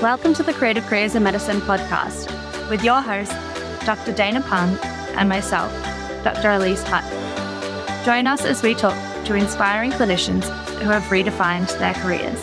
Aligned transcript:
Welcome 0.00 0.34
to 0.34 0.42
the 0.42 0.52
Creative 0.52 0.84
Careers 0.84 1.14
in 1.14 1.22
Medicine 1.22 1.60
podcast 1.60 2.28
with 2.70 2.82
your 2.82 3.00
host, 3.00 3.32
Dr. 3.84 4.12
Dana 4.12 4.40
Pang, 4.40 4.78
and 5.16 5.28
myself, 5.28 5.72
Dr. 6.24 6.50
Elise 6.50 6.82
Hutt. 6.82 7.04
Join 8.04 8.26
us 8.26 8.44
as 8.44 8.62
we 8.62 8.74
talk 8.74 8.94
to 9.26 9.34
inspiring 9.34 9.90
clinicians 9.90 10.44
who 10.78 10.88
have 10.88 11.02
redefined 11.04 11.78
their 11.78 11.94
careers. 11.94 12.42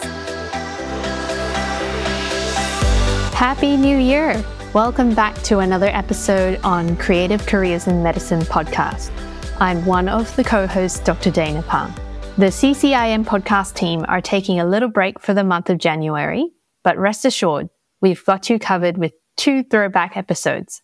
Happy 3.34 3.78
New 3.78 3.98
Year! 3.98 4.44
Welcome 4.74 5.16
back 5.16 5.36
to 5.44 5.60
another 5.60 5.88
episode 5.88 6.60
on 6.64 6.98
Creative 6.98 7.46
Careers 7.46 7.88
in 7.88 8.04
Medicine 8.04 8.42
podcast. 8.42 9.12
I'm 9.60 9.86
one 9.86 10.08
of 10.08 10.36
the 10.36 10.44
co 10.44 10.68
hosts, 10.68 11.00
Dr. 11.00 11.32
Dana 11.32 11.64
Pang. 11.64 11.94
The 12.38 12.52
CCIM 12.52 13.26
podcast 13.26 13.74
team 13.74 14.06
are 14.08 14.22
taking 14.22 14.60
a 14.60 14.66
little 14.66 14.90
break 14.90 15.20
for 15.20 15.34
the 15.34 15.44
month 15.44 15.72
of 15.72 15.80
January, 15.80 16.52
but 16.84 16.96
rest 16.96 17.26
assured, 17.26 17.68
we've 18.00 18.24
got 18.26 18.48
you 18.48 18.60
covered 18.60 18.96
with 18.96 19.14
two 19.38 19.64
throwback 19.64 20.16
episodes. 20.16 20.84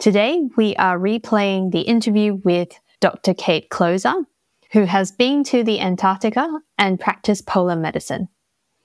Today, 0.00 0.40
we 0.56 0.74
are 0.74 0.98
replaying 0.98 1.70
the 1.70 1.82
interview 1.82 2.40
with 2.42 2.70
Dr. 3.00 3.32
Kate 3.32 3.70
Kloza, 3.70 4.24
who 4.72 4.86
has 4.86 5.12
been 5.12 5.44
to 5.44 5.62
the 5.62 5.78
Antarctica 5.78 6.48
and 6.78 6.98
practiced 6.98 7.46
polar 7.46 7.76
medicine. 7.76 8.26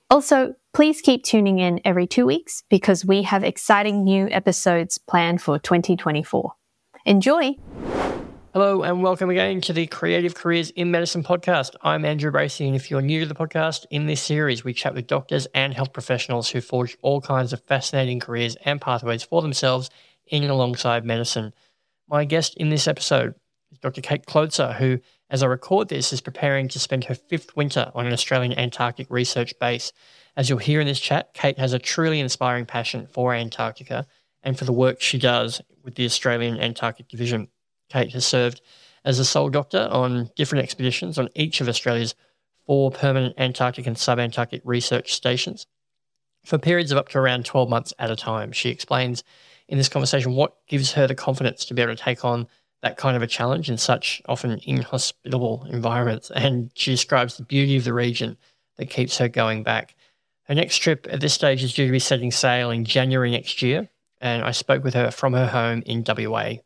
Also, 0.08 0.54
please 0.72 1.00
keep 1.00 1.24
tuning 1.24 1.58
in 1.58 1.80
every 1.84 2.06
two 2.06 2.26
weeks 2.26 2.62
because 2.70 3.04
we 3.04 3.22
have 3.22 3.42
exciting 3.42 4.04
new 4.04 4.28
episodes 4.30 4.98
planned 4.98 5.42
for 5.42 5.58
2024. 5.58 6.52
Enjoy! 7.06 7.56
Hello 8.54 8.84
and 8.84 9.02
welcome 9.02 9.30
again 9.30 9.60
to 9.62 9.72
the 9.72 9.88
Creative 9.88 10.32
Careers 10.32 10.70
in 10.70 10.92
Medicine 10.92 11.24
podcast. 11.24 11.74
I'm 11.82 12.04
Andrew 12.04 12.30
Bracey, 12.30 12.68
and 12.68 12.76
if 12.76 12.88
you're 12.88 13.02
new 13.02 13.18
to 13.18 13.26
the 13.26 13.34
podcast, 13.34 13.84
in 13.90 14.06
this 14.06 14.22
series 14.22 14.62
we 14.62 14.72
chat 14.72 14.94
with 14.94 15.08
doctors 15.08 15.48
and 15.56 15.74
health 15.74 15.92
professionals 15.92 16.50
who 16.50 16.60
forge 16.60 16.96
all 17.02 17.20
kinds 17.20 17.52
of 17.52 17.64
fascinating 17.64 18.20
careers 18.20 18.56
and 18.64 18.80
pathways 18.80 19.24
for 19.24 19.42
themselves 19.42 19.90
in 20.28 20.44
and 20.44 20.52
alongside 20.52 21.04
medicine. 21.04 21.52
My 22.08 22.24
guest 22.24 22.56
in 22.56 22.68
this 22.68 22.86
episode 22.86 23.34
is 23.72 23.78
Dr. 23.78 24.02
Kate 24.02 24.24
Kloza, 24.24 24.76
who, 24.76 25.00
as 25.30 25.42
I 25.42 25.46
record 25.46 25.88
this, 25.88 26.12
is 26.12 26.20
preparing 26.20 26.68
to 26.68 26.78
spend 26.78 27.02
her 27.06 27.16
fifth 27.16 27.56
winter 27.56 27.90
on 27.92 28.06
an 28.06 28.12
Australian 28.12 28.56
Antarctic 28.56 29.10
research 29.10 29.52
base. 29.58 29.92
As 30.36 30.48
you'll 30.48 30.58
hear 30.60 30.80
in 30.80 30.86
this 30.86 31.00
chat, 31.00 31.34
Kate 31.34 31.58
has 31.58 31.72
a 31.72 31.80
truly 31.80 32.20
inspiring 32.20 32.66
passion 32.66 33.08
for 33.08 33.34
Antarctica 33.34 34.06
and 34.44 34.56
for 34.56 34.64
the 34.64 34.72
work 34.72 35.00
she 35.00 35.18
does 35.18 35.60
with 35.82 35.96
the 35.96 36.04
Australian 36.04 36.60
Antarctic 36.60 37.08
Division. 37.08 37.48
Kate 37.94 38.12
has 38.12 38.26
served 38.26 38.60
as 39.04 39.20
a 39.20 39.24
sole 39.24 39.50
doctor 39.50 39.88
on 39.88 40.30
different 40.34 40.64
expeditions 40.64 41.16
on 41.16 41.28
each 41.36 41.60
of 41.60 41.68
Australia's 41.68 42.16
four 42.66 42.90
permanent 42.90 43.38
Antarctic 43.38 43.86
and 43.86 43.96
subantarctic 43.96 44.62
research 44.64 45.14
stations 45.14 45.68
for 46.44 46.58
periods 46.58 46.90
of 46.90 46.98
up 46.98 47.08
to 47.10 47.18
around 47.18 47.44
12 47.44 47.68
months 47.68 47.94
at 48.00 48.10
a 48.10 48.16
time. 48.16 48.50
She 48.50 48.70
explains 48.70 49.22
in 49.68 49.78
this 49.78 49.88
conversation 49.88 50.32
what 50.32 50.56
gives 50.66 50.92
her 50.94 51.06
the 51.06 51.14
confidence 51.14 51.64
to 51.66 51.74
be 51.74 51.82
able 51.82 51.94
to 51.94 52.02
take 52.02 52.24
on 52.24 52.48
that 52.82 52.96
kind 52.96 53.16
of 53.16 53.22
a 53.22 53.28
challenge 53.28 53.70
in 53.70 53.78
such 53.78 54.20
often 54.26 54.60
inhospitable 54.64 55.66
environments. 55.70 56.32
And 56.32 56.72
she 56.74 56.90
describes 56.90 57.36
the 57.36 57.44
beauty 57.44 57.76
of 57.76 57.84
the 57.84 57.94
region 57.94 58.36
that 58.76 58.90
keeps 58.90 59.18
her 59.18 59.28
going 59.28 59.62
back. 59.62 59.94
Her 60.48 60.54
next 60.54 60.78
trip 60.78 61.06
at 61.08 61.20
this 61.20 61.32
stage 61.32 61.62
is 61.62 61.72
due 61.72 61.86
to 61.86 61.92
be 61.92 62.00
setting 62.00 62.32
sail 62.32 62.70
in 62.70 62.84
January 62.84 63.30
next 63.30 63.62
year. 63.62 63.88
And 64.20 64.42
I 64.42 64.50
spoke 64.50 64.82
with 64.82 64.94
her 64.94 65.12
from 65.12 65.32
her 65.34 65.46
home 65.46 65.82
in 65.86 66.04
WA. 66.06 66.56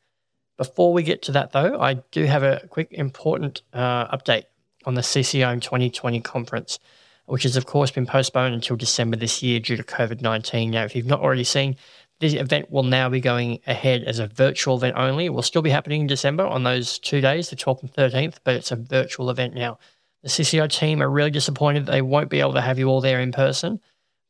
Before 0.58 0.92
we 0.92 1.04
get 1.04 1.22
to 1.22 1.32
that, 1.32 1.52
though, 1.52 1.80
I 1.80 1.94
do 2.10 2.24
have 2.24 2.42
a 2.42 2.66
quick 2.68 2.88
important 2.90 3.62
uh, 3.72 4.14
update 4.14 4.44
on 4.84 4.94
the 4.94 5.02
CCIM 5.02 5.62
2020 5.62 6.20
conference, 6.20 6.80
which 7.26 7.44
has, 7.44 7.56
of 7.56 7.64
course, 7.64 7.92
been 7.92 8.06
postponed 8.06 8.54
until 8.54 8.76
December 8.76 9.16
this 9.16 9.40
year 9.40 9.60
due 9.60 9.76
to 9.76 9.84
COVID 9.84 10.20
19. 10.20 10.72
Now, 10.72 10.84
if 10.84 10.96
you've 10.96 11.06
not 11.06 11.20
already 11.20 11.44
seen, 11.44 11.76
this 12.18 12.34
event 12.34 12.72
will 12.72 12.82
now 12.82 13.08
be 13.08 13.20
going 13.20 13.60
ahead 13.68 14.02
as 14.02 14.18
a 14.18 14.26
virtual 14.26 14.76
event 14.76 14.96
only. 14.96 15.26
It 15.26 15.32
will 15.32 15.42
still 15.42 15.62
be 15.62 15.70
happening 15.70 16.00
in 16.00 16.06
December 16.08 16.44
on 16.44 16.64
those 16.64 16.98
two 16.98 17.20
days, 17.20 17.50
the 17.50 17.56
12th 17.56 17.82
and 17.82 17.92
13th, 17.92 18.38
but 18.42 18.56
it's 18.56 18.72
a 18.72 18.76
virtual 18.76 19.30
event 19.30 19.54
now. 19.54 19.78
The 20.24 20.28
CCI 20.28 20.68
team 20.70 21.00
are 21.00 21.08
really 21.08 21.30
disappointed 21.30 21.86
they 21.86 22.02
won't 22.02 22.30
be 22.30 22.40
able 22.40 22.54
to 22.54 22.60
have 22.60 22.80
you 22.80 22.88
all 22.88 23.00
there 23.00 23.20
in 23.20 23.30
person, 23.30 23.78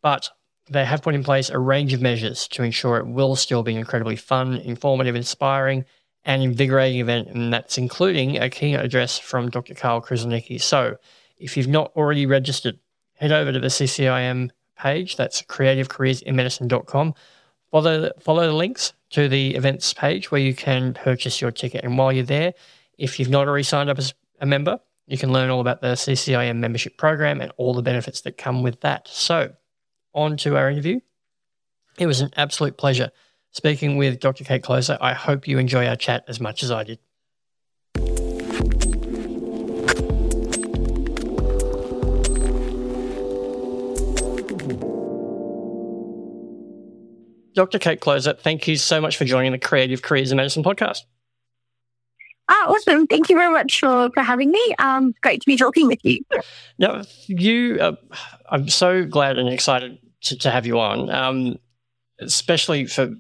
but 0.03 0.29
they 0.69 0.85
have 0.85 1.01
put 1.01 1.15
in 1.15 1.25
place 1.25 1.49
a 1.49 1.59
range 1.59 1.95
of 1.95 2.03
measures 2.03 2.47
to 2.49 2.63
ensure 2.63 2.99
it 2.99 3.07
will 3.07 3.35
still 3.35 3.63
be 3.63 3.75
incredibly 3.75 4.17
fun, 4.17 4.57
informative, 4.59 5.17
inspiring, 5.17 5.87
and 6.25 6.43
invigorating 6.43 7.01
event, 7.01 7.29
and 7.29 7.53
that's 7.53 7.79
including 7.79 8.39
a 8.39 8.51
keynote 8.51 8.85
address 8.85 9.19
from 9.19 9.51
Dr. 9.51 9.75
Karl 9.75 10.01
Kruszelnicki. 10.01 10.61
So, 10.61 10.97
if 11.39 11.57
you've 11.57 11.69
not 11.69 11.93
already 11.97 12.27
registered, 12.27 12.79
head 13.15 13.33
over 13.33 13.53
to 13.53 13.61
the 13.61 13.69
CCIM 13.69 14.51
page. 14.79 15.17
That's 15.17 15.43
creativecareersinmedicine.com. 15.43 17.15
Follow 17.71 18.11
follow 18.21 18.47
the 18.47 18.53
links 18.53 18.93
to 19.11 19.29
the 19.29 19.55
events 19.55 19.93
page 19.93 20.31
where 20.31 20.41
you 20.41 20.55
can 20.55 20.95
purchase 20.95 21.41
your 21.41 21.51
ticket. 21.51 21.85
And 21.85 21.99
while 21.99 22.13
you're 22.13 22.25
there, 22.25 22.55
if 22.97 23.19
you've 23.19 23.29
not 23.29 23.47
already 23.47 23.63
signed 23.63 23.91
up 23.91 23.99
as 23.99 24.15
a 24.41 24.47
member, 24.47 24.81
you 25.07 25.19
can 25.19 25.33
learn 25.33 25.51
all 25.51 25.61
about 25.61 25.81
the 25.81 25.95
CCIM 25.95 26.57
membership 26.57 26.97
program 26.97 27.41
and 27.41 27.53
all 27.57 27.75
the 27.75 27.83
benefits 27.83 28.23
that 28.23 28.37
come 28.37 28.63
with 28.63 28.81
that. 28.81 29.09
So, 29.09 29.53
on 30.15 30.37
to 30.39 30.57
our 30.57 30.71
interview. 30.71 31.01
It 31.99 32.07
was 32.07 32.21
an 32.21 32.31
absolute 32.37 32.77
pleasure 32.77 33.11
speaking 33.53 33.97
with 33.97 34.21
Dr. 34.21 34.45
Kate 34.45 34.63
Kloza. 34.63 34.99
I 35.01 35.13
hope 35.13 35.49
you 35.49 35.59
enjoy 35.59 35.87
our 35.87 35.97
chat 35.97 36.25
as 36.29 36.41
much 36.41 36.63
as 36.63 36.71
I 36.71 36.85
did. 36.85 36.99
Dr. 47.55 47.81
Kate 47.81 48.01
Kloza, 48.01 48.39
thank 48.39 48.69
you 48.69 48.77
so 48.77 49.01
much 49.01 49.17
for 49.17 49.25
joining 49.25 49.51
the 49.51 49.59
Creative 49.59 50.01
Careers 50.01 50.31
in 50.31 50.37
Medicine 50.37 50.63
podcast. 50.63 51.03
Ah, 52.49 52.67
awesome. 52.69 53.07
Thank 53.09 53.29
you 53.29 53.37
very 53.37 53.53
much 53.53 53.81
for, 53.81 54.11
for 54.15 54.23
having 54.23 54.51
me. 54.51 54.75
Um, 54.79 55.13
great 55.23 55.41
to 55.43 55.47
be 55.47 55.57
talking 55.57 55.89
with 55.89 55.99
you. 56.05 56.21
Now, 56.79 57.03
you, 57.27 57.79
uh, 57.81 57.97
I'm 58.49 58.69
so 58.69 59.05
glad 59.05 59.39
and 59.39 59.49
excited 59.49 59.99
to, 60.23 60.39
to 60.39 60.51
have 60.51 60.67
you 60.67 60.79
on, 60.79 61.11
um, 61.11 61.59
especially 62.21 62.87
for 62.87 63.11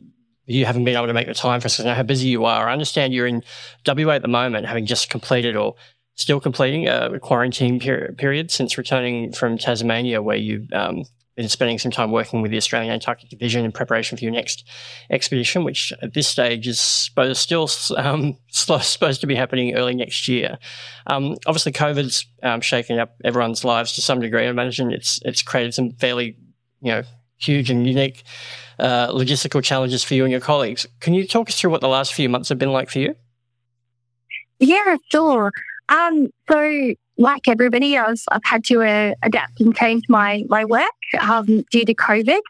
you 0.48 0.64
haven't 0.64 0.84
been 0.84 0.96
able 0.96 1.06
to 1.06 1.12
make 1.12 1.26
the 1.26 1.34
time 1.34 1.60
for 1.60 1.66
us. 1.66 1.78
I 1.78 1.84
know 1.84 1.94
how 1.94 2.02
busy 2.02 2.28
you 2.28 2.46
are. 2.46 2.68
I 2.68 2.72
understand 2.72 3.12
you're 3.12 3.26
in 3.26 3.44
WA 3.86 4.12
at 4.12 4.22
the 4.22 4.28
moment, 4.28 4.66
having 4.66 4.86
just 4.86 5.10
completed 5.10 5.56
or 5.56 5.74
still 6.14 6.40
completing 6.40 6.88
a 6.88 7.18
quarantine 7.20 7.78
per- 7.78 8.12
period 8.12 8.50
since 8.50 8.78
returning 8.78 9.32
from 9.32 9.58
Tasmania, 9.58 10.22
where 10.22 10.36
you've 10.36 10.72
um, 10.72 11.04
been 11.36 11.48
spending 11.48 11.78
some 11.78 11.92
time 11.92 12.10
working 12.10 12.40
with 12.40 12.50
the 12.50 12.56
Australian 12.56 12.92
Antarctic 12.92 13.28
Division 13.28 13.64
in 13.64 13.72
preparation 13.72 14.16
for 14.16 14.24
your 14.24 14.32
next 14.32 14.66
expedition, 15.10 15.64
which 15.64 15.92
at 16.02 16.14
this 16.14 16.26
stage 16.26 16.66
is 16.66 16.80
supposed, 16.80 17.36
still 17.36 17.68
um, 17.96 18.36
supposed 18.48 19.20
to 19.20 19.26
be 19.26 19.36
happening 19.36 19.74
early 19.76 19.94
next 19.94 20.26
year. 20.28 20.58
Um, 21.06 21.36
obviously, 21.46 21.72
COVID's 21.72 22.26
um, 22.42 22.62
shaken 22.62 22.98
up 22.98 23.14
everyone's 23.22 23.64
lives 23.64 23.92
to 23.92 24.00
some 24.00 24.18
degree. 24.18 24.46
I 24.46 24.48
imagine 24.48 24.90
it's 24.92 25.20
it's 25.24 25.42
created 25.42 25.74
some 25.74 25.92
fairly, 25.92 26.36
you 26.80 26.92
know, 26.92 27.02
huge 27.38 27.70
and 27.70 27.86
unique 27.86 28.22
uh, 28.78 29.08
logistical 29.08 29.62
challenges 29.62 30.04
for 30.04 30.14
you 30.14 30.24
and 30.24 30.30
your 30.30 30.40
colleagues. 30.40 30.86
Can 31.00 31.14
you 31.14 31.26
talk 31.26 31.48
us 31.48 31.58
through 31.58 31.70
what 31.70 31.80
the 31.80 31.88
last 31.88 32.14
few 32.14 32.28
months 32.28 32.48
have 32.48 32.58
been 32.58 32.72
like 32.72 32.90
for 32.90 32.98
you? 32.98 33.14
Yeah, 34.58 34.96
sure. 35.10 35.52
Um, 35.88 36.28
so, 36.50 36.94
like 37.16 37.48
everybody 37.48 37.96
else, 37.96 38.24
I've 38.30 38.44
had 38.44 38.64
to 38.64 38.82
uh, 38.82 39.14
adapt 39.22 39.60
and 39.60 39.74
change 39.74 40.04
my 40.08 40.44
my 40.48 40.64
work 40.64 40.84
um, 41.20 41.64
due 41.70 41.84
to 41.84 41.94
COVID. 41.94 42.40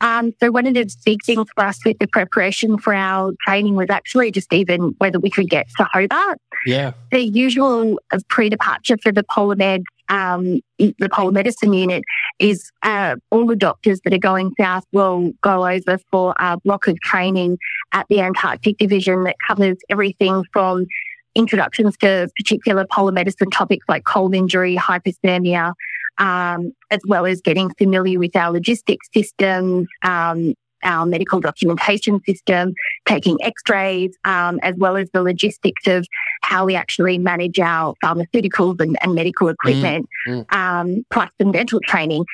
Um, 0.00 0.34
so 0.40 0.50
one 0.50 0.66
of 0.66 0.74
the 0.74 0.94
big 1.04 1.24
things 1.24 1.46
for 1.54 1.64
us 1.64 1.82
with 1.84 1.98
the 1.98 2.06
preparation 2.06 2.78
for 2.78 2.94
our 2.94 3.32
training 3.46 3.74
was 3.74 3.88
actually 3.90 4.30
just 4.30 4.52
even 4.52 4.94
whether 4.98 5.18
we 5.18 5.30
could 5.30 5.48
get 5.48 5.66
to 5.78 5.84
Hobart. 5.84 6.38
Yeah. 6.66 6.92
The 7.10 7.20
usual 7.20 7.98
pre-departure 8.28 8.98
for 8.98 9.12
the 9.12 9.22
polar 9.22 9.56
med 9.56 9.82
um, 10.08 10.60
the 10.78 11.08
polar 11.12 11.32
medicine 11.32 11.72
unit 11.72 12.04
is 12.38 12.70
uh, 12.82 13.16
all 13.30 13.46
the 13.46 13.56
doctors 13.56 14.00
that 14.04 14.12
are 14.12 14.18
going 14.18 14.52
south 14.58 14.84
will 14.92 15.32
go 15.42 15.66
over 15.66 15.98
for 16.10 16.34
a 16.38 16.58
block 16.60 16.86
of 16.86 16.98
training 17.00 17.58
at 17.92 18.06
the 18.08 18.20
Antarctic 18.20 18.78
Division 18.78 19.24
that 19.24 19.36
covers 19.46 19.76
everything 19.88 20.44
from 20.52 20.86
introductions 21.34 21.96
to 21.98 22.28
particular 22.36 22.86
polar 22.90 23.12
medicine 23.12 23.50
topics 23.50 23.84
like 23.88 24.04
cold 24.04 24.34
injury, 24.34 24.76
hypothermia, 24.76 25.72
um, 26.18 26.72
as 26.90 27.00
well 27.06 27.26
as 27.26 27.40
getting 27.40 27.70
familiar 27.74 28.18
with 28.18 28.36
our 28.36 28.52
logistics 28.52 29.08
systems, 29.12 29.88
um, 30.02 30.54
our 30.84 31.06
medical 31.06 31.40
documentation 31.40 32.22
system, 32.24 32.74
taking 33.06 33.38
x-rays, 33.42 34.16
um, 34.24 34.60
as 34.62 34.74
well 34.76 34.96
as 34.96 35.08
the 35.12 35.22
logistics 35.22 35.86
of 35.86 36.06
how 36.42 36.66
we 36.66 36.74
actually 36.74 37.18
manage 37.18 37.58
our 37.58 37.94
pharmaceuticals 38.02 38.80
and, 38.80 38.96
and 39.02 39.14
medical 39.14 39.48
equipment, 39.48 40.08
mm, 40.28 40.44
mm. 40.44 40.54
Um, 40.54 41.04
plus 41.10 41.30
some 41.40 41.52
dental 41.52 41.80
training. 41.86 42.24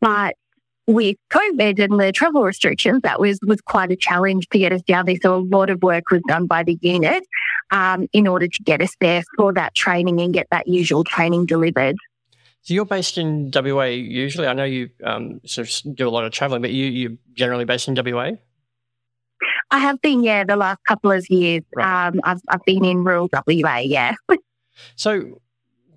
But 0.00 0.36
with 0.86 1.16
COVID 1.30 1.78
and 1.78 2.00
the 2.00 2.12
travel 2.12 2.42
restrictions, 2.42 3.02
that 3.02 3.20
was 3.20 3.38
was 3.42 3.60
quite 3.60 3.92
a 3.92 3.96
challenge 3.96 4.48
to 4.48 4.58
get 4.58 4.72
us 4.72 4.82
down 4.82 5.06
there. 5.06 5.16
So 5.22 5.36
a 5.36 5.38
lot 5.38 5.70
of 5.70 5.82
work 5.82 6.10
was 6.10 6.22
done 6.26 6.46
by 6.46 6.62
the 6.64 6.78
unit 6.80 7.22
um, 7.70 8.08
in 8.12 8.26
order 8.26 8.48
to 8.48 8.62
get 8.64 8.82
us 8.82 8.94
there 9.00 9.22
for 9.36 9.52
that 9.52 9.74
training 9.74 10.20
and 10.20 10.34
get 10.34 10.48
that 10.50 10.66
usual 10.66 11.04
training 11.04 11.46
delivered. 11.46 11.96
So 12.62 12.74
you're 12.74 12.84
based 12.84 13.16
in 13.16 13.50
WA 13.54 13.84
usually. 13.84 14.46
I 14.46 14.52
know 14.52 14.64
you 14.64 14.90
um, 15.04 15.40
sort 15.46 15.68
of 15.68 15.96
do 15.96 16.06
a 16.06 16.10
lot 16.10 16.24
of 16.24 16.32
traveling, 16.32 16.60
but 16.60 16.70
you 16.70 16.86
you're 16.86 17.16
generally 17.34 17.64
based 17.64 17.88
in 17.88 17.94
WA. 17.94 18.32
I 19.70 19.78
have 19.78 20.00
been, 20.00 20.22
yeah, 20.22 20.44
the 20.44 20.56
last 20.56 20.80
couple 20.86 21.12
of 21.12 21.28
years. 21.30 21.62
Right. 21.74 22.08
Um, 22.08 22.20
I've 22.24 22.40
I've 22.48 22.64
been 22.64 22.84
in 22.84 23.04
rural 23.04 23.28
WA, 23.32 23.78
yeah. 23.78 24.14
so, 24.96 25.40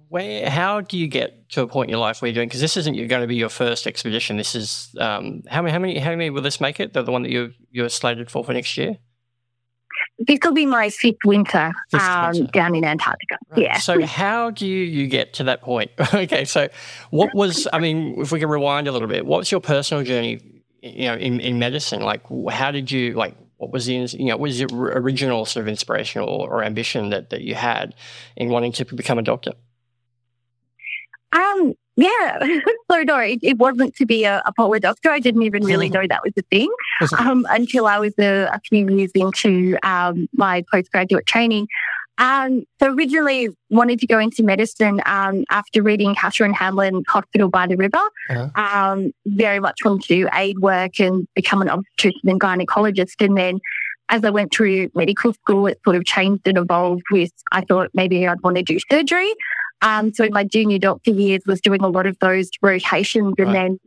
where 0.09 0.49
how 0.49 0.81
do 0.81 0.97
you 0.97 1.07
get 1.07 1.49
to 1.49 1.63
a 1.63 1.67
point 1.67 1.89
in 1.89 1.91
your 1.91 1.99
life 1.99 2.21
where 2.21 2.29
you're 2.29 2.35
doing? 2.35 2.47
Because 2.47 2.61
this 2.61 2.77
isn't 2.77 2.95
going 3.07 3.21
to 3.21 3.27
be 3.27 3.35
your 3.35 3.49
first 3.49 3.87
expedition. 3.87 4.37
This 4.37 4.55
is 4.55 4.95
um, 4.99 5.41
how 5.49 5.61
many 5.61 5.71
how 5.71 5.79
many 5.79 5.99
how 5.99 6.11
many 6.11 6.29
will 6.29 6.41
this 6.41 6.61
make 6.61 6.79
it? 6.79 6.93
The, 6.93 7.01
the 7.01 7.11
one 7.11 7.23
that 7.23 7.31
you 7.31 7.51
you're 7.71 7.89
slated 7.89 8.29
for 8.29 8.43
for 8.43 8.53
next 8.53 8.77
year. 8.77 8.97
This 10.19 10.39
will 10.43 10.53
be 10.53 10.65
my 10.65 10.89
fifth 10.89 11.17
winter, 11.25 11.71
um, 11.93 12.45
down 12.47 12.75
in 12.75 12.83
Antarctica. 12.83 13.37
Right. 13.49 13.61
Yeah. 13.61 13.77
So 13.77 14.05
how 14.05 14.51
do 14.51 14.67
you, 14.67 14.83
you 14.83 15.07
get 15.07 15.33
to 15.35 15.43
that 15.45 15.61
point? 15.61 15.91
okay. 16.13 16.45
So 16.45 16.69
what 17.09 17.33
was, 17.33 17.67
I 17.73 17.79
mean, 17.79 18.19
if 18.19 18.31
we 18.31 18.39
can 18.39 18.49
rewind 18.49 18.87
a 18.87 18.91
little 18.91 19.07
bit, 19.07 19.25
what's 19.25 19.51
your 19.51 19.61
personal 19.61 20.03
journey, 20.03 20.39
you 20.81 21.07
know, 21.07 21.15
in, 21.15 21.39
in 21.39 21.59
medicine? 21.59 22.01
Like, 22.01 22.21
how 22.49 22.71
did 22.71 22.91
you, 22.91 23.13
like, 23.13 23.35
what 23.57 23.71
was 23.71 23.85
the, 23.85 23.93
you 23.93 24.25
know, 24.25 24.37
what 24.37 24.41
was 24.41 24.59
your 24.59 24.69
original 24.71 25.45
sort 25.45 25.63
of 25.63 25.67
inspiration 25.67 26.21
or, 26.21 26.49
or 26.49 26.63
ambition 26.63 27.09
that, 27.09 27.29
that 27.29 27.41
you 27.41 27.55
had 27.55 27.95
in 28.35 28.49
wanting 28.49 28.71
to 28.73 28.85
become 28.85 29.17
a 29.17 29.23
doctor? 29.23 29.53
Um, 31.31 31.73
yeah. 31.95 32.39
so 32.91 33.01
no, 33.03 33.17
it, 33.19 33.39
it, 33.41 33.57
wasn't 33.57 33.95
to 33.95 34.05
be 34.05 34.23
a, 34.23 34.41
a 34.45 34.53
polar 34.53 34.79
doctor. 34.79 35.09
I 35.09 35.19
didn't 35.19 35.43
even 35.43 35.63
really 35.63 35.89
mm. 35.89 35.93
know 35.93 36.07
that 36.07 36.21
was 36.23 36.33
a 36.37 36.41
thing 36.43 36.69
um, 37.17 37.45
until 37.49 37.85
I 37.85 37.99
was 37.99 38.13
a, 38.19 38.49
a 38.51 38.59
few 38.67 38.89
years 38.89 39.11
into 39.15 39.77
um, 39.83 40.27
my 40.33 40.63
postgraduate 40.71 41.25
training. 41.25 41.67
Um, 42.19 42.63
so 42.79 42.93
originally 42.93 43.49
wanted 43.69 43.99
to 43.99 44.07
go 44.07 44.19
into 44.19 44.43
medicine 44.43 45.01
um, 45.05 45.45
after 45.49 45.81
reading 45.81 46.13
Catherine 46.15 46.53
Hamlin 46.53 47.03
Hospital 47.07 47.49
by 47.49 47.67
the 47.67 47.75
River. 47.75 48.01
Uh-huh. 48.29 48.49
Um, 48.55 49.11
very 49.25 49.59
much 49.59 49.79
wanted 49.83 50.03
to 50.03 50.07
do 50.07 50.29
aid 50.33 50.59
work 50.59 50.99
and 50.99 51.27
become 51.35 51.61
an 51.61 51.69
obstetrician 51.69 52.29
and 52.29 52.39
gynecologist. 52.39 53.15
And 53.19 53.37
then 53.37 53.59
as 54.09 54.23
I 54.23 54.29
went 54.29 54.53
through 54.53 54.89
medical 54.93 55.33
school, 55.33 55.67
it 55.67 55.79
sort 55.83 55.95
of 55.95 56.05
changed 56.05 56.47
and 56.47 56.57
evolved 56.57 57.03
with, 57.11 57.31
I 57.51 57.61
thought 57.61 57.89
maybe 57.93 58.27
I'd 58.27 58.41
want 58.41 58.57
to 58.57 58.63
do 58.63 58.77
surgery. 58.91 59.33
Um, 59.83 60.13
so 60.13 60.23
in 60.23 60.33
my 60.33 60.45
junior 60.45 60.79
doctor 60.79 61.11
years 61.11 61.41
was 61.45 61.61
doing 61.61 61.81
a 61.81 61.89
lot 61.89 62.07
of 62.07 62.17
those 62.19 62.49
rotations. 62.61 63.35
And 63.37 63.47
right. 63.47 63.53
then 63.53 63.79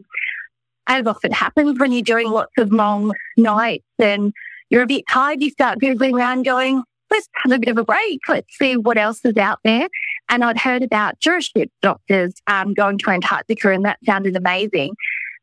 as 0.86 1.06
often 1.06 1.32
happens 1.32 1.78
when 1.80 1.90
you're 1.90 2.02
doing 2.02 2.30
lots 2.30 2.52
of 2.58 2.70
long 2.72 3.12
nights 3.36 3.84
and 3.98 4.32
you're 4.70 4.82
a 4.82 4.86
bit 4.86 5.04
tired, 5.10 5.42
you 5.42 5.50
start 5.50 5.78
Googling 5.80 6.14
around 6.14 6.44
going, 6.44 6.82
let's 7.10 7.28
have 7.42 7.52
a 7.52 7.58
bit 7.58 7.70
of 7.70 7.78
a 7.78 7.84
break. 7.84 8.20
Let's 8.28 8.56
see 8.58 8.76
what 8.76 8.98
else 8.98 9.24
is 9.24 9.36
out 9.36 9.58
there. 9.64 9.88
And 10.28 10.44
I'd 10.44 10.58
heard 10.58 10.82
about 10.82 11.18
jurisship 11.18 11.70
doctors 11.80 12.34
um, 12.46 12.74
going 12.74 12.98
to 12.98 13.10
Antarctica 13.10 13.72
and 13.72 13.84
that 13.84 13.98
sounded 14.04 14.36
amazing. 14.36 14.94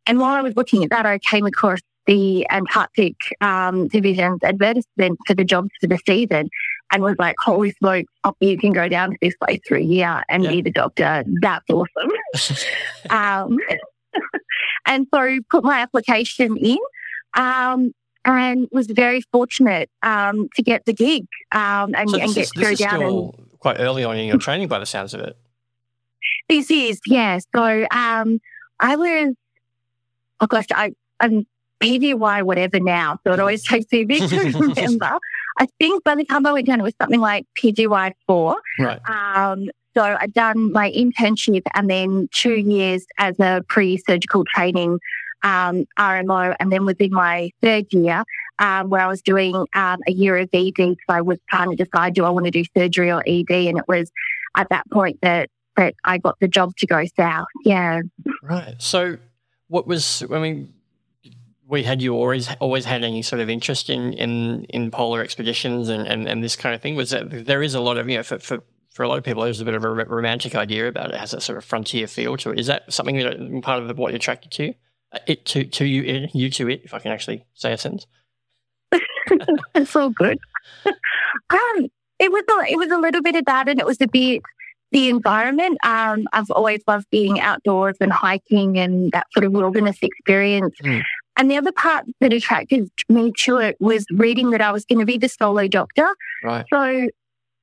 And 0.05 0.19
while 0.19 0.35
I 0.35 0.41
was 0.41 0.55
looking 0.55 0.83
at 0.83 0.89
that, 0.91 1.05
I 1.05 1.17
came 1.17 1.45
across 1.45 1.79
the 2.05 2.45
Antarctic 2.50 3.15
um, 3.41 3.88
Division's 3.88 4.44
advertisement 4.44 5.17
for 5.25 5.33
the 5.33 5.45
jobs 5.45 5.69
for 5.79 5.88
the 5.88 5.97
season 6.05 6.50
and 6.94 7.01
was 7.01 7.16
like, 7.18 7.36
holy 7.40 7.72
smoke, 7.72 8.06
you 8.40 8.57
can 8.57 8.72
go 8.72 8.88
down 8.88 9.10
to 9.12 9.18
this 9.19 9.36
place 9.38 9.60
for 9.68 9.75
a 9.75 9.81
year 9.81 10.24
and 10.30 10.44
yeah. 10.44 10.51
be 10.51 10.62
the 10.62 10.72
doctor. 10.72 11.24
That's 11.42 11.66
awesome. 11.69 12.68
um, 13.10 13.57
and 14.86 15.07
so 15.12 15.40
put 15.50 15.63
my 15.63 15.80
application 15.80 16.56
in 16.56 16.78
um, 17.34 17.94
and 18.25 18.68
was 18.72 18.86
very 18.86 19.22
fortunate 19.31 19.90
um, 20.04 20.50
to 20.56 20.62
get 20.62 20.86
the 20.86 20.94
gig 20.94 21.25
um, 21.51 21.95
and, 21.95 22.12
so 22.12 22.19
and 22.19 22.34
get 22.36 22.44
is, 22.44 22.51
to 22.51 22.62
go 22.62 22.75
down. 22.75 23.01
and, 23.01 23.34
quite 23.57 23.78
early 23.80 24.04
on 24.04 24.16
in 24.16 24.28
your 24.28 24.38
training 24.38 24.68
by 24.68 24.78
the 24.78 24.86
sounds 24.86 25.16
of 25.16 25.22
it. 25.22 25.36
This 26.48 26.69
is, 26.69 27.01
yeah. 27.07 27.39
So 27.56 27.88
um, 27.89 28.39
I 28.80 28.96
was, 28.96 29.34
oh 30.42 30.46
gosh, 30.46 30.68
I, 30.72 30.94
I'm 31.19 31.48
PGY 31.81 32.44
whatever 32.44 32.80
now. 32.80 33.18
So 33.24 33.34
it 33.34 33.39
always 33.39 33.63
takes 33.63 33.92
me 33.92 34.01
a 34.01 34.06
bit 34.06 34.30
to 34.30 34.60
remember. 34.60 35.18
I 35.57 35.67
think 35.79 36.03
by 36.03 36.15
the 36.15 36.25
time 36.25 36.45
I 36.45 36.51
went 36.53 36.67
down, 36.67 36.79
it 36.79 36.83
was 36.83 36.94
something 37.01 37.19
like 37.19 37.45
PGY 37.57 38.13
four. 38.27 38.57
Right. 38.79 39.00
Um, 39.09 39.69
so 39.95 40.17
I'd 40.19 40.33
done 40.33 40.71
my 40.71 40.91
internship 40.91 41.61
and 41.75 41.89
then 41.89 42.27
two 42.31 42.55
years 42.55 43.05
as 43.19 43.39
a 43.39 43.63
pre-surgical 43.67 44.44
training 44.45 45.00
um, 45.44 45.85
RMO, 46.00 46.55
and 46.59 46.71
then 46.71 46.85
within 46.85 47.11
my 47.11 47.51
third 47.61 47.91
year, 47.91 48.23
um, 48.59 48.89
where 48.89 49.01
I 49.01 49.07
was 49.07 49.21
doing 49.21 49.55
um, 49.73 50.00
a 50.07 50.11
year 50.11 50.38
of 50.38 50.50
ED, 50.53 50.77
so 50.77 50.95
I 51.09 51.21
was 51.21 51.38
trying 51.50 51.75
to 51.75 51.83
decide 51.83 52.13
do 52.13 52.23
I 52.23 52.29
want 52.29 52.45
to 52.45 52.51
do 52.51 52.63
surgery 52.75 53.11
or 53.11 53.21
ED, 53.27 53.51
and 53.51 53.77
it 53.77 53.85
was 53.88 54.11
at 54.55 54.69
that 54.69 54.89
point 54.91 55.19
that 55.21 55.50
that 55.75 55.95
I 56.03 56.17
got 56.17 56.39
the 56.39 56.47
job 56.47 56.75
to 56.77 56.88
go 56.88 57.03
south. 57.17 57.47
Yeah. 57.65 58.01
Right. 58.41 58.75
So, 58.79 59.17
what 59.67 59.85
was 59.85 60.23
I 60.31 60.39
mean? 60.39 60.73
We 61.68 61.83
had 61.83 62.01
you 62.01 62.13
always 62.13 62.50
always 62.60 62.86
had 62.86 63.04
any 63.04 63.21
sort 63.21 63.42
of 63.42 63.50
interest 63.50 63.89
in 63.89 64.13
in, 64.13 64.65
in 64.65 64.92
polar 64.92 65.21
expeditions 65.21 65.89
and, 65.89 66.07
and, 66.07 66.27
and 66.27 66.44
this 66.44 66.56
kind 66.56 66.75
of 66.75 66.81
thing? 66.81 66.95
Was 66.95 67.12
that 67.12 67.45
there 67.45 67.63
is 67.63 67.74
a 67.74 67.80
lot 67.80 67.98
of 67.98 68.10
you 68.10 68.18
know 68.18 68.24
for, 68.24 68.39
for 68.39 68.63
for 68.94 69.04
a 69.04 69.07
lot 69.07 69.18
of 69.18 69.24
people, 69.24 69.42
there's 69.42 69.60
a 69.60 69.65
bit 69.65 69.74
of 69.74 69.83
a 69.83 69.89
romantic 69.89 70.54
idea 70.54 70.88
about 70.88 71.10
it. 71.10 71.15
it 71.15 71.19
has 71.19 71.33
a 71.33 71.42
sort 71.42 71.57
of 71.57 71.65
frontier 71.65 72.06
feel 72.06 72.38
to 72.38 72.51
it. 72.51 72.60
Is 72.60 72.68
that 72.68 72.94
something 72.94 73.18
that 73.18 73.62
part 73.63 73.81
of 73.81 73.98
what 73.98 74.12
you're 74.12 74.18
attracted 74.18 74.51
to? 74.51 74.74
Uh, 75.12 75.19
it 75.25 75.45
to 75.45 75.63
to 75.63 75.86
you, 75.86 76.27
you 76.33 76.50
to 76.51 76.69
it. 76.69 76.81
If 76.83 76.94
I 76.94 77.00
can 77.00 77.12
actually 77.12 77.45
say 77.54 77.74
a 77.74 77.77
sentence. 77.77 78.06
it's 79.75 79.95
all 79.95 80.10
good. 80.10 80.38
um, 80.86 81.88
it 82.19 82.31
was 82.31 82.44
a, 82.50 82.71
it 82.71 82.77
was 82.77 82.92
a 82.92 82.98
little 82.98 83.21
bit 83.21 83.36
of 83.36 83.45
that, 83.45 83.68
and 83.68 83.80
it 83.80 83.86
was 83.86 84.00
a 84.00 84.07
bit 84.07 84.44
the 84.94 85.10
environment. 85.10 85.77
Um, 85.83 86.27
I've 86.31 86.51
always 86.51 86.81
loved 86.88 87.10
being 87.10 87.39
outdoors 87.39 87.98
and 88.00 88.13
hiking 88.13 88.77
and 88.77 89.12
that 89.12 89.25
sort 89.33 89.44
of 89.44 89.51
wilderness 89.51 89.98
experience. 90.01 90.75
Mm. 90.83 91.01
And 91.35 91.50
the 91.50 91.57
other 91.57 91.71
part 91.71 92.06
that 92.19 92.31
attracted 92.31 92.89
me 93.09 93.31
to 93.39 93.57
it 93.57 93.77
was 93.80 94.06
reading 94.12 94.51
that 94.51 94.62
I 94.62 94.71
was 94.71 94.85
going 94.85 95.00
to 95.00 95.06
be 95.06 95.18
the 95.18 95.30
solo 95.30 95.68
doctor. 95.68 96.07
Right. 96.44 96.65
So 96.71 97.07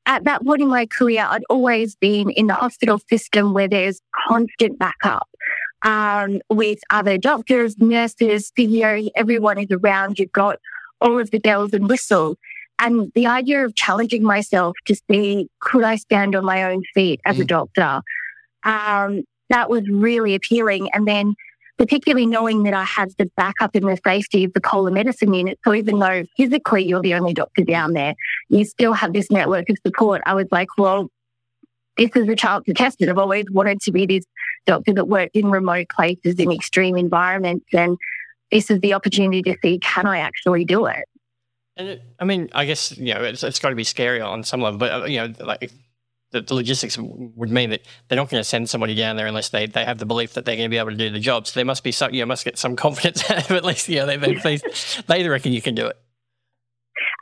at 0.07 0.25
that 0.25 0.45
point 0.45 0.63
in 0.63 0.69
my 0.69 0.87
career, 0.87 1.27
I'd 1.29 1.45
always 1.49 1.95
been 1.95 2.31
in 2.31 2.49
the 2.49 2.55
hospital 2.55 3.01
system 3.09 3.55
where 3.55 3.69
there's 3.69 4.01
constant 4.27 4.79
backup 4.79 5.29
um, 5.83 6.41
with 6.51 6.81
other 6.91 7.17
doctors, 7.17 7.79
nurses, 7.79 8.53
physio, 8.57 9.09
everyone 9.15 9.59
is 9.59 9.71
around. 9.71 10.19
You've 10.19 10.33
got 10.33 10.59
all 11.01 11.19
of 11.19 11.31
the 11.31 11.39
bells 11.39 11.73
and 11.73 11.89
whistles. 11.89 12.37
And 12.79 13.13
the 13.15 13.27
idea 13.27 13.65
of 13.65 13.75
challenging 13.75 14.23
myself 14.23 14.77
to 14.87 14.97
see, 15.11 15.49
could 15.61 15.85
I 15.85 15.97
stand 15.97 16.35
on 16.35 16.45
my 16.45 16.65
own 16.65 16.83
feet 16.95 17.21
as 17.25 17.37
mm. 17.37 17.43
a 17.43 17.45
doctor? 17.45 18.03
Um, 18.65 19.23
that 19.51 19.69
was 19.69 19.89
really 19.89 20.35
appealing. 20.35 20.89
And 20.93 21.07
then 21.07 21.35
particularly 21.81 22.27
knowing 22.27 22.65
that 22.65 22.75
I 22.75 22.85
have 22.85 23.09
the 23.17 23.25
backup 23.39 23.75
and 23.75 23.89
the 23.89 23.99
safety 24.05 24.45
of 24.45 24.53
the 24.53 24.61
Polar 24.61 24.91
Medicine 24.91 25.33
Unit. 25.33 25.59
So 25.65 25.73
even 25.73 25.99
though 25.99 26.25
physically 26.37 26.85
you're 26.85 27.01
the 27.01 27.15
only 27.15 27.33
doctor 27.33 27.65
down 27.65 27.95
there, 27.95 28.15
you 28.51 28.67
still 28.67 28.93
have 28.93 29.15
this 29.15 29.31
network 29.31 29.71
of 29.71 29.79
support. 29.87 30.21
I 30.27 30.35
was 30.35 30.47
like, 30.53 30.69
well, 30.77 31.09
this 31.97 32.11
is 32.15 32.29
a 32.29 32.37
chance 32.37 32.67
to 32.67 32.75
test 32.75 33.01
it. 33.01 33.09
I've 33.09 33.17
always 33.17 33.47
wanted 33.51 33.81
to 33.81 33.93
be 33.93 34.05
this 34.05 34.27
doctor 34.67 34.93
that 34.93 35.07
worked 35.07 35.35
in 35.35 35.51
remote 35.51 35.89
places 35.89 36.35
in 36.35 36.53
extreme 36.53 36.99
environments. 36.99 37.65
And 37.73 37.97
this 38.53 38.71
is 38.71 38.81
the 38.81 38.93
opportunity 38.93 39.41
to 39.45 39.57
see, 39.63 39.79
can 39.79 40.05
I 40.05 40.19
actually 40.19 40.67
do 40.67 40.85
it? 40.85 41.07
And 41.79 41.89
it, 41.89 42.03
I 42.19 42.27
mean, 42.27 42.51
I 42.53 42.67
guess, 42.67 42.95
you 42.99 43.15
know, 43.15 43.23
it's, 43.23 43.43
it's 43.43 43.59
got 43.59 43.71
to 43.71 43.75
be 43.75 43.85
scary 43.85 44.21
on 44.21 44.45
some 44.45 44.61
level, 44.61 44.79
but, 44.79 44.93
uh, 44.93 45.05
you 45.07 45.17
know, 45.17 45.33
like 45.47 45.73
the, 46.31 46.41
the, 46.41 46.55
logistics 46.55 46.97
would 46.99 47.51
mean 47.51 47.71
that 47.71 47.83
they're 48.09 48.17
not 48.17 48.31
going 48.31 48.41
to 48.41 48.49
send 48.49 48.69
somebody 48.69 48.95
down 48.95 49.17
there 49.17 49.27
unless 49.27 49.49
they, 49.49 49.67
they 49.67 49.85
have 49.85 49.99
the 49.99 50.07
belief 50.07 50.35
that 50.35 50.45
they're 50.45 50.57
going 50.57 50.69
to 50.69 50.71
be 50.71 50.79
able 50.79 50.91
to 50.91 50.97
do 50.97 51.11
the 51.11 51.19
job. 51.19 51.47
So 51.47 51.59
there 51.59 51.65
must 51.65 51.83
be 51.83 51.93
some, 51.93 52.15
you 52.15 52.21
know, 52.21 52.27
must 52.27 52.45
get 52.45 52.59
some 52.59 52.77
confidence 52.77 53.29
at 53.31 53.65
least, 53.65 53.89
you 53.89 53.97
know, 53.97 54.07
they, 54.07 54.17
they, 54.17 54.61
they 55.07 55.29
reckon 55.29 55.53
you 55.53 55.63
can 55.63 55.75
do 55.75 55.87
it. 55.87 55.97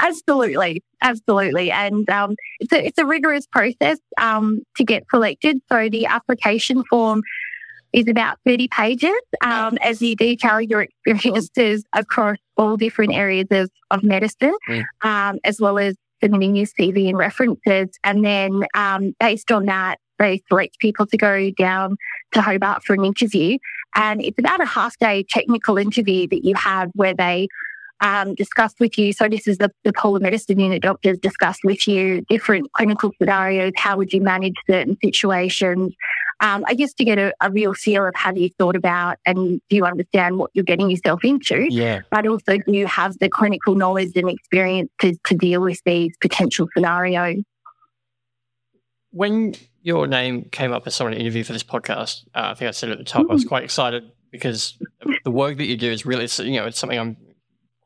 Absolutely, 0.00 0.82
absolutely, 1.02 1.70
and 1.70 2.08
um, 2.08 2.34
it's 2.60 2.72
a 2.72 2.86
it's 2.86 2.98
a 2.98 3.04
rigorous 3.04 3.46
process 3.46 3.98
um, 4.16 4.60
to 4.76 4.84
get 4.84 5.04
selected. 5.10 5.60
So 5.70 5.88
the 5.88 6.06
application 6.06 6.84
form 6.88 7.22
is 7.92 8.06
about 8.06 8.38
thirty 8.44 8.68
pages 8.68 9.10
um, 9.42 9.76
as 9.82 10.00
you 10.00 10.14
detail 10.14 10.60
your 10.60 10.82
experiences 10.82 11.84
across 11.92 12.36
all 12.56 12.76
different 12.76 13.14
areas 13.14 13.46
of, 13.50 13.70
of 13.90 14.02
medicine, 14.02 14.56
mm. 14.68 14.84
Um, 15.02 15.38
as 15.44 15.60
well 15.60 15.78
as 15.78 15.96
submitting 16.22 16.56
your 16.56 16.66
CV 16.66 17.08
and 17.08 17.18
references. 17.18 17.88
And 18.04 18.24
then 18.24 18.64
um, 18.74 19.14
based 19.20 19.50
on 19.50 19.66
that, 19.66 19.98
they 20.18 20.42
select 20.48 20.78
people 20.80 21.06
to 21.06 21.16
go 21.16 21.50
down 21.50 21.96
to 22.32 22.42
Hobart 22.42 22.82
for 22.84 22.94
an 22.94 23.04
interview. 23.04 23.58
And 23.94 24.22
it's 24.22 24.38
about 24.38 24.60
a 24.60 24.66
half 24.66 24.98
day 24.98 25.24
technical 25.28 25.78
interview 25.78 26.26
that 26.28 26.44
you 26.44 26.54
have 26.56 26.90
where 26.94 27.14
they 27.14 27.48
um, 28.00 28.34
discuss 28.34 28.74
with 28.78 28.98
you. 28.98 29.12
So 29.12 29.28
this 29.28 29.48
is 29.48 29.58
the, 29.58 29.70
the 29.84 29.92
polar 29.92 30.20
medicine 30.20 30.58
unit 30.58 30.82
doctors 30.82 31.18
discuss 31.18 31.58
with 31.64 31.86
you 31.88 32.22
different 32.28 32.72
clinical 32.72 33.12
scenarios. 33.18 33.72
How 33.76 33.96
would 33.96 34.12
you 34.12 34.20
manage 34.20 34.54
certain 34.68 34.96
situations? 35.02 35.94
Um, 36.40 36.64
I 36.66 36.74
guess 36.74 36.92
to 36.94 37.04
get 37.04 37.18
a, 37.18 37.32
a, 37.40 37.50
real 37.50 37.74
feel 37.74 38.06
of 38.06 38.14
have 38.14 38.36
you 38.36 38.50
thought 38.58 38.76
about 38.76 39.18
and 39.26 39.60
do 39.68 39.76
you 39.76 39.84
understand 39.84 40.38
what 40.38 40.50
you're 40.54 40.64
getting 40.64 40.90
yourself 40.90 41.24
into? 41.24 41.66
Yeah. 41.68 42.02
But 42.10 42.26
also 42.26 42.58
do 42.58 42.72
you 42.72 42.86
have 42.86 43.18
the 43.18 43.28
clinical 43.28 43.74
knowledge 43.74 44.12
and 44.14 44.30
experience 44.30 44.90
to, 45.00 45.16
to 45.24 45.34
deal 45.34 45.60
with 45.60 45.80
these 45.84 46.16
potential 46.20 46.68
scenarios? 46.74 47.42
When 49.10 49.54
your 49.88 50.06
name 50.06 50.44
came 50.50 50.72
up 50.72 50.86
as 50.86 50.94
someone 50.94 51.14
to 51.14 51.18
interview 51.18 51.42
for 51.42 51.52
this 51.54 51.62
podcast. 51.62 52.24
Uh, 52.34 52.50
I 52.50 52.54
think 52.54 52.68
I 52.68 52.72
said 52.72 52.90
at 52.90 52.98
the 52.98 53.04
top. 53.04 53.26
I 53.30 53.32
was 53.32 53.44
quite 53.44 53.64
excited 53.64 54.10
because 54.30 54.78
the 55.24 55.30
work 55.30 55.56
that 55.56 55.64
you 55.64 55.76
do 55.76 55.90
is 55.90 56.04
really, 56.04 56.28
you 56.44 56.60
know, 56.60 56.66
it's 56.66 56.78
something 56.78 56.98
I'm 56.98 57.16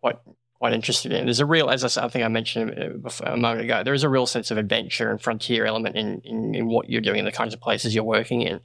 quite 0.00 0.16
quite 0.62 0.74
interested 0.74 1.10
in. 1.10 1.24
There's 1.24 1.40
a 1.40 1.44
real, 1.44 1.70
as 1.70 1.98
I, 1.98 2.04
I 2.04 2.08
think 2.08 2.24
I 2.24 2.28
mentioned 2.28 3.02
before, 3.02 3.26
a 3.26 3.36
moment 3.36 3.62
ago, 3.62 3.82
there 3.82 3.94
is 3.94 4.04
a 4.04 4.08
real 4.08 4.26
sense 4.26 4.52
of 4.52 4.58
adventure 4.58 5.10
and 5.10 5.20
frontier 5.20 5.66
element 5.66 5.96
in, 5.96 6.20
in, 6.22 6.54
in, 6.54 6.68
what 6.68 6.88
you're 6.88 7.00
doing 7.00 7.18
and 7.18 7.26
the 7.26 7.32
kinds 7.32 7.52
of 7.52 7.60
places 7.60 7.96
you're 7.96 8.04
working 8.04 8.42
in. 8.42 8.52
And 8.52 8.60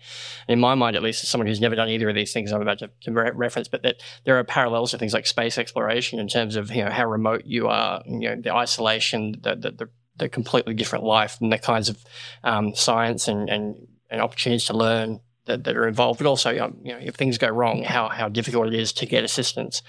in 0.47 0.59
my 0.59 0.75
mind, 0.75 0.95
at 0.95 1.01
least, 1.01 1.23
as 1.23 1.29
someone 1.29 1.47
who's 1.47 1.59
never 1.59 1.73
done 1.73 1.89
either 1.89 2.07
of 2.07 2.13
these 2.13 2.31
things 2.31 2.51
I'm 2.51 2.61
about 2.61 2.77
to, 2.77 2.91
to 3.01 3.11
re- 3.11 3.31
reference, 3.33 3.67
but 3.67 3.81
that 3.81 3.95
there 4.25 4.37
are 4.37 4.43
parallels 4.43 4.91
to 4.91 4.99
things 4.99 5.11
like 5.11 5.25
space 5.25 5.57
exploration 5.57 6.19
in 6.19 6.27
terms 6.27 6.55
of 6.55 6.69
you 6.69 6.85
know 6.85 6.91
how 6.91 7.07
remote 7.07 7.45
you 7.45 7.67
are, 7.67 8.03
you 8.05 8.29
know, 8.29 8.35
the 8.39 8.53
isolation, 8.53 9.33
the 9.41 9.55
the, 9.55 9.71
the, 9.71 9.89
the 10.17 10.29
completely 10.29 10.75
different 10.75 11.03
life, 11.03 11.39
and 11.41 11.51
the 11.51 11.57
kinds 11.57 11.89
of 11.89 11.97
um, 12.43 12.75
science 12.75 13.27
and, 13.27 13.49
and 13.49 13.87
and 14.11 14.21
opportunities 14.21 14.65
to 14.65 14.77
learn 14.77 15.19
that, 15.47 15.63
that 15.63 15.75
are 15.75 15.87
involved, 15.87 16.19
but 16.19 16.27
also, 16.27 16.55
um, 16.59 16.77
you 16.83 16.93
know, 16.93 16.99
if 17.01 17.15
things 17.15 17.37
go 17.37 17.47
wrong, 17.47 17.81
how, 17.81 18.09
how 18.09 18.29
difficult 18.29 18.67
it 18.67 18.73
is 18.73 18.93
to 18.93 19.05
get 19.05 19.23
assistance. 19.23 19.81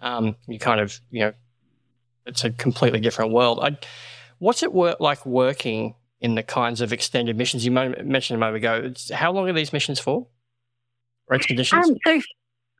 Um, 0.00 0.36
you 0.48 0.58
kind 0.58 0.80
of, 0.80 1.00
you 1.10 1.20
know, 1.20 1.32
it's 2.26 2.44
a 2.44 2.50
completely 2.50 3.00
different 3.00 3.32
world. 3.32 3.60
I, 3.62 3.76
what's 4.38 4.62
it 4.62 4.72
work, 4.72 5.00
like 5.00 5.24
working 5.26 5.94
in 6.20 6.34
the 6.34 6.42
kinds 6.42 6.80
of 6.80 6.92
extended 6.92 7.36
missions 7.36 7.64
you 7.64 7.70
mentioned 7.70 8.36
a 8.36 8.38
moment 8.38 8.56
ago? 8.56 8.82
It's, 8.84 9.10
how 9.10 9.32
long 9.32 9.48
are 9.48 9.52
these 9.52 9.72
missions 9.72 9.98
for? 9.98 10.26
Or 11.28 11.36
expeditions? 11.36 11.88
Um, 11.88 11.96
so, 12.06 12.20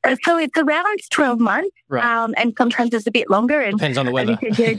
uh, 0.04 0.16
so 0.24 0.38
it's 0.38 0.56
around 0.58 0.98
12 1.10 1.38
months, 1.38 1.76
right. 1.88 2.04
um, 2.04 2.34
and 2.36 2.52
sometimes 2.58 2.92
it's 2.92 3.06
a 3.06 3.10
bit 3.10 3.30
longer. 3.30 3.60
And 3.60 3.78
depends 3.78 3.98
on 3.98 4.06
the 4.06 4.12
weather. 4.12 4.36
yeah, 4.42 4.74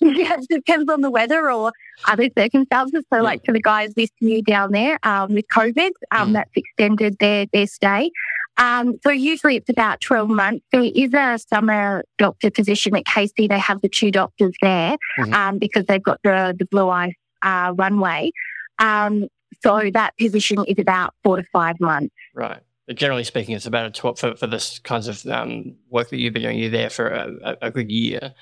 it 0.00 0.48
depends 0.48 0.90
on 0.90 1.02
the 1.02 1.10
weather 1.10 1.50
or 1.50 1.72
other 2.06 2.28
circumstances. 2.36 3.04
So, 3.10 3.16
yeah. 3.16 3.22
like 3.22 3.44
for 3.44 3.52
the 3.52 3.60
guys 3.60 3.92
listening 3.96 4.42
down 4.44 4.72
there 4.72 4.98
um, 5.02 5.34
with 5.34 5.46
COVID, 5.48 5.90
um, 6.10 6.30
mm. 6.30 6.32
that's 6.34 6.50
extended 6.54 7.18
their 7.18 7.46
their 7.52 7.66
stay. 7.66 8.10
Um, 8.58 8.98
so 9.02 9.10
usually 9.10 9.56
it's 9.56 9.70
about 9.70 10.00
12 10.00 10.28
months. 10.28 10.64
There 10.72 10.82
is 10.82 11.12
a 11.14 11.38
summer 11.38 12.04
doctor 12.18 12.50
position 12.50 12.94
at 12.96 13.06
Casey. 13.06 13.48
They 13.48 13.58
have 13.58 13.80
the 13.80 13.88
two 13.88 14.10
doctors 14.10 14.52
there 14.60 14.96
mm-hmm. 15.18 15.32
um, 15.32 15.58
because 15.58 15.86
they've 15.86 16.02
got 16.02 16.20
the, 16.22 16.54
the 16.58 16.66
blue 16.66 16.88
ice 16.88 17.14
uh, 17.42 17.72
runway. 17.76 18.30
Um, 18.78 19.28
so 19.62 19.90
that 19.92 20.16
position 20.18 20.64
is 20.66 20.78
about 20.78 21.14
four 21.22 21.36
to 21.36 21.44
five 21.52 21.80
months. 21.80 22.14
Right. 22.34 22.60
But 22.86 22.96
generally 22.96 23.24
speaking, 23.24 23.54
it's 23.54 23.66
about 23.66 23.86
a 23.86 23.90
12 23.90 24.18
for, 24.18 24.36
for 24.36 24.46
this 24.46 24.78
kinds 24.80 25.08
of 25.08 25.24
um, 25.26 25.76
work 25.88 26.10
that 26.10 26.18
you've 26.18 26.34
been 26.34 26.42
doing. 26.42 26.58
You're 26.58 26.70
there 26.70 26.90
for 26.90 27.08
a, 27.08 27.56
a 27.62 27.70
good 27.70 27.90
year. 27.90 28.34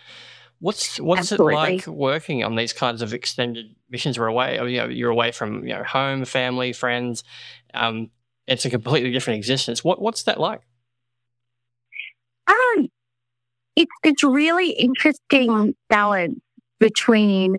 What's 0.60 1.00
what's 1.00 1.32
Absolutely. 1.32 1.54
it 1.54 1.56
like 1.56 1.86
working 1.86 2.44
on 2.44 2.54
these 2.54 2.74
kinds 2.74 3.00
of 3.00 3.14
extended 3.14 3.74
missions? 3.88 4.18
We're 4.18 4.26
away. 4.26 4.56
You 4.56 4.78
know, 4.78 4.88
you're 4.88 5.10
away 5.10 5.32
from 5.32 5.66
you 5.66 5.74
know 5.74 5.82
home, 5.82 6.26
family, 6.26 6.74
friends. 6.74 7.24
Um, 7.72 8.10
it's 8.50 8.64
a 8.64 8.70
completely 8.70 9.12
different 9.12 9.38
existence. 9.38 9.82
What 9.84 10.02
what's 10.02 10.24
that 10.24 10.38
like? 10.38 10.60
Um, 12.48 12.88
it's 13.76 13.92
it's 14.02 14.24
really 14.24 14.70
interesting 14.70 15.74
balance 15.88 16.40
between 16.80 17.56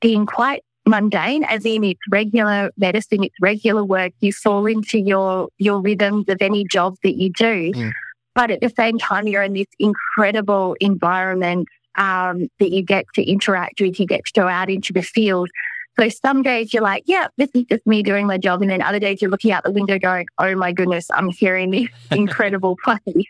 being 0.00 0.26
quite 0.26 0.62
mundane, 0.86 1.42
as 1.42 1.66
in 1.66 1.82
it's 1.82 2.00
regular 2.10 2.70
medicine, 2.76 3.24
it's 3.24 3.34
regular 3.40 3.84
work. 3.84 4.12
You 4.20 4.32
fall 4.32 4.64
into 4.66 4.98
your 4.98 5.48
your 5.58 5.80
rhythms 5.80 6.28
of 6.28 6.38
any 6.40 6.64
job 6.64 6.94
that 7.02 7.16
you 7.16 7.30
do, 7.32 7.72
mm. 7.72 7.92
but 8.34 8.52
at 8.52 8.60
the 8.60 8.70
same 8.70 8.96
time, 8.96 9.26
you're 9.26 9.42
in 9.42 9.54
this 9.54 9.66
incredible 9.80 10.76
environment 10.80 11.66
um, 11.96 12.46
that 12.60 12.70
you 12.70 12.82
get 12.82 13.06
to 13.14 13.28
interact 13.28 13.80
with. 13.80 13.98
You 13.98 14.06
get 14.06 14.24
to 14.26 14.32
go 14.40 14.46
out 14.46 14.70
into 14.70 14.92
the 14.92 15.02
field 15.02 15.50
so 15.98 16.08
some 16.08 16.42
days 16.42 16.74
you're 16.74 16.82
like, 16.82 17.04
yeah, 17.06 17.28
this 17.36 17.48
is 17.54 17.64
just 17.64 17.86
me 17.86 18.02
doing 18.02 18.26
my 18.26 18.38
job. 18.38 18.60
And 18.60 18.70
then 18.70 18.82
other 18.82 18.98
days 18.98 19.22
you're 19.22 19.30
looking 19.30 19.52
out 19.52 19.64
the 19.64 19.70
window 19.70 19.98
going, 19.98 20.26
oh 20.38 20.54
my 20.54 20.72
goodness, 20.72 21.06
I'm 21.10 21.30
hearing 21.30 21.70
this 21.70 21.88
incredible 22.10 22.76
place. 22.82 23.26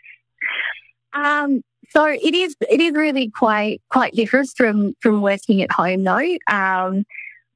Um, 1.13 1.61
so 1.89 2.05
it 2.05 2.35
is, 2.35 2.55
it 2.69 2.81
is 2.81 2.93
really 2.93 3.29
quite, 3.29 3.81
quite 3.89 4.13
different 4.13 4.49
from, 4.57 4.93
from 4.99 5.21
working 5.21 5.61
at 5.61 5.71
home 5.71 6.03
though. 6.03 6.37
Um, 6.47 7.05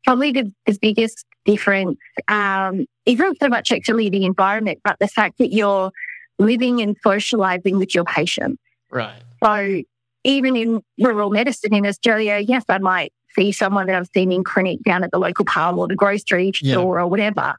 probably 0.05 0.31
the, 0.31 0.53
the 0.65 0.77
biggest 0.81 1.25
difference, 1.45 1.97
um, 2.29 2.85
isn't 3.05 3.39
so 3.39 3.49
much 3.49 3.71
actually 3.71 4.09
the 4.09 4.25
environment, 4.25 4.79
but 4.83 4.97
the 4.99 5.07
fact 5.07 5.37
that 5.39 5.51
you're 5.51 5.91
living 6.39 6.81
and 6.81 6.95
socializing 7.03 7.77
with 7.77 7.93
your 7.93 8.05
patients. 8.05 8.61
Right. 8.89 9.21
So 9.43 9.81
even 10.23 10.55
in 10.55 10.81
rural 10.99 11.29
medicine 11.29 11.73
in 11.73 11.85
Australia, 11.85 12.37
yes, 12.39 12.63
I 12.69 12.77
might 12.77 13.11
see 13.35 13.51
someone 13.51 13.87
that 13.87 13.95
I've 13.95 14.09
seen 14.13 14.31
in 14.31 14.43
clinic 14.43 14.79
down 14.83 15.03
at 15.03 15.11
the 15.11 15.19
local 15.19 15.45
pub 15.45 15.77
or 15.77 15.87
the 15.87 15.95
grocery 15.95 16.51
yeah. 16.61 16.73
store 16.73 16.99
or 16.99 17.07
whatever. 17.07 17.55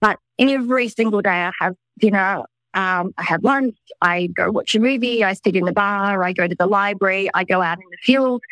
But 0.00 0.18
every 0.38 0.88
single 0.88 1.22
day 1.22 1.30
I 1.30 1.52
have 1.60 1.74
dinner, 1.98 2.44
um, 2.74 3.14
I 3.16 3.22
have 3.22 3.42
lunch, 3.42 3.76
I 4.02 4.26
go 4.26 4.50
watch 4.50 4.74
a 4.74 4.80
movie, 4.80 5.24
I 5.24 5.32
sit 5.32 5.56
in 5.56 5.64
the 5.64 5.72
bar, 5.72 6.22
I 6.22 6.32
go 6.32 6.46
to 6.46 6.54
the 6.54 6.66
library, 6.66 7.30
I 7.32 7.44
go 7.44 7.62
out 7.62 7.78
in 7.78 7.84
the 7.90 7.96
field. 8.02 8.42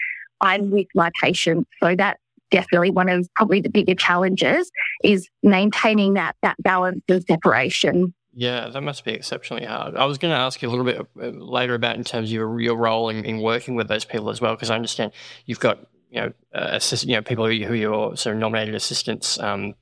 I'm 0.40 0.70
with 0.70 0.88
my 0.94 1.10
patients. 1.22 1.70
So 1.80 1.94
that's 1.96 2.20
definitely 2.50 2.90
one 2.90 3.08
of 3.08 3.26
probably 3.34 3.60
the 3.60 3.70
bigger 3.70 3.94
challenges 3.94 4.70
is 5.02 5.28
maintaining 5.42 6.14
that 6.14 6.36
that 6.42 6.56
balance 6.62 7.02
of 7.08 7.24
separation. 7.24 8.12
Yeah, 8.34 8.68
that 8.68 8.80
must 8.82 9.04
be 9.04 9.12
exceptionally 9.12 9.64
hard. 9.64 9.96
I 9.96 10.04
was 10.06 10.18
going 10.18 10.32
to 10.34 10.38
ask 10.38 10.60
you 10.60 10.68
a 10.68 10.72
little 10.74 10.84
bit 10.84 11.00
uh, 11.00 11.26
later 11.38 11.74
about 11.74 11.96
in 11.96 12.04
terms 12.04 12.28
of 12.28 12.32
your, 12.32 12.60
your 12.60 12.76
role 12.76 13.08
in, 13.08 13.24
in 13.24 13.40
working 13.40 13.76
with 13.76 13.88
those 13.88 14.04
people 14.04 14.28
as 14.28 14.40
well, 14.40 14.54
because 14.54 14.70
I 14.70 14.74
understand 14.74 15.12
you've 15.46 15.60
got 15.60 15.86
you 16.14 16.20
know, 16.20 16.32
uh, 16.54 16.68
assist, 16.72 17.04
you 17.04 17.16
know, 17.16 17.22
people 17.22 17.46
who, 17.46 17.64
who 17.64 17.74
you're 17.74 18.16
sort 18.16 18.34
of 18.34 18.40
nominated 18.40 18.74
assistants 18.74 19.38
um, 19.40 19.74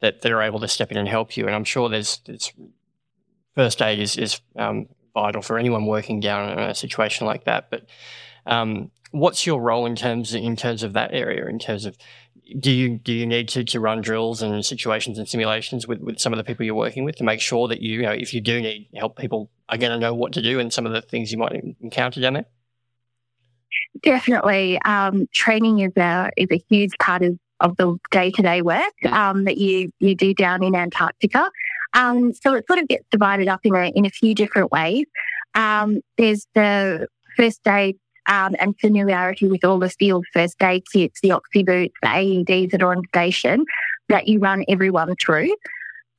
that, 0.00 0.20
that 0.20 0.32
are 0.32 0.42
able 0.42 0.58
to 0.58 0.66
step 0.66 0.90
in 0.90 0.96
and 0.96 1.08
help 1.08 1.36
you. 1.36 1.46
And 1.46 1.54
I'm 1.54 1.64
sure 1.64 1.88
there's, 1.88 2.20
there's 2.26 2.52
first 3.54 3.80
aid 3.80 4.00
is, 4.00 4.16
is 4.16 4.40
um, 4.56 4.88
vital 5.14 5.40
for 5.40 5.58
anyone 5.58 5.86
working 5.86 6.18
down 6.18 6.50
in 6.50 6.58
a 6.58 6.74
situation 6.74 7.28
like 7.28 7.44
that. 7.44 7.70
But 7.70 7.86
um, 8.44 8.90
what's 9.12 9.46
your 9.46 9.60
role 9.60 9.86
in 9.86 9.94
terms 9.94 10.34
in 10.34 10.56
terms 10.56 10.82
of 10.82 10.94
that 10.94 11.10
area? 11.12 11.46
In 11.46 11.60
terms 11.60 11.84
of 11.84 11.96
do 12.58 12.72
you 12.72 12.98
do 12.98 13.12
you 13.12 13.24
need 13.24 13.48
to, 13.50 13.62
to 13.62 13.78
run 13.78 14.00
drills 14.00 14.42
and 14.42 14.64
situations 14.64 15.16
and 15.16 15.28
simulations 15.28 15.86
with, 15.86 16.00
with 16.00 16.18
some 16.18 16.32
of 16.32 16.38
the 16.38 16.44
people 16.44 16.66
you're 16.66 16.74
working 16.74 17.04
with 17.04 17.14
to 17.16 17.24
make 17.24 17.40
sure 17.40 17.68
that 17.68 17.80
you, 17.80 17.98
you 17.98 18.02
know 18.02 18.10
if 18.10 18.34
you 18.34 18.40
do 18.40 18.60
need 18.60 18.88
help, 18.96 19.16
people 19.16 19.48
are 19.68 19.78
going 19.78 19.92
to 19.92 19.98
know 19.98 20.12
what 20.12 20.32
to 20.32 20.42
do 20.42 20.58
and 20.58 20.72
some 20.72 20.86
of 20.86 20.92
the 20.92 21.02
things 21.02 21.30
you 21.30 21.38
might 21.38 21.62
encounter 21.80 22.20
down 22.20 22.32
there? 22.32 22.46
Definitely. 24.00 24.80
Um, 24.82 25.26
training 25.32 25.80
is 25.80 25.92
a, 25.96 26.30
is 26.36 26.48
a 26.50 26.62
huge 26.70 26.96
part 26.98 27.22
of, 27.22 27.38
of 27.60 27.76
the 27.76 27.96
day 28.10 28.30
to 28.30 28.42
day 28.42 28.62
work 28.62 28.92
um, 29.06 29.44
that 29.44 29.58
you, 29.58 29.90
you 30.00 30.14
do 30.14 30.32
down 30.32 30.62
in 30.62 30.74
Antarctica. 30.74 31.50
Um, 31.94 32.32
so 32.32 32.54
it 32.54 32.66
sort 32.66 32.78
of 32.78 32.88
gets 32.88 33.04
divided 33.10 33.48
up 33.48 33.60
in 33.64 33.74
a, 33.74 33.92
in 33.94 34.06
a 34.06 34.10
few 34.10 34.34
different 34.34 34.72
ways. 34.72 35.04
Um, 35.54 36.00
there's 36.16 36.46
the 36.54 37.06
first 37.36 37.60
aid 37.68 37.98
um, 38.26 38.54
and 38.58 38.78
familiarity 38.80 39.48
with 39.48 39.64
all 39.64 39.78
the 39.78 39.90
field 39.90 40.24
first 40.32 40.62
aid 40.62 40.84
kits, 40.92 41.20
the 41.20 41.32
oxy 41.32 41.62
boots, 41.62 41.94
the 42.02 42.08
AEDs 42.08 42.70
that 42.70 42.82
are 42.82 42.92
on 42.92 43.02
station 43.08 43.64
that 44.08 44.28
you 44.28 44.38
run 44.38 44.64
everyone 44.68 45.14
through. 45.16 45.54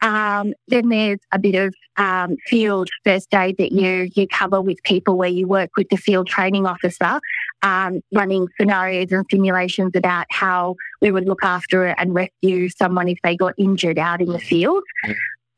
Um, 0.02 0.54
then 0.68 0.90
there's 0.90 1.20
a 1.32 1.40
bit 1.40 1.56
of 1.56 1.74
um, 1.96 2.36
field 2.48 2.90
first 3.06 3.34
aid 3.34 3.56
that 3.58 3.72
you 3.72 4.10
you 4.14 4.28
cover 4.28 4.62
with 4.62 4.84
people 4.84 5.18
where 5.18 5.30
you 5.30 5.48
work 5.48 5.70
with 5.78 5.88
the 5.90 5.96
field 5.96 6.28
training 6.28 6.66
officer, 6.66 7.22
um, 7.64 8.02
running 8.14 8.48
scenarios 8.60 9.12
and 9.12 9.26
simulations 9.32 9.94
about 9.96 10.28
how 10.30 10.76
we 11.02 11.12
would 11.12 11.26
look 11.26 11.44
after 11.44 11.86
and 11.86 12.14
rescue 12.14 12.70
someone 12.70 13.08
if 13.08 13.18
they 13.24 13.36
got 13.36 13.54
injured 13.58 13.98
out 13.98 14.22
in 14.22 14.32
the 14.32 14.40
field. 14.40 14.84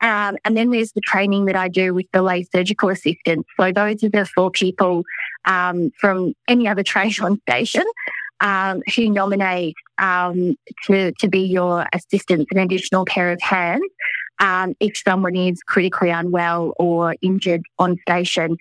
Um, 0.02 0.38
and 0.46 0.56
then 0.56 0.70
there's 0.70 0.92
the 0.92 1.02
training 1.02 1.46
that 1.46 1.56
I 1.56 1.68
do 1.68 1.94
with 1.94 2.06
the 2.14 2.22
lay 2.22 2.44
surgical 2.44 2.90
assistants. 2.90 3.50
So 3.60 3.72
those 3.72 4.04
are 4.04 4.10
the 4.10 4.26
four 4.36 4.52
people 4.52 5.04
um, 5.46 5.92
from 6.00 6.34
any 6.48 6.68
other 6.68 6.84
trade 6.94 7.20
on 7.20 7.42
station 7.50 7.86
um, 8.40 8.84
who 8.96 9.10
nominate 9.10 9.76
um, 9.98 10.56
to, 10.86 11.12
to 11.20 11.28
be 11.28 11.40
your 11.40 11.88
assistants, 11.92 12.46
an 12.52 12.60
additional 12.60 13.06
pair 13.06 13.32
of 13.32 13.42
hands 13.42 13.84
um, 14.40 14.76
if 14.80 14.98
someone 14.98 15.36
is 15.36 15.62
critically 15.64 16.10
unwell 16.10 16.74
or 16.78 17.16
injured 17.22 17.64
on 17.80 17.98
station. 18.08 18.58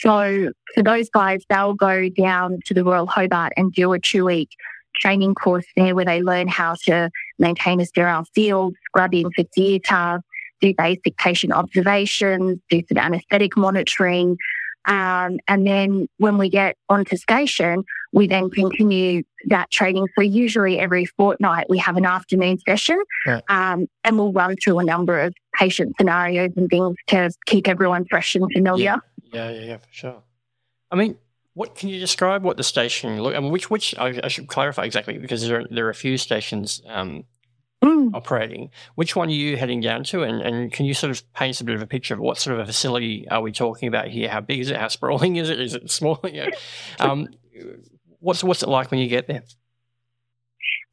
So 0.00 0.52
for 0.74 0.82
those 0.82 1.08
guys, 1.10 1.42
they'll 1.48 1.74
go 1.74 2.08
down 2.08 2.60
to 2.66 2.74
the 2.74 2.84
Royal 2.84 3.06
Hobart 3.06 3.52
and 3.56 3.72
do 3.72 3.92
a 3.92 3.98
two 3.98 4.24
week 4.24 4.50
training 5.00 5.34
course 5.34 5.66
there 5.76 5.94
where 5.94 6.04
they 6.04 6.22
learn 6.22 6.48
how 6.48 6.74
to 6.84 7.10
maintain 7.38 7.80
a 7.80 7.86
sterile 7.86 8.24
field, 8.34 8.74
scrub 8.86 9.14
in 9.14 9.30
for 9.36 9.44
theatre, 9.54 10.20
do 10.60 10.74
basic 10.76 11.16
patient 11.16 11.52
observations, 11.52 12.58
do 12.68 12.82
some 12.88 12.98
anaesthetic 12.98 13.56
monitoring, 13.56 14.36
um, 14.86 15.38
and 15.46 15.66
then 15.66 16.08
when 16.16 16.38
we 16.38 16.48
get 16.48 16.76
onto 16.88 17.16
station, 17.16 17.84
we 18.12 18.26
then 18.26 18.50
continue 18.50 19.22
that 19.46 19.70
training. 19.70 20.06
So 20.16 20.22
usually 20.22 20.78
every 20.78 21.04
fortnight 21.04 21.66
we 21.68 21.78
have 21.78 21.96
an 21.96 22.04
afternoon 22.04 22.58
session 22.66 23.00
yeah. 23.26 23.40
um, 23.48 23.86
and 24.04 24.18
we'll 24.18 24.32
run 24.32 24.56
through 24.56 24.78
a 24.78 24.84
number 24.84 25.20
of 25.20 25.34
patient 25.54 25.94
scenarios 25.98 26.50
and 26.56 26.68
things 26.68 26.96
to 27.08 27.30
keep 27.46 27.68
everyone 27.68 28.06
fresh 28.10 28.34
and 28.34 28.50
familiar. 28.52 28.84
Yeah, 28.84 28.96
yeah, 29.32 29.50
yeah, 29.50 29.60
yeah 29.60 29.76
for 29.78 29.88
sure. 29.90 30.22
I 30.90 30.96
mean, 30.96 31.16
what 31.54 31.74
can 31.74 31.88
you 31.88 31.98
describe 32.00 32.42
what 32.42 32.56
the 32.56 32.64
station 32.64 33.22
look? 33.22 33.34
I 33.34 33.40
mean, 33.40 33.50
which 33.50 33.70
which 33.70 33.94
I, 33.98 34.20
I 34.24 34.28
should 34.28 34.48
clarify 34.48 34.84
exactly 34.84 35.18
because 35.18 35.46
there 35.46 35.60
are, 35.60 35.66
there 35.70 35.86
are 35.86 35.90
a 35.90 35.94
few 35.94 36.16
stations 36.16 36.82
um, 36.86 37.24
Mm. 37.82 38.14
operating. 38.14 38.68
Which 38.94 39.16
one 39.16 39.28
are 39.28 39.32
you 39.32 39.56
heading 39.56 39.80
down 39.80 40.04
to? 40.04 40.22
And, 40.22 40.42
and 40.42 40.70
can 40.70 40.84
you 40.84 40.92
sort 40.92 41.12
of 41.12 41.32
paint 41.32 41.56
us 41.56 41.60
a 41.62 41.64
bit 41.64 41.74
of 41.74 41.80
a 41.80 41.86
picture 41.86 42.12
of 42.12 42.20
what 42.20 42.36
sort 42.36 42.54
of 42.54 42.60
a 42.60 42.66
facility 42.66 43.26
are 43.30 43.40
we 43.40 43.52
talking 43.52 43.88
about 43.88 44.08
here? 44.08 44.28
How 44.28 44.42
big 44.42 44.60
is 44.60 44.70
it? 44.70 44.76
How 44.76 44.88
sprawling 44.88 45.36
is 45.36 45.48
it? 45.48 45.58
Is 45.58 45.74
it 45.74 45.90
small? 45.90 46.20
You 46.30 46.44
know, 46.44 46.50
um, 46.98 47.28
what's 48.18 48.44
what's 48.44 48.62
it 48.62 48.68
like 48.68 48.90
when 48.90 49.00
you 49.00 49.08
get 49.08 49.28
there? 49.28 49.42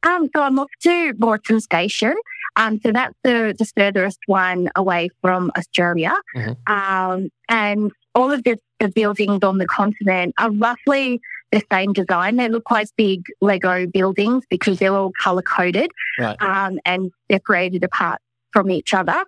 Um, 0.02 0.30
so 0.34 0.42
I'm 0.42 0.58
off 0.58 0.70
to 0.84 1.12
Mawson 1.18 1.60
Station. 1.60 2.14
Um, 2.58 2.78
so 2.84 2.92
that's 2.92 3.14
the, 3.24 3.54
the 3.58 3.64
furthest 3.76 4.18
one 4.26 4.68
away 4.76 5.08
from 5.22 5.50
Australia. 5.56 6.14
Mhm. 6.36 6.56
Um, 6.68 7.28
and 7.48 7.92
all 8.14 8.30
of 8.30 8.42
the, 8.44 8.58
the 8.80 8.88
buildings 8.88 9.42
on 9.42 9.58
the 9.58 9.66
continent 9.66 10.34
are 10.38 10.50
roughly 10.50 11.20
the 11.52 11.62
same 11.72 11.92
design. 11.94 12.36
They 12.36 12.48
look 12.48 12.70
like 12.70 12.88
big 12.96 13.22
Lego 13.40 13.86
buildings 13.86 14.44
because 14.50 14.78
they're 14.80 14.92
all 14.94 15.12
color 15.22 15.40
coded 15.42 15.90
Right. 16.18 16.36
um, 16.42 16.78
and 16.84 17.10
separated 17.30 17.84
apart 17.84 18.20
from 18.52 18.70
each 18.70 18.92
other. 18.92 19.24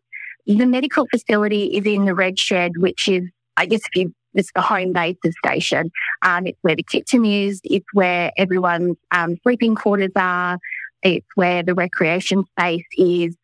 The 0.46 0.66
medical 0.66 1.06
facility 1.06 1.64
is 1.76 1.86
in 1.86 2.04
the 2.06 2.14
red 2.14 2.38
shed, 2.38 2.72
which 2.78 3.08
is, 3.08 3.22
I 3.56 3.66
guess, 3.66 3.80
if 3.86 3.94
you, 3.96 4.12
it's 4.34 4.50
the 4.54 4.60
home 4.60 4.92
base 4.92 5.16
of 5.24 5.32
station. 5.44 5.90
Um, 6.22 6.46
it's 6.46 6.58
where 6.62 6.76
the 6.76 6.82
kitchen 6.82 7.24
is. 7.24 7.60
It's 7.64 7.86
where 7.92 8.32
everyone's 8.36 8.96
um, 9.12 9.36
sleeping 9.42 9.74
quarters 9.74 10.12
are. 10.16 10.58
It's 11.02 11.26
where 11.34 11.62
the 11.62 11.74
recreation 11.74 12.44
space 12.58 12.86
is. 12.96 13.36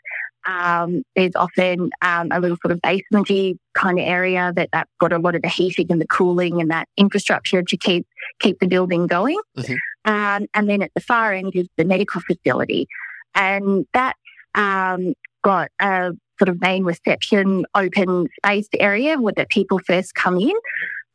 Um, 0.47 1.03
there's 1.17 1.35
often 1.35 1.91
um, 2.03 2.29
a 2.31 2.39
little 2.39 2.57
sort 2.63 2.71
of 2.71 2.81
basementy 2.81 3.59
kind 3.75 3.99
of 3.99 4.07
area 4.07 4.53
that 4.55 4.69
that's 4.73 4.91
got 5.01 5.13
a 5.13 5.19
lot 5.19 5.35
of 5.35 5.43
the 5.43 5.49
heating 5.49 5.87
and 5.91 6.01
the 6.01 6.07
cooling 6.07 6.61
and 6.61 6.71
that 6.71 6.89
infrastructure 6.97 7.63
to 7.63 7.77
keep 7.77 8.07
keep 8.39 8.61
the 8.61 8.69
building 8.69 9.09
going. 9.09 9.41
Mhm. 9.59 9.77
Um, 10.05 10.47
and 10.55 10.69
then 10.69 10.83
at 10.83 10.93
the 10.95 11.01
far 11.01 11.33
end 11.33 11.57
is 11.57 11.67
the 11.77 11.85
medical 11.85 12.21
facility, 12.21 12.87
and 13.35 13.87
that 13.93 14.15
um, 14.55 15.15
got 15.43 15.71
a 15.81 16.13
sort 16.39 16.49
of 16.49 16.61
main 16.61 16.85
reception 16.85 17.65
open 17.75 18.29
space 18.45 18.69
area 18.79 19.19
where 19.19 19.33
the 19.37 19.47
people 19.47 19.81
first 19.81 20.15
come 20.15 20.39
in. 20.39 20.55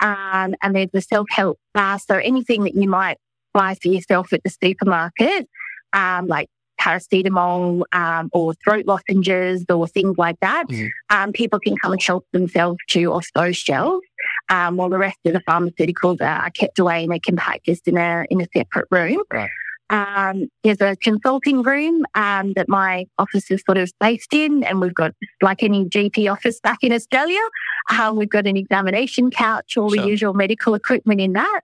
Um, 0.01 0.55
and 0.62 0.75
there's 0.75 0.89
the 0.91 1.01
self 1.01 1.27
help 1.29 1.60
bar. 1.74 2.00
So 2.00 2.15
anything 2.15 2.63
that 2.63 2.75
you 2.75 2.89
might 2.89 3.17
buy 3.53 3.75
for 3.75 3.89
yourself 3.89 4.33
at 4.33 4.41
the 4.43 4.50
supermarket, 4.50 5.48
um, 5.93 6.27
like 6.27 6.48
paracetamol 6.79 7.83
um, 7.93 8.29
or 8.33 8.53
throat 8.63 8.86
lozenges 8.88 9.63
or 9.69 9.88
things 9.88 10.17
like 10.17 10.39
that, 10.41 10.67
Mhm. 10.67 10.89
um, 11.10 11.31
people 11.31 11.60
can 11.60 11.75
come 11.77 11.91
and 11.93 12.01
help 12.01 12.25
themselves 12.31 12.77
to 12.89 13.12
off 13.13 13.27
those 13.36 13.55
shelves. 13.57 14.05
Um, 14.50 14.77
while 14.77 14.89
the 14.89 14.98
rest 14.98 15.17
of 15.25 15.33
the 15.33 15.39
pharmaceuticals 15.41 16.21
are 16.21 16.50
kept 16.51 16.77
away 16.79 17.03
in 17.03 17.12
a 17.12 17.19
compactus 17.19 17.79
in 17.88 17.98
a 17.98 18.25
in 18.29 18.41
a 18.41 18.48
separate 18.55 18.88
room. 18.91 19.24
Right. 19.31 19.50
Um, 19.89 20.48
there's 20.63 20.79
a 20.79 20.95
consulting 20.95 21.63
room 21.63 22.05
um, 22.15 22.53
that 22.53 22.69
my 22.69 23.05
office 23.17 23.51
is 23.51 23.62
sort 23.65 23.77
of 23.77 23.91
based 24.00 24.33
in, 24.33 24.63
and 24.63 24.79
we've 24.79 24.93
got 24.93 25.12
like 25.41 25.63
any 25.63 25.83
GP 25.86 26.31
office 26.31 26.60
back 26.62 26.77
in 26.81 26.93
Australia. 26.93 27.41
Um, 27.89 28.15
we've 28.15 28.29
got 28.29 28.48
an 28.48 28.55
examination 28.55 29.31
couch, 29.31 29.75
all 29.77 29.89
Sure. 29.89 30.01
the 30.03 30.07
usual 30.07 30.33
medical 30.33 30.75
equipment 30.75 31.19
in 31.19 31.33
that. 31.33 31.62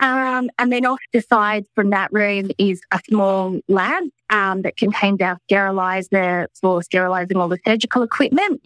Um, 0.00 0.50
and 0.58 0.70
then 0.70 0.84
off 0.84 0.98
the 1.12 1.22
side 1.22 1.64
from 1.74 1.90
that 1.90 2.12
room 2.12 2.50
is 2.58 2.82
a 2.92 3.00
small 3.08 3.58
lab 3.68 4.04
um, 4.28 4.62
that 4.62 4.76
contains 4.76 5.22
our 5.22 5.38
sterilizer 5.44 6.48
for 6.60 6.82
sterilizing 6.82 7.38
all 7.38 7.48
the 7.48 7.58
surgical 7.66 8.02
equipment. 8.02 8.60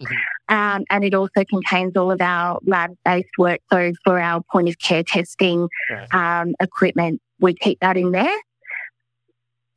Um, 0.49 0.83
and 0.89 1.05
it 1.05 1.13
also 1.13 1.45
contains 1.49 1.95
all 1.95 2.11
of 2.11 2.19
our 2.19 2.59
lab 2.65 2.91
based 3.05 3.29
work. 3.37 3.61
So 3.71 3.93
for 4.03 4.19
our 4.19 4.41
point 4.51 4.67
of 4.67 4.77
care 4.79 5.03
testing 5.03 5.69
Right. 5.89 6.13
um, 6.13 6.53
equipment, 6.59 7.21
we 7.39 7.53
keep 7.53 7.79
that 7.79 7.95
in 7.95 8.11
there. 8.11 8.37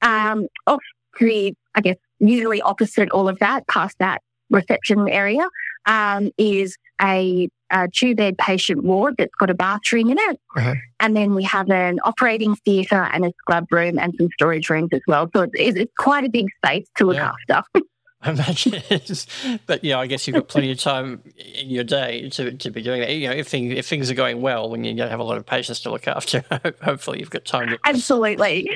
Um, 0.03 0.49
off 0.67 0.83
to 1.19 1.25
the, 1.25 1.55
I 1.77 1.81
guess, 1.81 1.97
usually 2.19 2.61
opposite 2.63 3.11
all 3.11 3.29
of 3.29 3.39
that, 3.39 3.67
past 3.69 3.97
that 4.01 4.23
reception 4.51 5.09
area, 5.09 5.49
um, 5.87 6.31
is 6.37 6.77
a, 7.01 7.49
a 7.71 7.89
two 7.89 8.15
bed 8.15 8.39
patient 8.39 8.85
ward 8.85 9.15
that's 9.19 9.35
got 9.39 9.51
a 9.51 9.55
bathroom 9.55 10.11
in 10.11 10.19
it. 10.19 10.41
Uh-huh. 10.57 10.75
And 11.01 11.17
then 11.17 11.35
we 11.35 11.43
have 11.45 11.69
an 11.71 11.99
operating 12.05 12.55
theatre 12.57 13.09
and 13.13 13.25
a 13.25 13.33
scrub 13.41 13.71
room 13.73 13.99
and 13.99 14.15
some 14.19 14.29
storage 14.35 14.71
rooms 14.71 14.91
as 14.93 15.03
well. 15.07 15.29
So 15.35 15.47
it's, 15.53 15.77
it's 15.77 15.93
quite 15.99 16.25
a 16.25 16.29
big 16.29 16.47
space 16.65 16.87
to 16.97 17.07
look 17.07 17.17
Yeah. 17.17 17.33
after. 17.49 17.69
I 18.27 18.31
imagine 18.31 18.75
it 18.89 19.11
is. 19.11 19.27
But 19.67 19.85
yeah, 19.85 19.99
I 19.99 20.07
guess 20.07 20.27
you've 20.27 20.33
got 20.35 20.49
plenty 20.49 20.71
of 20.71 20.79
time 20.79 21.21
in 21.37 21.69
your 21.69 21.85
day 21.85 22.31
to, 22.31 22.53
to 22.53 22.71
be 22.71 22.81
doing 22.81 23.03
that. 23.03 23.11
You 23.11 23.29
know, 23.29 23.35
if 23.35 23.49
things 23.49 23.75
if 23.75 23.87
things 23.87 24.11
are 24.11 24.15
going 24.15 24.41
well, 24.41 24.71
when 24.71 24.83
you 24.83 24.95
don't 24.95 25.11
have 25.11 25.21
a 25.21 25.25
lot 25.25 25.37
of 25.37 25.45
patients 25.45 25.81
to 25.81 25.91
look 25.91 26.09
after, 26.09 26.43
hopefully 26.83 27.19
you've 27.21 27.29
got 27.29 27.45
time 27.45 27.69
to 27.69 27.79
Absolutely. 27.85 28.71